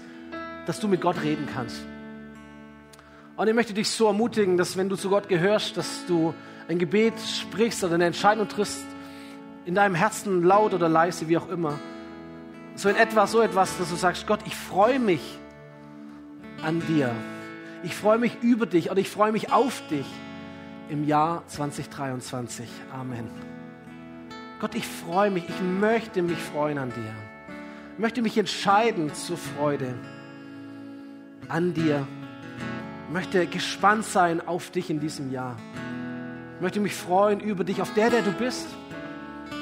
dass 0.66 0.80
du 0.80 0.88
mit 0.88 1.02
Gott 1.02 1.22
reden 1.22 1.48
kannst. 1.54 1.82
Und 3.36 3.48
ich 3.48 3.54
möchte 3.54 3.74
dich 3.74 3.90
so 3.90 4.08
ermutigen, 4.08 4.58
dass 4.58 4.78
wenn 4.78 4.90
du 4.90 4.96
zu 4.96 5.10
Gott 5.10 5.28
gehörst, 5.28 5.78
dass 5.78 6.06
du 6.08 6.34
ein 6.72 6.80
Gebet 6.80 7.20
sprichst 7.20 7.84
oder 7.84 7.96
eine 7.96 8.06
Entscheidung 8.06 8.48
triffst, 8.48 8.86
in 9.66 9.76
deinem 9.76 9.94
Herzen 9.94 10.44
laut 10.44 10.74
oder 10.74 10.90
leise, 10.90 11.28
wie 11.28 11.38
auch 11.38 11.50
immer, 11.50 11.78
so 12.76 12.90
in 12.90 12.96
etwa 12.96 13.28
so 13.28 13.42
etwas, 13.42 13.78
dass 13.78 13.90
du 13.90 13.96
sagst, 13.96 14.26
Gott, 14.26 14.40
ich 14.46 14.56
freue 14.56 15.00
mich 15.00 15.38
an 16.64 16.82
dir. 16.88 17.14
Ich 17.84 17.96
freue 17.96 18.18
mich 18.18 18.38
über 18.42 18.66
dich 18.66 18.90
und 18.90 18.98
ich 18.98 19.10
freue 19.10 19.32
mich 19.32 19.52
auf 19.52 19.86
dich 19.88 20.06
im 20.90 21.06
Jahr 21.06 21.44
2023. 21.48 22.68
Amen. 22.94 23.28
Gott, 24.60 24.76
ich 24.76 24.88
freue 24.88 25.32
mich, 25.32 25.44
ich 25.50 25.62
möchte 25.62 26.22
mich 26.22 26.38
freuen 26.38 26.78
an 26.78 26.90
dir. 26.90 27.14
Ich 27.94 28.00
möchte 28.00 28.22
mich 28.22 28.38
entscheiden 28.38 29.14
zur 29.14 29.38
Freude 29.38 29.94
an 31.50 31.74
dir. 31.74 32.08
Ich 33.08 33.14
möchte 33.14 33.46
gespannt 33.48 34.06
sein 34.06 34.46
auf 34.48 34.72
dich 34.72 34.90
in 34.90 35.00
diesem 35.00 35.32
Jahr. 35.32 35.58
Ich 36.62 36.64
möchte 36.64 36.80
mich 36.80 36.94
freuen 36.94 37.40
über 37.40 37.64
dich, 37.64 37.82
auf 37.82 37.92
der, 37.96 38.12
der 38.12 38.22
du 38.22 38.32
bist. 38.34 38.68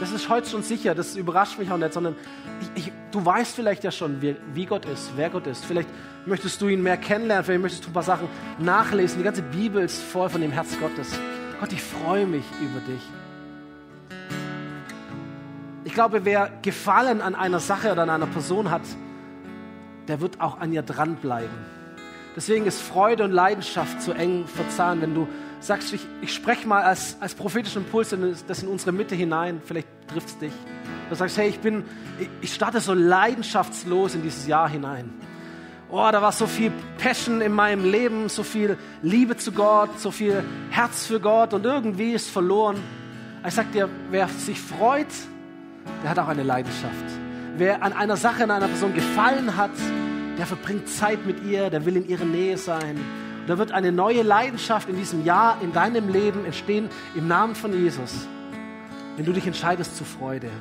Das 0.02 0.12
ist 0.12 0.28
heute 0.28 0.50
schon 0.50 0.64
sicher, 0.64 0.94
das 0.94 1.16
überrascht 1.16 1.58
mich 1.58 1.72
auch 1.72 1.78
nicht, 1.78 1.94
sondern 1.94 2.14
ich, 2.76 2.88
ich, 2.88 2.92
du 3.12 3.26
weißt 3.26 3.56
vielleicht 3.56 3.86
ja 3.86 3.92
schon, 3.92 4.22
wie, 4.22 4.36
wie, 4.54 4.66
Gott 4.66 4.84
ist, 4.84 5.14
wer 5.16 5.30
Gott 5.30 5.48
ist. 5.48 5.64
Vielleicht 5.64 5.88
möchtest 6.26 6.62
du 6.62 6.68
ihn 6.68 6.84
mehr 6.84 6.98
kennenlernen, 6.98 7.46
vielleicht 7.46 7.62
möchtest 7.62 7.86
du 7.86 7.92
ein 7.92 7.94
paar 7.94 8.04
Sachen 8.04 8.28
nachlesen. 8.58 9.20
Die 9.20 9.24
ganze 9.24 9.44
Bibel 9.44 9.82
ist 9.82 10.02
voll 10.02 10.28
von 10.28 10.42
dem 10.42 10.52
Herz 10.52 10.78
Gottes. 10.78 11.18
Gott, 11.62 11.72
ich 11.72 11.82
freue 11.82 12.28
mich 12.28 12.44
über 12.60 12.82
dich. 12.82 13.02
Ich 15.86 15.94
glaube, 15.94 16.26
wer 16.26 16.52
Gefallen 16.62 17.22
an 17.22 17.34
einer 17.34 17.62
Sache 17.62 17.94
oder 17.94 18.04
an 18.04 18.10
einer 18.10 18.28
Person 18.28 18.72
hat, 18.72 18.84
der 20.10 20.20
wird 20.20 20.42
auch 20.42 20.60
an 20.60 20.74
ihr 20.74 20.82
dranbleiben. 20.82 21.80
Deswegen 22.36 22.66
ist 22.66 22.82
Freude 22.82 23.24
und 23.24 23.32
Leidenschaft 23.32 24.02
so 24.02 24.12
eng 24.12 24.48
verzahnt, 24.48 25.02
wenn 25.02 25.16
du 25.16 25.30
sagst, 25.60 25.94
ich, 25.94 26.02
ich 26.22 26.34
spreche 26.34 26.68
mal 26.68 26.84
als, 26.84 27.18
als 27.20 27.36
prophetischen 27.36 27.84
Impuls 27.84 28.16
das 28.48 28.64
in 28.64 28.70
unsere 28.70 28.92
Mitte 28.92 29.16
hinein, 29.16 29.62
vielleicht 29.64 29.88
trifft 30.08 30.30
es 30.30 30.38
dich. 30.38 30.54
Du 31.10 31.16
sagst, 31.16 31.38
hey, 31.38 31.50
ich 31.50 31.60
bin, 31.60 31.84
ich 32.42 32.54
starte 32.54 32.80
so 32.80 32.94
leidenschaftslos 32.94 34.16
in 34.16 34.22
dieses 34.22 34.48
Jahr 34.48 34.70
hinein. 34.70 35.10
Oh, 35.92 36.08
da 36.12 36.22
war 36.22 36.32
so 36.32 36.46
viel 36.46 36.72
Passion 37.00 37.42
in 37.42 37.52
meinem 37.52 37.84
Leben, 37.84 38.30
so 38.30 38.44
viel 38.44 38.78
Liebe 39.02 39.38
zu 39.38 39.52
Gott, 39.52 40.00
so 40.00 40.12
viel 40.12 40.44
Herz 40.70 41.08
für 41.08 41.20
Gott 41.20 41.54
und 41.56 41.66
irgendwie 41.66 42.14
ist 42.14 42.30
verloren. 42.30 42.78
Ich 43.46 43.56
sag 43.56 43.72
dir, 43.72 43.90
wer 44.12 44.28
sich 44.28 44.62
freut, 44.62 45.08
der 46.04 46.12
hat 46.12 46.20
auch 46.20 46.28
eine 46.28 46.44
Leidenschaft. 46.44 46.94
Wer 47.58 47.82
an 47.82 47.94
einer 47.94 48.18
Sache, 48.18 48.44
an 48.44 48.52
einer 48.52 48.68
Person 48.68 48.94
gefallen 48.94 49.58
hat, 49.58 49.72
der 50.38 50.46
verbringt 50.46 50.88
Zeit 50.88 51.26
mit 51.26 51.44
ihr, 51.44 51.72
der 51.72 51.86
will 51.86 51.98
in 51.98 52.08
ihrer 52.08 52.26
Nähe 52.26 52.58
sein. 52.58 53.00
Da 53.50 53.58
wird 53.58 53.72
eine 53.72 53.92
neue 53.92 54.22
Leidenschaft 54.22 54.90
in 54.90 54.96
diesem 54.96 55.26
Jahr 55.26 55.58
in 55.64 55.74
deinem 55.74 56.08
Leben 56.08 56.46
entstehen 56.46 56.88
im 57.16 57.28
Namen 57.28 57.56
von 57.56 57.74
Jesus, 57.74 58.28
wenn 59.16 59.26
du 59.26 59.34
dich 59.34 59.48
entscheidest 59.48 59.98
zur 59.98 60.06
Freude. 60.06 60.52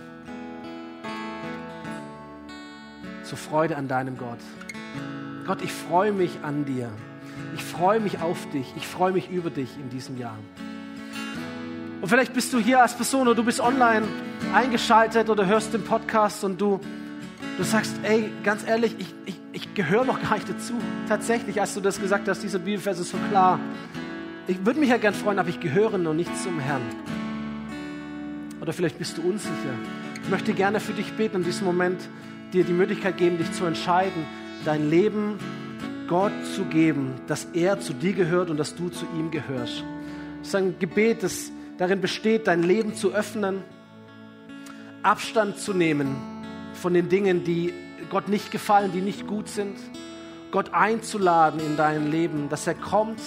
Zur 3.24 3.36
Freude 3.36 3.76
an 3.76 3.89
deinem 3.89 4.16
Gott. 4.16 4.39
Gott, 5.47 5.61
ich 5.61 5.70
freue 5.70 6.12
mich 6.12 6.39
an 6.43 6.64
dir. 6.64 6.89
Ich 7.55 7.62
freue 7.62 8.01
mich 8.01 8.22
auf 8.22 8.49
dich. 8.53 8.72
Ich 8.74 8.86
freue 8.86 9.12
mich 9.12 9.28
über 9.28 9.51
dich 9.51 9.68
in 9.76 9.91
diesem 9.91 10.16
Jahr. 10.16 10.39
Und 12.01 12.09
vielleicht 12.09 12.32
bist 12.32 12.55
du 12.55 12.59
hier 12.59 12.80
als 12.80 12.95
Person 12.95 13.28
oder 13.28 13.34
du 13.34 13.45
bist 13.45 13.61
online 13.61 14.09
eingeschaltet 14.55 15.28
oder 15.28 15.45
hörst 15.45 15.74
den 15.74 15.84
Podcast 15.84 16.43
und 16.43 16.59
du, 16.59 16.80
du 17.59 17.64
sagst, 17.64 17.97
ey, 18.03 18.32
ganz 18.43 18.66
ehrlich, 18.66 18.97
ich, 18.99 19.14
ich, 19.26 19.34
ich 19.34 19.38
gehöre 19.79 20.05
noch 20.05 20.20
gar 20.20 20.35
nicht 20.35 20.51
dazu. 20.51 20.74
Tatsächlich, 21.09 21.61
als 21.61 21.72
du 21.72 21.81
das 21.81 22.01
gesagt 22.01 22.26
hast, 22.26 22.43
dieser 22.43 22.59
Bibelvers 22.59 22.99
ist 22.99 23.11
so 23.11 23.18
klar. 23.31 23.61
Ich 24.49 24.66
würde 24.66 24.81
mich 24.81 24.89
ja 24.89 24.97
gern 24.97 25.14
freuen, 25.14 25.39
aber 25.39 25.51
ich 25.51 25.61
gehöre 25.61 25.99
noch 25.99 26.14
nicht 26.14 26.37
zum 26.37 26.59
Herrn. 26.59 26.83
Oder 28.61 28.72
vielleicht 28.72 28.99
bist 28.99 29.16
du 29.16 29.22
unsicher. 29.22 29.74
Ich 30.24 30.29
möchte 30.31 30.53
gerne 30.53 30.81
für 30.81 30.95
dich 30.95 31.12
beten 31.12 31.37
in 31.37 31.45
diesem 31.45 31.64
Moment 31.64 32.01
dir 32.53 32.64
die 32.64 32.72
Möglichkeit 32.72 33.18
geben, 33.18 33.39
dich 33.39 33.53
zu 33.53 33.66
entscheiden, 33.66 34.26
dein 34.64 34.91
Leben 34.91 35.39
Gott 36.09 36.33
zu 36.57 36.64
geben, 36.64 37.12
dass 37.29 37.45
er 37.53 37.79
zu 37.79 37.93
dir 37.93 38.14
gehört 38.14 38.51
und 38.51 38.57
dass 38.57 38.74
du 38.74 38.89
zu 38.89 39.07
ihm 39.16 39.31
gehörst. 39.31 39.85
Das 40.41 40.49
ist 40.49 40.55
ein 40.57 40.74
Gebet, 40.81 41.22
das 41.22 41.53
darin 41.76 42.01
besteht, 42.01 42.49
dein 42.49 42.64
Leben 42.64 42.95
zu 42.95 43.14
öffnen, 43.14 43.62
Abstand 45.05 45.59
zu 45.59 45.72
nehmen 45.72 46.16
von 46.72 46.95
den 46.95 47.09
Dingen, 47.09 47.45
die 47.45 47.72
Gott 48.11 48.28
nicht 48.28 48.50
gefallen, 48.50 48.92
die 48.92 49.00
nicht 49.00 49.26
gut 49.26 49.48
sind. 49.48 49.76
Gott 50.50 50.72
einzuladen 50.72 51.61
in 51.61 51.76
dein 51.76 52.11
Leben, 52.11 52.48
dass 52.48 52.66
er 52.66 52.74
kommt, 52.74 53.20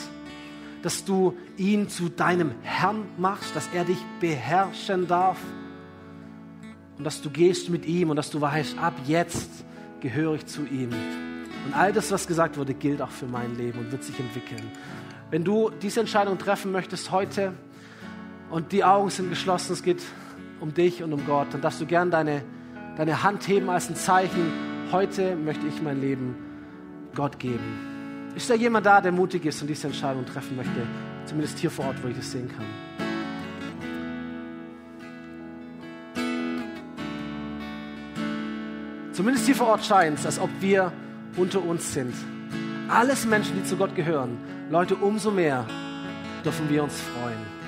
dass 0.82 1.06
du 1.06 1.38
ihn 1.58 1.88
zu 1.90 2.10
deinem 2.10 2.52
Herrn 2.64 3.06
machst, 3.18 3.56
dass 3.56 3.70
er 3.74 3.86
dich 3.86 4.00
beherrschen 4.20 5.08
darf 5.08 5.38
und 6.98 7.04
dass 7.04 7.22
du 7.22 7.30
gehst 7.30 7.70
mit 7.70 7.86
ihm 7.86 8.10
und 8.10 8.16
dass 8.16 8.32
du 8.32 8.42
weißt, 8.42 8.80
ab 8.80 8.94
jetzt 9.06 9.50
gehöre 10.00 10.36
ich 10.36 10.48
zu 10.48 10.66
ihm. 10.66 10.90
Und 11.66 11.76
all 11.76 11.94
das, 11.94 12.12
was 12.12 12.28
gesagt 12.28 12.58
wurde, 12.58 12.74
gilt 12.74 13.02
auch 13.02 13.12
für 13.12 13.28
mein 13.28 13.56
Leben 13.56 13.80
und 13.80 13.92
wird 13.92 14.04
sich 14.04 14.20
entwickeln. 14.20 14.72
Wenn 15.30 15.44
du 15.44 15.70
diese 15.70 16.00
Entscheidung 16.00 16.40
treffen 16.40 16.72
möchtest 16.72 17.12
heute 17.12 17.54
und 18.50 18.72
die 18.72 18.84
Augen 18.84 19.12
sind 19.12 19.30
geschlossen, 19.30 19.74
es 19.74 19.84
geht 19.84 20.02
um 20.60 20.74
dich 20.74 21.04
und 21.04 21.14
um 21.14 21.26
Gott, 21.26 21.48
dann 21.52 21.62
darfst 21.62 21.80
du 21.80 21.86
gern 21.86 22.10
deine, 22.10 22.44
deine 22.98 23.22
Hand 23.22 23.48
heben 23.48 23.70
als 23.70 23.90
ein 23.90 23.96
Zeichen, 23.96 24.71
heute 24.92 25.36
möchte 25.36 25.66
ich 25.68 25.82
mein 25.82 26.02
Leben 26.02 26.36
Gott 27.16 27.40
geben. 27.40 28.32
Ist 28.36 28.50
da 28.50 28.54
jemand 28.54 28.86
da, 28.86 29.02
der 29.02 29.12
mutig 29.12 29.46
ist 29.46 29.62
und 29.62 29.68
diese 29.68 29.88
Entscheidung 29.88 30.26
treffen 30.26 30.56
möchte? 30.56 30.86
Zumindest 31.26 31.60
hier 31.60 31.72
vor 31.72 31.86
Ort, 31.86 32.04
wo 32.04 32.08
ich 32.08 32.16
das 32.16 32.32
sehen 32.32 32.50
kann. 32.50 32.66
Zumindest 39.14 39.46
hier 39.46 39.56
vor 39.56 39.68
Ort 39.68 39.84
scheint 39.84 40.20
es, 40.20 40.26
als 40.26 40.40
ob 40.40 40.50
wir 40.62 40.92
unter 41.38 41.64
uns 41.64 41.94
sind. 41.94 42.14
Alles 42.88 43.26
Menschen, 43.26 43.56
die 43.56 43.64
zu 43.64 43.78
Gott 43.78 43.96
gehören. 43.96 44.38
Leute, 44.70 44.96
umso 44.96 45.32
mehr 45.32 45.66
dürfen 46.44 46.70
wir 46.70 46.84
uns 46.84 47.00
freuen. 47.02 47.62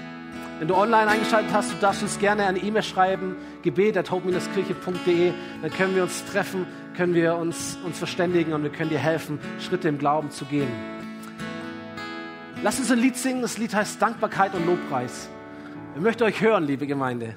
Wenn 0.60 0.68
du 0.68 0.76
online 0.76 1.08
eingeschaltet 1.08 1.52
hast, 1.54 1.74
du 1.74 1.76
darfst 1.82 2.04
uns 2.04 2.20
gerne 2.20 2.46
eine 2.46 2.60
E-Mail 2.60 2.84
schreiben, 2.84 3.36
gebet.hope-kirche.de. 3.64 5.34
Dann 5.62 5.72
können 5.72 5.96
wir 5.96 6.04
uns 6.04 6.24
treffen, 6.26 6.66
können 6.94 7.14
wir 7.14 7.36
uns, 7.36 7.78
uns 7.84 7.98
verständigen 7.98 8.54
und 8.54 8.64
wir 8.64 8.72
können 8.72 8.90
dir 8.90 9.00
helfen, 9.00 9.40
Schritte 9.60 9.88
im 9.88 9.98
Glauben 9.98 10.32
zu 10.32 10.46
gehen. 10.46 10.68
Lass 12.64 12.80
uns 12.80 12.92
ein 12.92 13.00
Lied 13.00 13.18
singen. 13.18 13.42
Das 13.42 13.58
Lied 13.58 13.74
heißt 13.74 14.02
Dankbarkeit 14.02 14.54
und 14.54 14.66
Lobpreis. 14.66 15.30
Ich 15.96 16.02
möchte 16.02 16.24
euch 16.24 16.42
hören, 16.42 16.64
liebe 16.64 16.88
Gemeinde. 16.88 17.36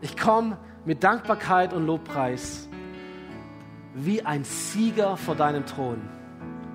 Ich 0.00 0.16
komme 0.16 0.58
mit 0.84 1.04
Dankbarkeit 1.04 1.72
und 1.72 1.86
Lobpreis 1.86 2.68
wie 3.94 4.22
ein 4.24 4.44
Sieger 4.44 5.16
vor 5.16 5.34
deinem 5.34 5.66
Thron 5.66 6.00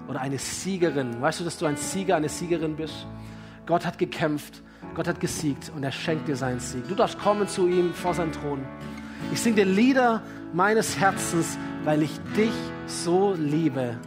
oder 0.08 0.22
eine 0.22 0.38
Siegerin. 0.38 1.22
Weißt 1.22 1.40
du, 1.40 1.44
dass 1.44 1.58
du 1.58 1.66
ein 1.66 1.78
Sieger, 1.78 2.16
eine 2.16 2.30
Siegerin 2.30 2.76
bist? 2.76 3.08
Gott 3.66 3.86
hat 3.86 3.98
gekämpft 3.98 4.64
Gott 4.96 5.08
hat 5.08 5.20
gesiegt 5.20 5.72
und 5.76 5.84
er 5.84 5.92
schenkt 5.92 6.28
dir 6.28 6.36
seinen 6.36 6.60
Sieg. 6.60 6.88
Du 6.88 6.94
darfst 6.94 7.18
kommen 7.18 7.48
zu 7.48 7.68
ihm 7.68 7.94
vor 7.94 8.14
seinen 8.14 8.32
Thron. 8.32 8.64
Ich 9.32 9.42
singe 9.42 9.58
dir 9.58 9.66
Lieder 9.66 10.22
meines 10.54 10.98
Herzens, 11.00 11.58
weil 11.84 12.04
ich 12.04 12.20
dich 12.38 12.54
so 12.86 13.36
liebe. 13.38 13.98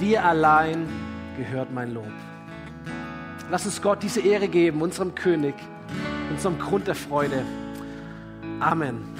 Dir 0.00 0.24
allein 0.24 0.88
gehört 1.36 1.72
mein 1.72 1.92
Lob. 1.94 2.10
Lass 3.50 3.66
uns 3.66 3.82
Gott 3.82 4.02
diese 4.02 4.20
Ehre 4.20 4.48
geben, 4.48 4.80
unserem 4.80 5.14
König, 5.14 5.54
unserem 6.30 6.58
Grund 6.58 6.86
der 6.88 6.94
Freude. 6.94 7.44
Amen. 8.60 9.11